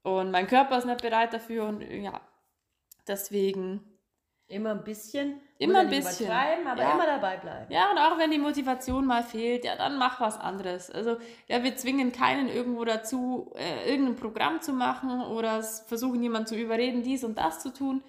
Und 0.03 0.31
mein 0.31 0.47
Körper 0.47 0.79
ist 0.79 0.87
nicht 0.87 1.03
bereit 1.03 1.35
dafür 1.35 1.66
und 1.66 1.83
ja, 1.83 2.21
deswegen. 3.07 3.89
Immer 4.51 4.70
ein 4.72 4.84
bisschen. 4.84 5.40
Immer 5.59 5.74
ja 5.74 5.80
ein 5.80 5.90
bisschen. 5.90 6.26
Übertreiben, 6.26 6.66
aber 6.66 6.82
Ja. 6.82 6.92
immer 6.94 7.07
dabei 7.07 7.36
bleiben. 7.36 7.72
Ja, 7.72 7.90
und 7.90 7.98
auch 7.98 8.18
wenn 8.18 8.30
die 8.30 8.38
Motivation 8.38 9.07
mal 9.07 9.22
fehlt, 9.22 9.64
ja, 9.64 9.76
dann 9.76 9.98
mach 9.98 10.20
was 10.20 10.38
anderes. 10.38 10.90
Also, 10.90 11.18
ja, 11.48 11.62
wir 11.62 11.76
zwingen 11.76 12.12
keinen 12.12 12.48
irgendwo 12.48 12.84
dazu, 12.84 13.53
äh, 13.57 13.90
irgendein 13.90 14.16
Programm 14.16 14.61
zu 14.61 14.72
machen 14.72 15.22
oder 15.22 15.62
versuchen 15.62 16.22
jemanden 16.22 16.48
zu 16.48 16.57
überreden, 16.57 17.03
dies 17.03 17.24
und 17.24 17.38
das 17.38 17.61
zu 17.61 17.72
tun. 17.72 18.03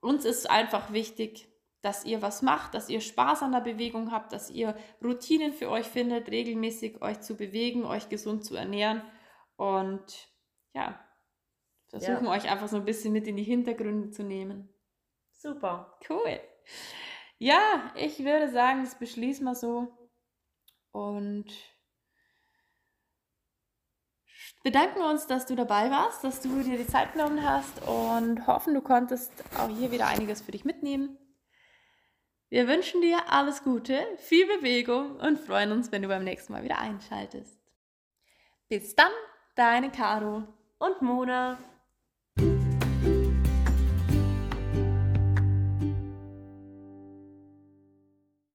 Uns 0.00 0.24
ist 0.24 0.50
einfach 0.50 0.92
wichtig, 0.92 1.48
dass 1.80 2.04
ihr 2.04 2.22
was 2.22 2.42
macht, 2.42 2.74
dass 2.74 2.88
ihr 2.88 3.00
Spaß 3.00 3.42
an 3.42 3.52
der 3.52 3.60
Bewegung 3.60 4.10
habt, 4.10 4.32
dass 4.32 4.50
ihr 4.50 4.76
Routinen 5.02 5.52
für 5.52 5.70
euch 5.70 5.86
findet, 5.86 6.30
regelmäßig 6.30 7.02
euch 7.02 7.20
zu 7.20 7.36
bewegen, 7.36 7.84
euch 7.84 8.08
gesund 8.08 8.44
zu 8.44 8.56
ernähren 8.56 9.02
und 9.56 10.28
ja, 10.74 10.98
versuchen 11.88 12.26
euch 12.26 12.50
einfach 12.50 12.68
so 12.68 12.76
ein 12.76 12.84
bisschen 12.84 13.12
mit 13.12 13.26
in 13.26 13.36
die 13.36 13.42
Hintergründe 13.44 14.10
zu 14.10 14.22
nehmen. 14.22 14.73
Super. 15.44 15.94
Cool. 16.08 16.40
Ja, 17.36 17.92
ich 17.96 18.24
würde 18.24 18.50
sagen, 18.50 18.82
das 18.82 18.98
beschließen 18.98 19.44
wir 19.44 19.54
so. 19.54 19.92
Und 20.90 21.52
bedanken 24.62 25.02
uns, 25.02 25.26
dass 25.26 25.44
du 25.44 25.54
dabei 25.54 25.90
warst, 25.90 26.24
dass 26.24 26.40
du 26.40 26.62
dir 26.62 26.78
die 26.78 26.86
Zeit 26.86 27.12
genommen 27.12 27.46
hast 27.46 27.86
und 27.86 28.46
hoffen, 28.46 28.72
du 28.72 28.80
konntest 28.80 29.32
auch 29.58 29.68
hier 29.68 29.90
wieder 29.90 30.06
einiges 30.06 30.40
für 30.40 30.52
dich 30.52 30.64
mitnehmen. 30.64 31.18
Wir 32.48 32.66
wünschen 32.66 33.02
dir 33.02 33.30
alles 33.30 33.62
Gute, 33.62 34.02
viel 34.16 34.46
Bewegung 34.46 35.16
und 35.16 35.38
freuen 35.38 35.72
uns, 35.72 35.92
wenn 35.92 36.00
du 36.00 36.08
beim 36.08 36.24
nächsten 36.24 36.54
Mal 36.54 36.64
wieder 36.64 36.78
einschaltest. 36.78 37.60
Bis 38.70 38.94
dann, 38.94 39.12
deine 39.56 39.90
Caro. 39.90 40.44
Und 40.78 41.02
Mona. 41.02 41.58